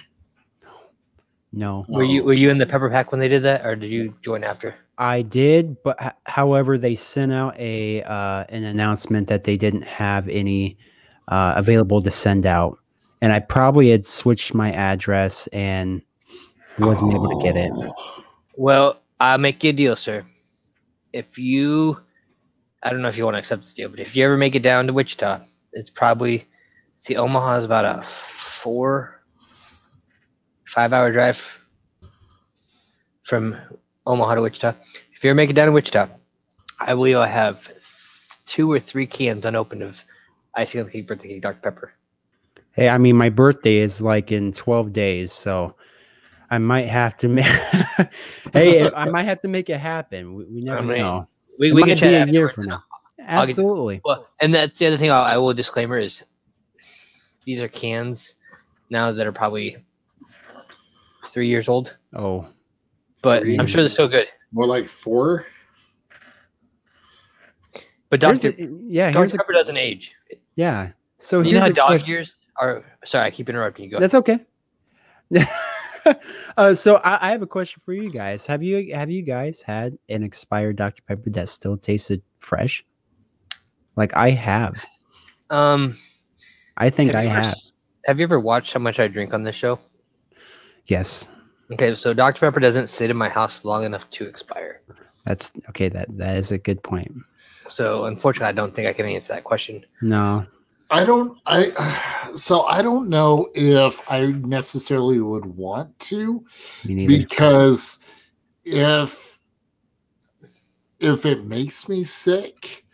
No, 1.58 1.86
Were 1.88 2.04
you 2.04 2.22
Oh. 2.22 2.26
were 2.26 2.34
you 2.34 2.50
in 2.50 2.58
the 2.58 2.66
Pepper 2.66 2.90
Pack 2.90 3.12
when 3.12 3.20
they 3.20 3.30
did 3.30 3.44
that, 3.44 3.66
or 3.66 3.76
did 3.78 3.90
you 3.90 4.14
join 4.22 4.44
after? 4.44 4.76
I 4.98 5.22
did, 5.22 5.82
but 5.84 5.96
h- 6.02 6.12
however, 6.26 6.78
they 6.78 6.96
sent 6.96 7.32
out 7.32 7.58
a 7.58 8.04
uh, 8.04 8.44
an 8.50 8.66
announcement 8.66 9.30
that 9.30 9.46
they 9.46 9.56
didn't 9.56 9.84
have 9.84 10.28
any 10.28 10.78
uh, 11.30 11.54
available 11.56 12.02
to 12.02 12.12
send 12.12 12.46
out, 12.46 12.78
and 13.22 13.32
I 13.32 13.40
probably 13.40 13.90
had 13.90 14.06
switched 14.06 14.54
my 14.54 14.72
address 14.74 15.48
and 15.54 16.02
wasn't 16.78 17.14
able 17.14 17.30
to 17.30 17.42
get 17.42 17.56
it. 17.56 17.72
Oh. 17.74 18.24
Well, 18.58 19.02
I'll 19.22 19.38
make 19.38 19.64
you 19.64 19.70
a 19.70 19.74
deal, 19.74 19.96
sir. 19.96 20.24
If 21.14 21.38
you, 21.40 21.98
I 22.84 22.90
don't 22.90 23.02
know 23.02 23.08
if 23.08 23.18
you 23.18 23.24
want 23.24 23.36
to 23.36 23.40
accept 23.40 23.62
this 23.64 23.74
deal, 23.74 23.88
but 23.88 24.02
if 24.02 24.14
you 24.16 24.26
ever 24.26 24.36
make 24.36 24.56
it 24.56 24.64
down 24.64 24.88
to 24.88 24.94
Wichita, 24.94 25.40
it's 25.72 25.90
probably, 25.90 26.44
see, 26.96 27.16
Omaha 27.16 27.56
is 27.58 27.64
about 27.64 27.86
a 27.86 28.02
four, 28.04 29.15
five 30.66 30.94
hour 30.94 31.12
drive 31.12 31.62
from 33.22 33.56
Omaha 34.06 34.36
to 34.36 34.42
Wichita. 34.42 34.74
If 35.14 35.24
you 35.24 35.30
ever 35.30 35.36
make 35.36 35.50
it 35.50 35.54
down 35.54 35.68
to 35.68 35.72
Wichita, 35.72 36.08
I 36.80 36.94
believe 36.94 37.18
I 37.18 37.28
have 37.28 37.70
two 38.46 38.72
or 38.72 38.80
three 38.80 39.08
cans 39.08 39.46
unopened 39.46 39.82
of 39.82 40.04
icing 40.54 40.80
on 40.82 40.86
the 40.86 40.92
cake 40.92 41.08
birthday 41.08 41.30
cake 41.30 41.42
Dr. 41.42 41.62
Pepper. 41.62 41.94
Hey, 42.74 42.90
I 42.90 42.98
mean, 42.98 43.16
my 43.16 43.30
birthday 43.30 43.78
is 43.78 44.02
like 44.02 44.32
in 44.32 44.52
twelve 44.52 44.92
days, 44.92 45.32
so 45.32 45.76
I 46.52 46.58
might 46.58 46.88
have 46.88 47.16
to 47.18 47.30
make. 47.30 47.46
hey, 48.54 48.92
I 48.92 49.06
might 49.06 49.24
have 49.24 49.42
to 49.44 49.48
make 49.48 49.70
it 49.70 49.80
happen. 49.80 50.36
We, 50.36 50.44
we 50.46 50.60
never 50.62 50.84
mean, 50.84 50.98
know. 50.98 51.28
We, 51.58 51.72
we 51.72 51.84
can 51.84 51.96
chat 51.96 52.26
be 52.26 52.32
a 52.32 52.34
year 52.34 52.48
afterwards. 52.48 52.54
from 52.56 52.66
now. 52.66 52.84
I'll 53.28 53.48
get- 53.48 53.52
Absolutely. 53.52 54.02
Well, 54.04 54.30
and 54.42 54.54
that's 54.54 54.78
the 54.78 54.88
other 54.88 54.98
thing 54.98 55.10
I'll, 55.10 55.24
I 55.24 55.38
will 55.38 55.54
disclaimer 55.54 55.98
is 55.98 56.24
these 57.46 57.62
are 57.62 57.68
cans 57.70 58.36
now 58.90 59.12
that 59.14 59.26
are 59.26 59.32
probably 59.32 59.78
three 61.28 61.48
years 61.48 61.68
old, 61.70 61.98
Oh, 62.14 62.48
but 63.22 63.42
Three. 63.44 63.58
I'm 63.60 63.68
sure 63.68 63.82
they're 63.82 63.90
still 63.90 64.08
good. 64.08 64.28
More 64.52 64.66
like 64.68 64.88
four. 64.88 65.46
But 68.10 68.20
Dr. 68.20 68.54
yeah, 68.88 69.12
Dr. 69.12 69.20
here's 69.24 69.34
a, 69.34 69.38
Pepper 69.38 69.54
doesn't 69.54 69.78
age. 69.78 70.16
yeah. 70.56 70.92
So 71.18 71.42
you 71.42 71.54
know 71.54 71.62
how 71.62 71.70
dog 71.70 71.88
question- 71.88 72.10
years 72.10 72.36
are? 72.58 72.84
Sorry, 73.04 73.26
I 73.26 73.32
keep 73.32 73.50
interrupting 73.50 73.86
you. 73.86 73.92
Go. 73.92 74.00
That's 74.00 74.14
okay. 74.16 74.40
uh, 76.58 76.74
so 76.76 76.98
I, 76.98 77.30
I 77.30 77.32
have 77.32 77.42
a 77.42 77.48
question 77.48 77.82
for 77.84 77.94
you 77.94 78.12
guys. 78.12 78.46
Have 78.46 78.62
you 78.62 78.94
have 78.94 79.10
you 79.10 79.22
guys 79.24 79.62
had 79.62 79.98
an 80.08 80.24
expired 80.24 80.76
Dr 80.76 81.02
Pepper 81.08 81.30
that 81.32 81.50
still 81.50 81.78
tasted 81.78 82.22
fresh? 82.40 82.86
Like 83.96 84.16
I 84.16 84.30
have. 84.32 84.86
um, 85.50 85.94
I 86.78 86.90
think 86.90 87.16
I 87.16 87.24
you 87.24 87.30
ever 87.30 87.42
have. 87.42 87.56
Have 88.06 88.20
you 88.20 88.24
ever 88.26 88.40
watched 88.40 88.74
how 88.74 88.80
much 88.82 89.00
I 89.00 89.08
drink 89.08 89.34
on 89.34 89.42
this 89.44 89.56
show? 89.56 89.80
Yes, 90.88 91.28
Okay, 91.72 91.96
so 91.96 92.14
Dr. 92.14 92.42
Pepper 92.42 92.60
doesn't 92.60 92.88
sit 92.88 93.10
in 93.10 93.18
my 93.18 93.28
house 93.30 93.66
long 93.66 93.86
enough 93.86 94.08
to 94.12 94.28
expire. 94.28 94.82
that's 95.26 95.52
okay. 95.70 95.90
That 95.90 96.16
that 96.18 96.38
is 96.38 96.52
a 96.52 96.60
good 96.60 96.84
point. 96.84 97.12
So 97.68 98.06
unfortunately, 98.06 98.50
I 98.50 98.52
don't 98.52 98.76
think 98.76 98.88
I 98.88 98.94
can 98.94 99.08
answer 99.08 99.34
that 99.34 99.44
question. 99.44 99.82
No, 100.02 100.46
I 100.92 101.04
don't. 101.04 101.40
I 101.48 101.72
so 102.36 102.64
I 102.66 102.84
don't 102.84 103.10
know 103.10 103.50
if 103.56 104.00
I 104.12 104.28
necessarily 104.28 105.20
would 105.20 105.46
want 105.46 105.98
to 106.00 106.46
me 106.86 106.94
neither. 106.94 107.18
because 107.18 107.98
if 108.64 109.40
if 111.00 111.26
it 111.26 111.46
makes 111.46 111.90
me 111.90 112.04
sick, 112.04 112.86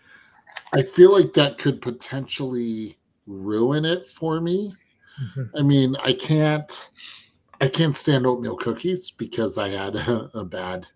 I 0.71 0.81
feel 0.81 1.11
like 1.11 1.33
that 1.33 1.57
could 1.57 1.81
potentially 1.81 2.97
ruin 3.27 3.83
it 3.83 4.07
for 4.07 4.39
me. 4.39 4.73
Mm-hmm. 5.21 5.57
I 5.57 5.61
mean, 5.61 5.95
I 6.01 6.13
can't 6.13 6.87
I 7.61 7.67
can't 7.67 7.95
stand 7.95 8.25
oatmeal 8.25 8.57
cookies 8.57 9.11
because 9.11 9.59
I 9.59 9.69
had 9.69 9.95
a, 9.95 10.31
a 10.33 10.43
bad 10.43 10.87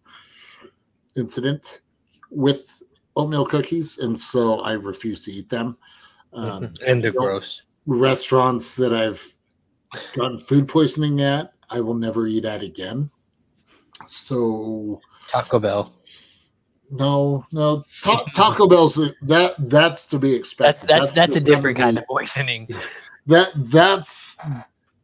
incident 1.15 1.81
with 2.31 2.81
oatmeal 3.15 3.45
cookies, 3.45 3.99
and 3.99 4.19
so 4.19 4.61
I 4.61 4.73
refuse 4.73 5.23
to 5.25 5.31
eat 5.31 5.49
them. 5.49 5.77
Um, 6.33 6.71
and 6.87 7.03
they're 7.03 7.11
gross. 7.11 7.61
restaurants 7.85 8.75
that 8.75 8.93
I've 8.93 9.23
gotten 10.15 10.39
food 10.39 10.67
poisoning 10.67 11.21
at, 11.21 11.53
I 11.69 11.81
will 11.81 11.93
never 11.93 12.27
eat 12.27 12.45
at 12.45 12.63
again. 12.63 13.11
So 14.05 14.99
Taco 15.29 15.59
Bell. 15.59 15.93
no, 16.91 17.45
no, 17.51 17.83
Ta- 18.03 18.25
Taco 18.35 18.67
Bell's 18.67 18.95
that 19.21 19.55
that's 19.57 20.05
to 20.07 20.19
be 20.19 20.31
That's 20.31 20.39
expected. 20.39 20.89
that's 20.89 21.13
that's, 21.13 21.35
a 21.37 21.43
different 21.43 21.77
kind 21.77 21.97
of 21.97 22.05
poisoning. 22.05 22.67
that 23.27 23.51
that's 23.55 24.39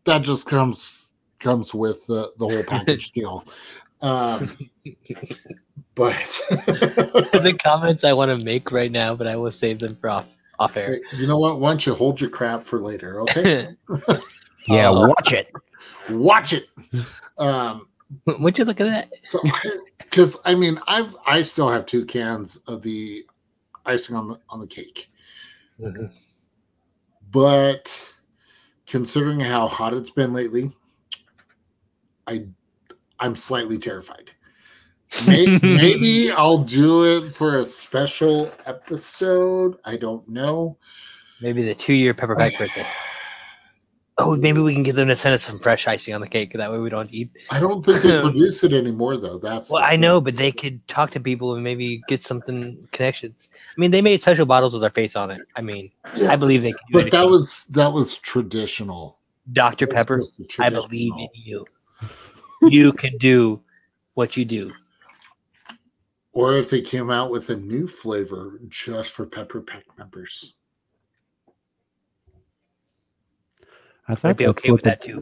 that 0.04 0.24
just 0.24 0.48
comes 0.48 1.11
comes 1.42 1.74
with 1.74 2.06
the 2.08 2.32
the 2.38 2.48
whole 2.48 2.64
package 2.68 3.12
deal. 3.18 3.44
Um, 4.02 4.48
but 5.96 6.16
the 6.50 7.56
comments 7.64 8.04
I 8.04 8.14
want 8.14 8.40
to 8.40 8.46
make 8.46 8.72
right 8.72 8.90
now, 8.92 9.16
but 9.16 9.28
I 9.28 9.36
will 9.36 9.52
save 9.52 9.80
them 9.80 9.96
for 9.96 10.10
off 10.10 10.36
off 10.60 10.78
air. 10.78 11.00
you 11.18 11.28
know 11.28 11.38
what? 11.38 11.60
Why 11.60 11.70
don't 11.72 11.86
you 11.86 11.94
hold 11.94 12.22
your 12.22 12.30
crap 12.30 12.64
for 12.64 12.80
later? 12.80 13.22
Okay. 13.22 13.66
Yeah, 14.68 14.90
Oh. 14.90 15.08
watch 15.08 15.34
it. 15.34 15.52
Watch 16.12 16.54
it. 16.54 16.68
Um, 17.40 17.88
Would 18.42 18.60
you 18.60 18.64
look 18.66 18.80
at 18.80 18.84
that? 18.86 19.10
so 19.24 19.40
because 19.98 20.38
I 20.46 20.54
mean, 20.54 20.80
I've 20.88 21.16
I 21.26 21.42
still 21.42 21.68
have 21.68 21.88
two 21.88 22.06
cans 22.06 22.58
of 22.68 22.84
the 22.84 23.26
icing 23.88 24.16
on 24.16 24.28
the 24.28 24.40
on 24.52 24.60
the 24.60 24.68
cake, 24.68 25.10
but 27.32 28.14
considering 28.86 29.40
how 29.40 29.68
hot 29.68 29.96
it's 29.96 30.12
been 30.12 30.32
lately, 30.34 30.70
I 32.28 32.46
I'm 33.20 33.36
slightly 33.36 33.78
terrified. 33.78 34.32
May- 35.28 35.60
Maybe 35.62 36.32
I'll 36.32 36.58
do 36.60 37.04
it 37.18 37.30
for 37.30 37.58
a 37.60 37.66
special 37.66 38.52
episode. 38.66 39.78
I 39.86 39.98
don't 39.98 40.28
know. 40.30 40.78
Maybe 41.42 41.64
the 41.64 41.76
two 41.76 41.94
year 41.94 42.14
pepper 42.14 42.36
pack 42.36 42.58
birthday. 42.58 42.86
Oh, 44.18 44.36
maybe 44.36 44.60
we 44.60 44.74
can 44.76 44.84
get 44.84 44.96
them 44.96 45.08
to 45.08 45.16
send 45.16 45.34
us 45.34 45.42
some 45.42 45.58
fresh 45.58 45.88
icing 45.88 46.14
on 46.14 46.22
the 46.22 46.28
cake. 46.28 46.52
That 46.54 46.72
way 46.72 46.78
we 46.78 46.90
don't 46.92 47.12
eat. 47.12 47.32
I 47.50 47.60
don't 47.60 47.84
think 47.84 48.04
they 48.04 48.22
produce 48.22 48.64
it 48.64 48.72
anymore, 48.74 49.18
though. 49.18 49.40
That's 49.40 49.70
Well, 49.72 49.82
I 49.84 49.96
know, 49.96 50.22
but 50.22 50.36
they 50.36 50.52
could 50.52 50.86
talk 50.88 51.10
to 51.12 51.20
people 51.20 51.56
and 51.56 51.64
maybe 51.64 52.04
get 52.08 52.22
something 52.22 52.88
connections. 52.92 53.50
I 53.76 53.80
mean, 53.82 53.90
they 53.90 54.02
made 54.02 54.22
special 54.22 54.46
bottles 54.46 54.74
with 54.76 54.84
our 54.84 54.92
face 54.92 55.16
on 55.16 55.32
it. 55.32 55.40
I 55.56 55.62
mean, 55.62 55.92
Yeah, 56.14 56.32
I 56.32 56.36
believe 56.36 56.62
they 56.62 56.74
but 56.92 57.10
that 57.12 57.30
was 57.30 57.66
that 57.72 57.94
was 57.94 58.18
traditional. 58.18 59.18
Dr. 59.54 59.88
Pepper. 59.88 60.22
I 60.60 60.70
believe 60.70 61.14
in 61.18 61.30
you. 61.34 61.66
You 62.62 62.94
can 62.94 63.18
do 63.18 63.62
what 64.14 64.38
you 64.38 64.46
do. 64.46 64.72
Or 66.34 66.58
if 66.58 66.70
they 66.70 66.82
came 66.82 67.10
out 67.10 67.32
with 67.32 67.50
a 67.50 67.56
new 67.56 67.88
flavor 67.88 68.60
just 68.70 69.12
for 69.14 69.26
Pepper 69.26 69.62
Pack 69.62 69.84
members. 69.98 70.54
I 74.08 74.16
thought 74.16 74.30
I'd 74.30 74.38
be 74.38 74.48
okay 74.48 74.70
what 74.72 74.76
with 74.76 74.84
the- 74.84 74.90
that 74.92 75.02
too. 75.02 75.22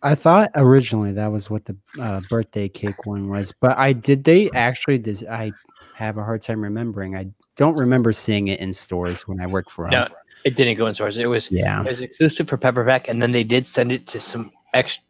I 0.00 0.14
thought 0.14 0.52
originally 0.54 1.10
that 1.12 1.26
was 1.32 1.50
what 1.50 1.64
the 1.64 1.76
uh, 2.00 2.20
birthday 2.30 2.68
cake 2.68 3.04
one 3.04 3.28
was, 3.28 3.52
but 3.60 3.76
I 3.76 3.92
did 3.92 4.22
they 4.22 4.48
actually? 4.52 4.98
Does 4.98 5.24
I 5.24 5.50
have 5.96 6.18
a 6.18 6.22
hard 6.22 6.40
time 6.40 6.62
remembering? 6.62 7.16
I 7.16 7.26
don't 7.56 7.76
remember 7.76 8.12
seeing 8.12 8.46
it 8.46 8.60
in 8.60 8.72
stores 8.72 9.26
when 9.26 9.40
I 9.40 9.48
worked 9.48 9.72
for 9.72 9.88
No, 9.90 10.04
them. 10.04 10.12
it 10.44 10.54
didn't 10.54 10.76
go 10.78 10.86
in 10.86 10.94
stores. 10.94 11.18
It 11.18 11.26
was 11.26 11.50
Yeah, 11.50 11.80
it 11.82 11.88
was 11.88 12.00
exclusive 12.00 12.48
for 12.48 12.56
Pepper 12.56 12.84
Pack, 12.84 13.08
and 13.08 13.20
then 13.20 13.32
they 13.32 13.42
did 13.42 13.66
send 13.66 13.90
it 13.90 14.06
to 14.06 14.20
some 14.20 14.52
ex 14.72 15.00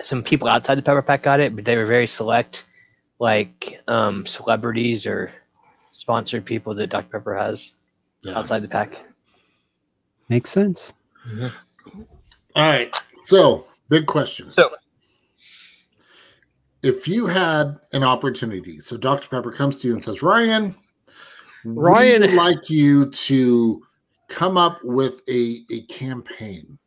some 0.00 0.22
people 0.22 0.48
outside 0.48 0.76
the 0.76 0.82
Pepper 0.82 1.02
Pack 1.02 1.22
got 1.22 1.40
it, 1.40 1.54
but 1.54 1.64
they 1.64 1.76
were 1.76 1.84
very 1.84 2.06
select, 2.06 2.66
like 3.18 3.80
um, 3.88 4.24
celebrities 4.26 5.06
or 5.06 5.30
sponsored 5.90 6.44
people 6.44 6.74
that 6.74 6.88
Dr. 6.88 7.08
Pepper 7.18 7.34
has 7.34 7.74
Yeah. 8.22 8.38
outside 8.38 8.60
the 8.62 8.68
pack. 8.68 9.04
makes 10.28 10.50
sense. 10.50 10.92
All 12.56 12.62
right. 12.70 12.94
So, 13.24 13.66
big 13.88 14.06
question. 14.06 14.50
So 14.50 14.70
if 16.82 17.06
you 17.06 17.26
had 17.26 17.78
an 17.92 18.02
opportunity, 18.02 18.80
so 18.80 18.96
Dr. 18.96 19.28
Pepper 19.28 19.52
comes 19.52 19.78
to 19.80 19.88
you 19.88 19.94
and 19.94 20.02
says, 20.02 20.22
Ryan, 20.22 20.74
Ryan- 21.64 22.22
we 22.22 22.26
would 22.28 22.36
like 22.36 22.68
you 22.70 23.10
to 23.10 23.82
come 24.28 24.56
up 24.56 24.78
with 24.82 25.20
a, 25.28 25.62
a 25.70 25.82
campaign 25.82 26.78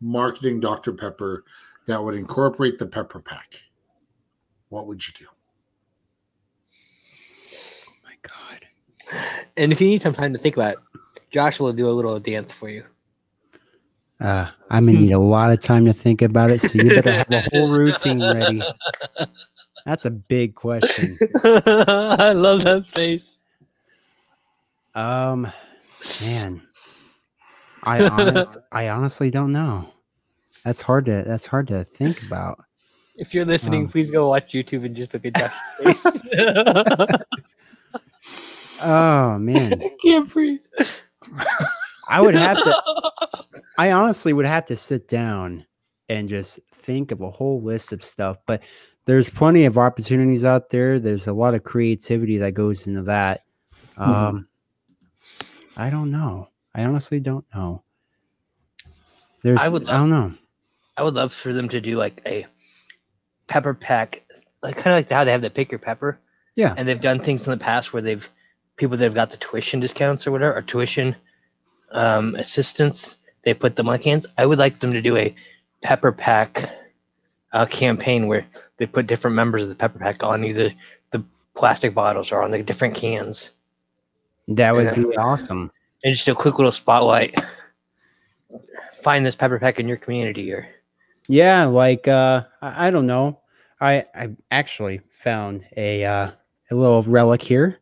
marketing 0.00 0.60
Dr. 0.60 0.92
Pepper 0.92 1.44
that 1.90 2.02
would 2.02 2.14
incorporate 2.14 2.78
the 2.78 2.86
Pepper 2.86 3.20
Pack. 3.20 3.60
What 4.68 4.86
would 4.86 5.06
you 5.06 5.12
do? 5.18 5.26
Oh 7.88 7.92
my 8.04 8.14
God. 8.22 8.60
And 9.56 9.72
if 9.72 9.80
you 9.80 9.88
need 9.88 10.00
some 10.00 10.14
time 10.14 10.32
to 10.32 10.38
think 10.38 10.56
about 10.56 10.74
it, 10.74 10.78
Josh 11.30 11.58
will 11.58 11.72
do 11.72 11.88
a 11.88 11.90
little 11.90 12.18
dance 12.20 12.52
for 12.52 12.68
you. 12.68 12.84
Uh, 14.20 14.46
I'm 14.70 14.86
gonna 14.86 15.00
need 15.00 15.12
a 15.12 15.18
lot 15.18 15.50
of 15.50 15.60
time 15.60 15.84
to 15.86 15.92
think 15.92 16.22
about 16.22 16.50
it, 16.50 16.60
so 16.60 16.78
you 16.78 16.90
better 16.90 17.10
have 17.10 17.30
a 17.30 17.40
whole 17.52 17.70
routine 17.76 18.20
ready. 18.32 18.62
That's 19.84 20.04
a 20.04 20.10
big 20.10 20.54
question. 20.54 21.18
I 21.44 22.32
love 22.34 22.62
that 22.64 22.86
face. 22.86 23.38
Um, 24.94 25.50
man, 26.22 26.62
I 27.82 28.04
honest, 28.04 28.58
I 28.70 28.90
honestly 28.90 29.30
don't 29.30 29.52
know. 29.52 29.90
That's 30.64 30.80
hard 30.80 31.06
to 31.06 31.24
that's 31.26 31.46
hard 31.46 31.68
to 31.68 31.84
think 31.84 32.22
about. 32.26 32.64
If 33.16 33.34
you're 33.34 33.44
listening, 33.44 33.82
Um, 33.82 33.88
please 33.88 34.10
go 34.10 34.28
watch 34.28 34.52
YouTube 34.52 34.84
and 34.84 34.96
just 34.96 35.12
look 35.14 35.26
at 35.26 35.34
Josh's 35.34 36.22
face. 36.22 37.26
Oh 38.82 39.38
man, 39.38 39.80
I 39.82 39.90
can't 40.02 40.32
breathe. 40.32 40.64
I 42.08 42.20
would 42.20 42.34
have 42.34 42.56
to. 42.56 43.12
I 43.78 43.92
honestly 43.92 44.32
would 44.32 44.46
have 44.46 44.66
to 44.66 44.76
sit 44.76 45.06
down 45.06 45.66
and 46.08 46.28
just 46.28 46.58
think 46.74 47.12
of 47.12 47.20
a 47.20 47.30
whole 47.30 47.62
list 47.62 47.92
of 47.92 48.02
stuff. 48.02 48.38
But 48.46 48.62
there's 49.04 49.28
plenty 49.30 49.64
of 49.66 49.78
opportunities 49.78 50.44
out 50.44 50.70
there. 50.70 50.98
There's 50.98 51.26
a 51.26 51.32
lot 51.32 51.54
of 51.54 51.62
creativity 51.62 52.38
that 52.38 52.52
goes 52.52 52.86
into 52.86 53.02
that. 53.02 53.40
Um, 53.98 54.48
I 55.76 55.90
don't 55.90 56.10
know. 56.10 56.48
I 56.74 56.84
honestly 56.84 57.20
don't 57.20 57.44
know. 57.54 57.82
There's. 59.42 59.60
I, 59.60 59.68
would 59.68 59.88
I 59.88 59.98
don't 59.98 60.10
know. 60.10 60.34
I 61.00 61.02
would 61.02 61.14
love 61.14 61.32
for 61.32 61.54
them 61.54 61.66
to 61.70 61.80
do 61.80 61.96
like 61.96 62.20
a 62.26 62.44
pepper 63.46 63.72
pack, 63.72 64.22
like 64.62 64.76
kind 64.76 64.88
of 64.88 64.98
like 64.98 65.08
how 65.08 65.24
they 65.24 65.32
have 65.32 65.40
the 65.40 65.48
pick 65.48 65.72
your 65.72 65.78
pepper. 65.78 66.18
Yeah. 66.56 66.74
And 66.76 66.86
they've 66.86 67.00
done 67.00 67.18
things 67.20 67.46
in 67.46 67.50
the 67.52 67.56
past 67.64 67.94
where 67.94 68.02
they've 68.02 68.28
people 68.76 68.98
that 68.98 69.04
have 69.04 69.14
got 69.14 69.30
the 69.30 69.38
tuition 69.38 69.80
discounts 69.80 70.26
or 70.26 70.30
whatever, 70.30 70.54
or 70.58 70.60
tuition 70.60 71.16
um, 71.92 72.34
assistance. 72.34 73.16
They 73.44 73.54
put 73.54 73.76
them 73.76 73.88
on 73.88 73.98
cans. 73.98 74.26
I 74.36 74.44
would 74.44 74.58
like 74.58 74.80
them 74.80 74.92
to 74.92 75.00
do 75.00 75.16
a 75.16 75.34
pepper 75.82 76.12
pack 76.12 76.68
uh, 77.54 77.64
campaign 77.64 78.26
where 78.26 78.44
they 78.76 78.84
put 78.84 79.06
different 79.06 79.36
members 79.36 79.62
of 79.62 79.70
the 79.70 79.74
pepper 79.76 79.98
pack 79.98 80.22
on 80.22 80.44
either 80.44 80.70
the 81.12 81.24
plastic 81.54 81.94
bottles 81.94 82.30
or 82.30 82.42
on 82.42 82.50
the 82.50 82.62
different 82.62 82.94
cans, 82.94 83.52
That 84.48 84.74
would 84.74 84.84
Yeah. 84.84 84.94
be 84.96 85.16
awesome. 85.16 85.70
and 86.04 86.14
just 86.14 86.28
a 86.28 86.34
quick 86.34 86.58
little 86.58 86.72
spotlight. 86.72 87.40
Find 89.02 89.24
this 89.24 89.34
pepper 89.36 89.58
pack 89.58 89.78
in 89.80 89.88
your 89.88 89.96
community, 89.96 90.52
or 90.52 90.68
Yeah, 91.30 91.66
like 91.66 92.08
uh 92.08 92.42
I, 92.60 92.88
I 92.88 92.90
don't 92.90 93.06
know. 93.06 93.40
I 93.80 94.04
I 94.14 94.30
actually 94.50 95.00
found 95.10 95.64
a 95.76 96.04
uh 96.04 96.30
a 96.70 96.74
little 96.74 97.02
relic 97.04 97.42
here. 97.42 97.78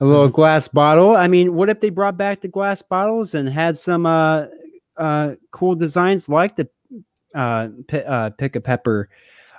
A 0.00 0.04
little 0.04 0.26
Mm-hmm. 0.26 0.34
glass 0.34 0.68
bottle. 0.68 1.16
I 1.16 1.26
mean, 1.28 1.54
what 1.54 1.68
if 1.68 1.80
they 1.80 1.90
brought 1.90 2.16
back 2.16 2.40
the 2.40 2.48
glass 2.48 2.80
bottles 2.82 3.34
and 3.34 3.48
had 3.48 3.76
some 3.78 4.04
uh 4.06 4.46
uh 4.96 5.34
cool 5.52 5.74
designs 5.74 6.28
like 6.28 6.56
the 6.56 6.68
uh, 7.34 7.68
pi- 7.88 8.02
uh 8.02 8.30
pick 8.30 8.56
a 8.56 8.60
pepper 8.60 9.08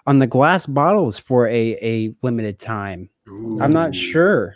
on 0.06 0.20
the 0.20 0.28
glass 0.28 0.66
bottles 0.66 1.18
for 1.18 1.48
a 1.48 1.78
a 1.82 2.14
limited 2.22 2.60
time. 2.60 3.10
I'm 3.28 3.72
not 3.74 3.96
sure, 3.96 4.56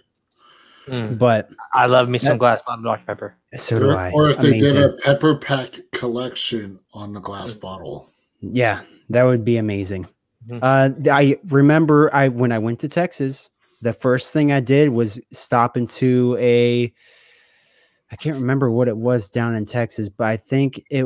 Mm. 0.87 1.17
but 1.17 1.49
I 1.73 1.85
love 1.87 2.09
me 2.09 2.17
some 2.19 2.33
That- 2.33 2.39
glass 2.39 2.61
bottle 2.63 2.83
Dr 2.83 3.05
Pepper. 3.05 3.37
so 3.57 3.79
do 3.79 3.89
Or, 3.91 3.97
I. 3.97 4.11
or 4.11 4.29
if 4.29 4.37
they 4.37 4.57
did 4.59 4.77
a 4.77 4.93
Pepper 4.97 5.35
Pack 5.35 5.79
collection 5.93 6.79
on 6.93 7.13
the 7.13 7.19
glass 7.21 7.53
bottle. 7.53 8.09
Yeah, 8.41 8.81
that 9.09 9.23
would 9.23 9.45
be 9.45 9.57
amazing. 9.57 10.07
Mhm. 10.47 10.59
Uh, 10.61 11.11
I 11.11 11.37
remember 11.47 12.13
I 12.13 12.27
when 12.27 12.51
I 12.51 12.59
went 12.59 12.79
to 12.81 12.87
Texas, 12.87 13.49
the 13.81 13.93
first 13.93 14.33
thing 14.33 14.51
I 14.51 14.59
did 14.59 14.89
was 14.89 15.19
stop 15.31 15.77
into 15.77 16.37
a. 16.39 16.93
I 18.11 18.15
can't 18.15 18.35
remember 18.37 18.69
what 18.71 18.87
it 18.87 18.97
was 18.97 19.29
down 19.29 19.55
in 19.55 19.65
Texas, 19.65 20.09
but 20.09 20.27
I 20.27 20.37
think 20.37 20.83
it 20.91 21.05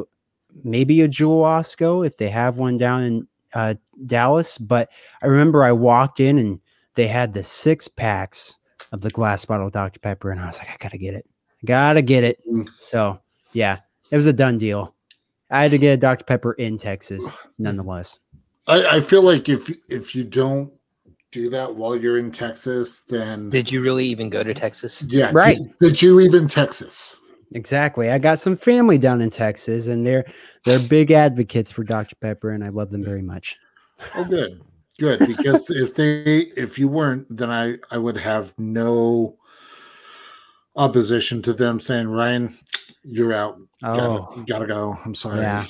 maybe 0.63 1.01
a 1.01 1.07
Jewel 1.07 1.43
Osco 1.43 2.05
if 2.05 2.17
they 2.17 2.29
have 2.29 2.57
one 2.57 2.77
down 2.77 3.03
in 3.03 3.27
uh, 3.53 3.75
Dallas. 4.05 4.57
But 4.57 4.89
I 5.21 5.27
remember 5.27 5.63
I 5.63 5.71
walked 5.71 6.19
in 6.19 6.37
and 6.37 6.59
they 6.95 7.07
had 7.07 7.33
the 7.33 7.43
six 7.43 7.87
packs 7.87 8.55
of 8.91 9.01
the 9.01 9.09
glass 9.09 9.45
bottle 9.45 9.69
Dr 9.69 9.99
Pepper, 9.99 10.31
and 10.31 10.41
I 10.41 10.47
was 10.47 10.57
like, 10.57 10.69
I 10.69 10.75
gotta 10.79 10.97
get 10.97 11.13
it, 11.13 11.25
gotta 11.65 12.01
get 12.01 12.23
it. 12.23 12.39
Mm. 12.49 12.67
So 12.67 13.19
yeah, 13.53 13.77
it 14.11 14.15
was 14.17 14.27
a 14.27 14.33
done 14.33 14.57
deal. 14.57 14.93
I 15.49 15.63
had 15.63 15.71
to 15.71 15.77
get 15.77 15.93
a 15.93 15.97
Dr 15.97 16.25
Pepper 16.25 16.53
in 16.53 16.77
Texas, 16.77 17.27
nonetheless. 17.57 18.19
I, 18.67 18.97
I 18.97 19.01
feel 19.01 19.23
like 19.23 19.49
if 19.49 19.71
if 19.89 20.15
you 20.15 20.23
don't 20.23 20.71
do 21.31 21.49
that 21.49 21.75
while 21.75 21.95
you're 21.95 22.17
in 22.17 22.31
Texas, 22.31 23.01
then 23.01 23.49
Did 23.49 23.71
you 23.71 23.81
really 23.81 24.05
even 24.05 24.29
go 24.29 24.43
to 24.43 24.53
Texas? 24.53 25.03
yeah, 25.03 25.29
Right. 25.31 25.57
Did, 25.57 25.79
did 25.79 26.01
you 26.01 26.19
even 26.19 26.47
Texas? 26.47 27.17
Exactly. 27.53 28.11
I 28.11 28.19
got 28.19 28.39
some 28.39 28.55
family 28.55 28.97
down 28.97 29.21
in 29.21 29.29
Texas, 29.29 29.87
and 29.87 30.05
they're 30.05 30.25
they're 30.65 30.87
big 30.87 31.11
advocates 31.11 31.71
for 31.71 31.83
Dr 31.83 32.15
Pepper, 32.15 32.51
and 32.51 32.63
I 32.63 32.69
love 32.69 32.91
them 32.91 33.03
very 33.03 33.23
much. 33.23 33.57
Oh, 34.15 34.23
good, 34.23 34.61
good. 34.99 35.19
Because 35.19 35.69
if 35.71 35.95
they 35.95 36.51
if 36.55 36.77
you 36.77 36.87
weren't, 36.87 37.25
then 37.35 37.49
I 37.49 37.77
I 37.89 37.97
would 37.97 38.17
have 38.17 38.53
no 38.59 39.38
opposition 40.79 41.41
to 41.43 41.53
them 41.53 41.79
saying, 41.79 42.07
Ryan, 42.07 42.51
you're 43.03 43.33
out. 43.33 43.59
Oh, 43.83 43.95
Gotta, 43.95 44.43
gotta 44.45 44.65
go. 44.65 44.97
I'm 45.05 45.13
sorry. 45.13 45.41
Yeah. 45.41 45.65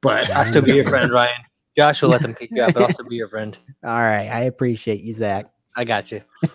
But 0.00 0.30
I'll 0.30 0.44
still 0.44 0.62
be 0.62 0.74
your 0.74 0.84
friend, 0.84 1.10
Ryan. 1.10 1.42
Josh 1.76 2.02
will 2.02 2.10
let 2.10 2.22
them 2.22 2.34
kick 2.34 2.50
you 2.52 2.62
out, 2.62 2.72
but 2.72 2.84
I'll 2.84 2.92
still 2.92 3.08
be 3.08 3.16
your 3.16 3.28
friend. 3.28 3.58
all 3.84 3.90
right. 3.90 4.28
I 4.28 4.40
appreciate 4.42 5.02
you, 5.02 5.12
Zach. 5.12 5.46
I 5.76 5.84
got 5.84 6.12
you. 6.12 6.20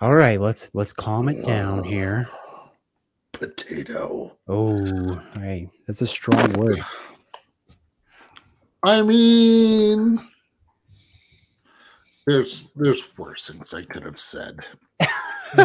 all 0.00 0.14
right, 0.14 0.38
let's 0.38 0.68
let's 0.74 0.92
calm 0.92 1.30
it 1.30 1.42
down 1.44 1.84
here. 1.84 2.28
potato. 3.32 4.36
Oh, 4.46 5.22
hey, 5.34 5.70
that's 5.86 6.02
a 6.02 6.06
strong 6.06 6.52
word. 6.54 6.80
I 8.82 9.00
mean, 9.02 10.18
there's 12.26 12.70
there's 12.76 13.16
worse 13.16 13.48
things 13.48 13.72
I 13.74 13.82
could 13.82 14.02
have 14.04 14.18
said. 14.18 14.60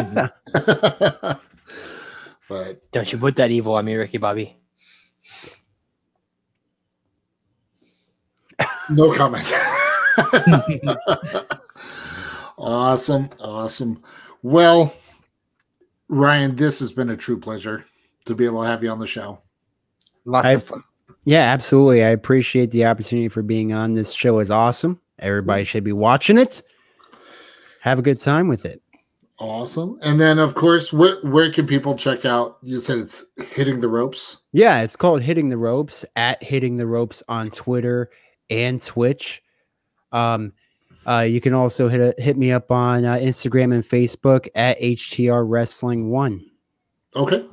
but 2.48 2.90
Don't 2.92 3.12
you 3.12 3.18
put 3.18 3.36
that 3.36 3.50
evil 3.50 3.74
on 3.74 3.84
me, 3.84 3.94
Ricky 3.96 4.18
Bobby. 4.18 4.56
no 8.90 9.14
comment. 9.16 9.46
awesome, 12.58 13.30
awesome. 13.40 14.02
Well, 14.42 14.94
Ryan, 16.08 16.56
this 16.56 16.80
has 16.80 16.92
been 16.92 17.10
a 17.10 17.16
true 17.16 17.38
pleasure 17.38 17.84
to 18.26 18.34
be 18.34 18.44
able 18.44 18.62
to 18.62 18.68
have 18.68 18.82
you 18.82 18.90
on 18.90 18.98
the 18.98 19.06
show. 19.06 19.38
Lots 20.24 20.46
I- 20.46 20.52
of 20.52 20.62
fun. 20.64 20.82
Yeah, 21.24 21.42
absolutely. 21.52 22.02
I 22.02 22.08
appreciate 22.08 22.72
the 22.72 22.84
opportunity 22.86 23.28
for 23.28 23.42
being 23.42 23.72
on. 23.72 23.94
This 23.94 24.12
show 24.12 24.40
is 24.40 24.50
awesome. 24.50 25.00
Everybody 25.18 25.64
should 25.64 25.84
be 25.84 25.92
watching 25.92 26.38
it. 26.38 26.62
Have 27.80 27.98
a 27.98 28.02
good 28.02 28.20
time 28.20 28.48
with 28.48 28.64
it. 28.64 28.80
Awesome. 29.38 29.98
And 30.02 30.20
then, 30.20 30.38
of 30.38 30.54
course, 30.54 30.92
where 30.92 31.20
where 31.22 31.50
can 31.52 31.66
people 31.66 31.96
check 31.96 32.24
out? 32.24 32.58
You 32.62 32.78
said 32.78 32.98
it's 32.98 33.24
hitting 33.54 33.80
the 33.80 33.88
ropes. 33.88 34.42
Yeah, 34.52 34.82
it's 34.82 34.94
called 34.94 35.22
Hitting 35.22 35.48
the 35.48 35.56
Ropes 35.56 36.04
at 36.14 36.42
Hitting 36.42 36.76
the 36.76 36.86
Ropes 36.86 37.22
on 37.28 37.50
Twitter 37.50 38.10
and 38.50 38.80
Twitch. 38.80 39.42
Um, 40.12 40.52
uh, 41.08 41.20
you 41.20 41.40
can 41.40 41.54
also 41.54 41.88
hit 41.88 42.00
a, 42.00 42.22
hit 42.22 42.36
me 42.36 42.52
up 42.52 42.70
on 42.70 43.04
uh, 43.04 43.14
Instagram 43.14 43.74
and 43.74 43.82
Facebook 43.82 44.46
at 44.54 44.80
HTR 44.80 45.44
Wrestling 45.48 46.10
One. 46.10 46.44
Okay. 47.16 47.44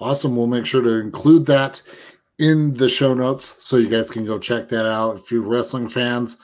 Awesome. 0.00 0.36
We'll 0.36 0.46
make 0.46 0.66
sure 0.66 0.82
to 0.82 1.00
include 1.00 1.46
that 1.46 1.80
in 2.38 2.74
the 2.74 2.88
show 2.88 3.14
notes 3.14 3.56
so 3.64 3.78
you 3.78 3.88
guys 3.88 4.10
can 4.10 4.24
go 4.24 4.38
check 4.38 4.68
that 4.68 4.86
out. 4.86 5.16
If 5.16 5.32
you're 5.32 5.40
wrestling 5.40 5.88
fans, 5.88 6.36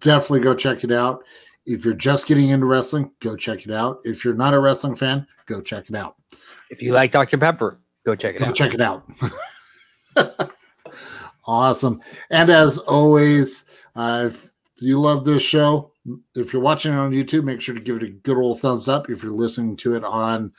definitely 0.00 0.40
go 0.40 0.54
check 0.54 0.84
it 0.84 0.92
out. 0.92 1.24
If 1.66 1.84
you're 1.84 1.94
just 1.94 2.26
getting 2.26 2.48
into 2.48 2.66
wrestling, 2.66 3.10
go 3.20 3.36
check 3.36 3.66
it 3.66 3.72
out. 3.72 4.00
If 4.04 4.24
you're 4.24 4.34
not 4.34 4.54
a 4.54 4.58
wrestling 4.58 4.94
fan, 4.96 5.26
go 5.46 5.60
check 5.60 5.90
it 5.90 5.96
out. 5.96 6.16
If 6.70 6.82
you 6.82 6.92
like 6.92 7.10
Dr. 7.12 7.36
Pepper, 7.38 7.78
go 8.04 8.14
check 8.14 8.36
it 8.36 8.38
Go 8.38 8.46
out. 8.46 8.54
check 8.54 8.74
it 8.74 8.80
out. 8.80 9.04
awesome. 11.46 12.00
And 12.30 12.50
as 12.50 12.78
always, 12.78 13.66
uh, 13.94 14.24
if 14.30 14.50
you 14.80 14.98
love 15.00 15.24
this 15.24 15.42
show, 15.42 15.92
if 16.34 16.52
you're 16.52 16.62
watching 16.62 16.92
it 16.92 16.96
on 16.96 17.12
YouTube, 17.12 17.44
make 17.44 17.60
sure 17.60 17.74
to 17.74 17.80
give 17.80 17.96
it 17.96 18.02
a 18.02 18.08
good 18.08 18.38
old 18.38 18.60
thumbs 18.60 18.88
up. 18.88 19.10
If 19.10 19.22
you're 19.22 19.32
listening 19.32 19.76
to 19.78 19.96
it 19.96 20.04
on 20.04 20.52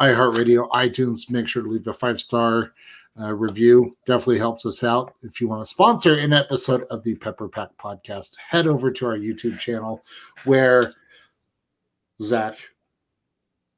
iHeartRadio, 0.00 0.68
iTunes, 0.70 1.30
make 1.30 1.48
sure 1.48 1.62
to 1.62 1.68
leave 1.68 1.86
a 1.86 1.92
five 1.92 2.20
star 2.20 2.72
uh, 3.20 3.32
review. 3.34 3.96
Definitely 4.06 4.38
helps 4.38 4.64
us 4.66 4.82
out. 4.82 5.14
If 5.22 5.40
you 5.40 5.48
want 5.48 5.62
to 5.62 5.66
sponsor 5.66 6.18
an 6.18 6.32
episode 6.32 6.84
of 6.90 7.02
the 7.04 7.14
Pepper 7.16 7.48
Pack 7.48 7.70
podcast, 7.82 8.34
head 8.50 8.66
over 8.66 8.90
to 8.90 9.06
our 9.06 9.16
YouTube 9.18 9.58
channel 9.58 10.02
where 10.44 10.82
Zach, 12.20 12.56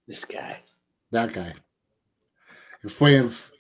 This 0.07 0.25
guy. 0.25 0.59
that 1.11 1.33
guy, 1.33 1.55
explains 2.83 3.51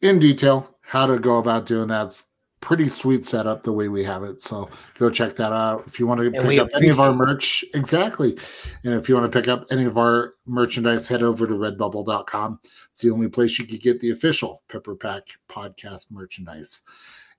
in 0.00 0.18
detail 0.18 0.76
how 0.82 1.06
to 1.06 1.18
go 1.18 1.38
about 1.38 1.66
doing 1.66 1.88
that. 1.88 2.20
It's 2.60 2.66
pretty 2.66 2.88
sweet 2.88 3.24
setup 3.26 3.62
the 3.62 3.72
way 3.72 3.88
we 3.88 4.04
have 4.04 4.22
it. 4.22 4.42
So 4.42 4.68
go 4.98 5.10
check 5.10 5.36
that 5.36 5.52
out. 5.52 5.84
If 5.86 5.98
you 5.98 6.06
want 6.06 6.20
to 6.20 6.26
And 6.26 6.36
pick 6.36 6.58
up 6.58 6.68
any 6.74 6.88
of 6.88 7.00
our 7.00 7.12
merch, 7.14 7.64
exactly. 7.74 8.38
And 8.84 8.94
if 8.94 9.08
you 9.08 9.14
want 9.14 9.30
to 9.30 9.40
pick 9.40 9.48
up 9.48 9.66
any 9.70 9.84
of 9.84 9.98
our 9.98 10.34
merchandise, 10.46 11.08
head 11.08 11.22
over 11.22 11.46
to 11.46 11.54
redbubble.com. 11.54 12.60
It's 12.90 13.00
the 13.00 13.10
only 13.10 13.28
place 13.28 13.58
you 13.58 13.66
could 13.66 13.82
get 13.82 14.00
the 14.00 14.10
official 14.10 14.62
Pepper 14.70 14.94
Pack 14.94 15.22
podcast 15.48 16.12
merchandise. 16.12 16.82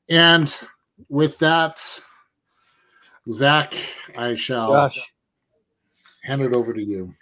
And 0.09 0.55
with 1.09 1.37
that, 1.39 1.81
Zach, 3.29 3.73
I 4.17 4.35
shall 4.35 4.71
Josh. 4.71 5.13
hand 6.23 6.41
it 6.41 6.53
over 6.53 6.73
to 6.73 6.83
you. 6.83 7.13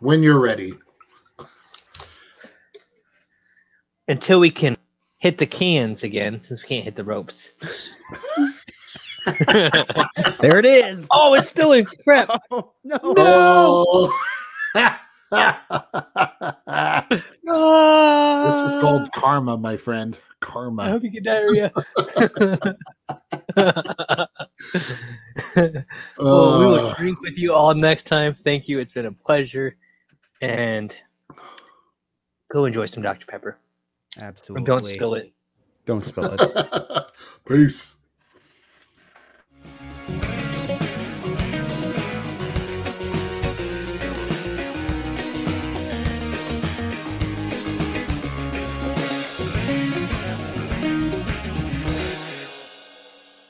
When 0.00 0.22
you're 0.22 0.40
ready. 0.40 0.74
Until 4.10 4.40
we 4.40 4.50
can 4.50 4.74
hit 5.18 5.38
the 5.38 5.46
cans 5.46 6.02
again, 6.02 6.40
since 6.40 6.64
we 6.64 6.68
can't 6.68 6.84
hit 6.84 6.96
the 6.96 7.04
ropes. 7.04 7.52
There 10.40 10.58
it 10.58 10.64
is. 10.64 11.06
oh, 11.12 11.34
it's 11.34 11.50
still 11.50 11.72
in 11.72 11.84
crap. 12.02 12.30
Oh, 12.50 12.72
no. 12.82 12.98
Oh. 13.02 14.10
this 14.74 14.94
is 18.62 18.80
called 18.80 19.12
karma, 19.12 19.58
my 19.58 19.76
friend. 19.76 20.16
Karma. 20.40 20.84
I 20.84 20.88
hope 20.88 21.02
you 21.02 21.10
get 21.10 21.24
diarrhea. 21.24 21.70
well, 26.18 26.58
we 26.58 26.66
will 26.66 26.94
drink 26.94 27.20
with 27.20 27.38
you 27.38 27.52
all 27.52 27.74
next 27.74 28.04
time. 28.04 28.32
Thank 28.32 28.68
you. 28.68 28.78
It's 28.80 28.94
been 28.94 29.04
a 29.06 29.12
pleasure. 29.12 29.76
And 30.40 30.96
go 32.50 32.64
enjoy 32.64 32.86
some 32.86 33.02
Dr. 33.02 33.26
Pepper. 33.26 33.54
Absolutely. 34.22 34.58
And 34.60 34.66
don't 34.66 34.84
spill 34.84 35.14
it. 35.14 35.32
Don't 35.86 36.02
spill 36.02 36.36
it. 36.38 37.06
Peace. 37.48 37.94